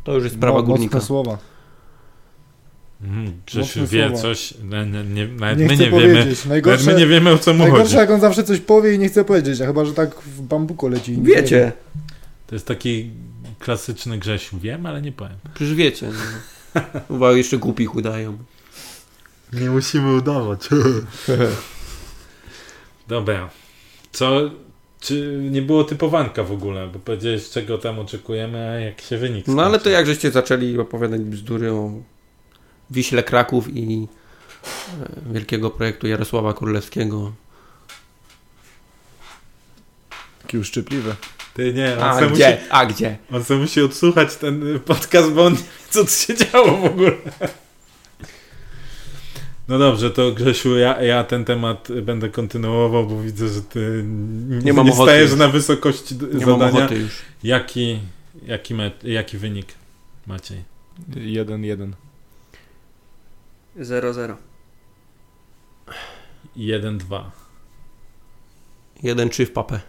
to 0.05 0.15
już 0.15 0.25
jest 0.25 0.37
sprawa 0.37 0.59
Mo- 0.59 0.63
Górnika. 0.63 0.95
Mocne 0.97 1.07
słowa. 1.07 1.39
Mm, 3.05 3.33
Mocne 3.55 3.87
wie 3.87 4.07
słowa. 4.09 4.23
coś, 4.23 4.55
nie, 4.71 4.87
nie, 4.87 5.05
nie, 5.05 5.27
nawet 5.29 5.59
Nie 5.59 5.67
my 5.67 5.77
nie 5.77 5.91
wiemy. 5.91 6.35
Najgorsze, 6.49 6.93
my 6.93 6.99
nie 6.99 7.07
wiemy 7.07 7.31
o 7.31 7.39
co 7.39 7.53
mu 7.53 7.59
najgorsze 7.59 7.85
chodzi. 7.85 7.97
jak 7.97 8.11
on 8.11 8.21
zawsze 8.21 8.45
coś 8.45 8.61
powie 8.61 8.95
i 8.95 8.99
nie 8.99 9.09
chce 9.09 9.25
powiedzieć, 9.25 9.61
a 9.61 9.67
chyba, 9.67 9.85
że 9.85 9.95
tak 9.95 10.15
w 10.21 10.43
bambuko 10.43 10.89
leci. 10.89 11.19
Wiecie, 11.23 11.73
To 12.47 12.55
jest 12.55 12.67
taki 12.67 13.11
klasyczny 13.59 14.19
Grzesiu. 14.19 14.59
Wiem, 14.59 14.87
ale 14.87 15.03
nie 15.03 15.13
powiem. 15.13 15.37
przecież 15.55 15.75
wiecie. 15.75 16.09
No. 16.75 16.81
Chyba 17.09 17.33
jeszcze 17.33 17.59
głupich 17.59 17.95
udają. 17.95 18.39
Nie 19.53 19.71
musimy 19.71 20.15
udawać. 20.15 20.69
Dobra. 23.09 23.51
Co? 24.13 24.41
Czy 25.01 25.39
nie 25.51 25.63
było 25.63 25.85
typowanka 25.85 26.45
w 26.45 26.53
ogóle? 26.53 26.87
Bo 26.93 26.99
powiedziałeś, 26.99 27.51
czego 27.51 27.79
tam 27.79 27.99
oczekujemy, 27.99 28.59
a 28.69 28.75
jak 28.75 29.01
się 29.01 29.19
wynik 29.19 29.47
No 29.49 29.63
ale 29.63 29.73
to 29.73 29.81
skończy. 29.81 29.91
jak 29.91 30.07
żeście 30.07 30.31
zaczęli 30.31 30.79
opowiadać 30.79 31.21
bzdury 31.21 31.73
o 31.73 31.93
Wiśle 32.91 33.23
Kraków 33.23 33.69
i 33.77 34.09
e, 35.29 35.33
wielkiego 35.33 35.71
projektu 35.71 36.07
Jarosława 36.07 36.55
Królewskiego. 36.55 37.33
Taki 40.43 40.59
uszczypliwy. 40.59 41.15
Ty 41.55 41.73
nie, 41.75 41.97
on 41.99 42.03
A 42.03 42.17
gdzie? 42.17 42.29
musi, 42.31 42.43
A 42.71 42.87
gdzie? 42.87 43.17
on 43.33 43.45
se 43.45 43.57
musi 43.57 43.81
odsłuchać 43.83 44.37
ten 44.37 44.81
podcast, 44.85 45.31
bo 45.33 45.45
on 45.45 45.53
nie 45.53 45.59
wie, 45.59 45.65
co 45.91 46.05
tu 46.05 46.11
się 46.11 46.35
działo 46.37 46.77
w 46.77 46.85
ogóle. 46.85 47.13
No 49.69 49.79
dobrze, 49.79 50.11
to 50.11 50.33
Grzesiu, 50.33 50.77
ja, 50.79 51.03
ja 51.03 51.25
ten 51.25 51.45
temat 51.45 51.89
będę 52.03 52.29
kontynuował, 52.29 53.07
bo 53.07 53.23
widzę, 53.23 53.49
że 53.49 53.63
ty 53.63 54.05
nie, 54.49 54.59
Nie 54.59 54.73
mam 54.73 54.87
nie 54.87 54.93
ochoty 54.93 55.07
stajesz 55.11 55.31
już. 55.31 55.39
na 55.39 55.49
wysokości 55.49 56.15
Nie 56.35 56.47
zadania. 56.47 56.89
Jaki, 57.43 57.99
jaki, 58.47 58.75
me, 58.75 58.91
jaki 59.03 59.39
wynik 59.39 59.67
Maciej? 60.27 60.65
1-1. 61.11 61.91
0-0. 63.77 64.35
1-2, 66.57 67.23
1-3 69.03 69.47
w 69.47 69.53
papę. 69.53 69.81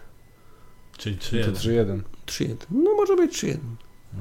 czyli 0.98 1.16
To 1.16 1.24
3-1. 1.24 1.52
3-1. 1.52 2.00
3-1. 2.26 2.56
No 2.70 2.94
może 2.94 3.16
być 3.16 3.42
3-1. 3.42 3.58
No. 4.12 4.20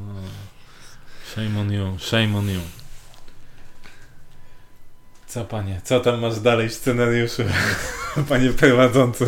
Shame 1.31 1.59
on 1.59 1.71
you, 1.71 1.99
shame 1.99 2.37
on 2.37 2.49
you. 2.49 2.61
Co 5.27 5.45
panie, 5.45 5.81
co 5.83 5.99
tam 5.99 6.19
masz 6.19 6.39
dalej 6.39 6.69
w 6.69 6.73
scenariuszu, 6.73 7.43
panie 8.29 8.49
prowadzący? 8.49 9.27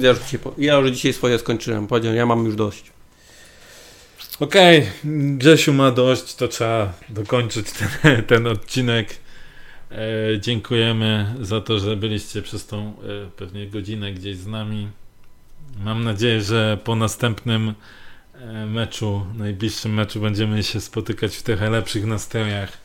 Ja 0.00 0.08
już 0.08 0.18
dzisiaj, 0.18 0.40
ja 0.58 0.74
już 0.74 0.90
dzisiaj 0.90 1.12
swoje 1.12 1.38
skończyłem. 1.38 1.86
Powiedziałem, 1.86 2.16
ja 2.16 2.26
mam 2.26 2.44
już 2.44 2.56
dość. 2.56 2.92
Okej, 4.40 4.86
Grzesiu 5.38 5.72
ma 5.72 5.90
dość, 5.90 6.34
to 6.34 6.48
trzeba 6.48 6.92
dokończyć 7.08 7.66
ten, 7.72 7.88
ten 8.30 8.46
odcinek. 8.46 9.16
E, 9.90 9.96
dziękujemy 10.40 11.34
za 11.40 11.60
to, 11.60 11.78
że 11.78 11.96
byliście 11.96 12.42
przez 12.42 12.66
tą 12.66 12.88
e, 12.88 12.92
pewnie 13.36 13.66
godzinę 13.66 14.12
gdzieś 14.12 14.36
z 14.36 14.46
nami. 14.46 14.88
Mam 15.84 16.04
nadzieję, 16.04 16.40
że 16.40 16.78
po 16.84 16.96
następnym 16.96 17.74
e, 18.34 18.66
meczu, 18.66 19.26
najbliższym 19.34 19.94
meczu 19.94 20.20
będziemy 20.20 20.62
się 20.62 20.80
spotykać 20.80 21.36
w 21.36 21.42
trochę 21.42 21.70
lepszych 21.70 22.06
nastrojach 22.06 22.78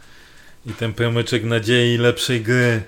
i 0.66 0.74
ten 0.74 0.94
promyczek 0.94 1.44
nadziei 1.44 1.98
lepszej 1.98 2.42
gry. 2.42 2.84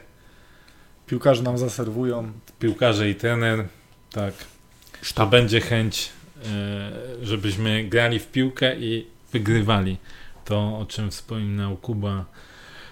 Piłkarze 1.05 1.43
nam 1.43 1.57
zaserwują. 1.57 2.31
Piłkarze 2.59 3.09
i 3.09 3.15
trener, 3.15 3.67
tak. 4.11 4.33
To 4.99 5.05
Sztab. 5.05 5.29
będzie 5.29 5.61
chęć, 5.61 6.16
żebyśmy 7.21 7.83
grali 7.83 8.19
w 8.19 8.27
piłkę 8.27 8.75
i 8.79 9.07
wygrywali. 9.33 9.97
To, 10.45 10.79
o 10.79 10.85
czym 10.85 11.11
wspominał 11.11 11.77
Kuba. 11.77 12.25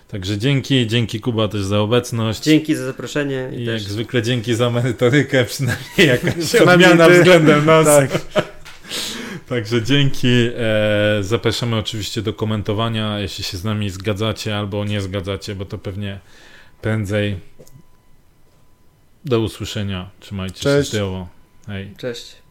Także 0.08 0.38
dzięki, 0.38 0.88
dzięki 0.88 1.20
Kuba 1.20 1.48
też 1.48 1.64
za 1.64 1.80
obecność. 1.80 2.44
Dzięki 2.44 2.76
za 2.76 2.86
zaproszenie 2.86 3.50
i, 3.54 3.64
I 3.64 3.66
też 3.66 3.82
jak 3.82 3.92
zwykle 3.92 4.22
dzięki 4.22 4.56
za 4.56 4.70
merytorykę, 4.70 5.46
przynajmniej 5.54 6.08
jakaś 6.08 6.56
odmiana 6.68 7.10
względem 7.10 7.66
nas. 7.66 7.86
Tak. 7.86 8.10
Także 9.50 9.84
dzięki. 9.84 10.50
E, 10.58 11.18
zapraszamy 11.22 11.76
oczywiście 11.76 12.22
do 12.22 12.34
komentowania, 12.34 13.20
jeśli 13.20 13.44
się 13.44 13.58
z 13.58 13.64
nami 13.64 13.90
zgadzacie 13.90 14.58
albo 14.58 14.86
nie 14.86 15.02
zgadzacie, 15.02 15.56
bo 15.56 15.66
to 15.66 15.78
pewnie 15.78 16.20
prędzej. 16.82 17.40
Do 19.26 19.40
usłyszenia. 19.40 20.10
Trzymajcie 20.20 20.60
Cześć. 20.60 20.90
się 20.92 20.98
zdrowo. 20.98 21.28
Hej. 21.68 21.94
cześć. 21.98 22.45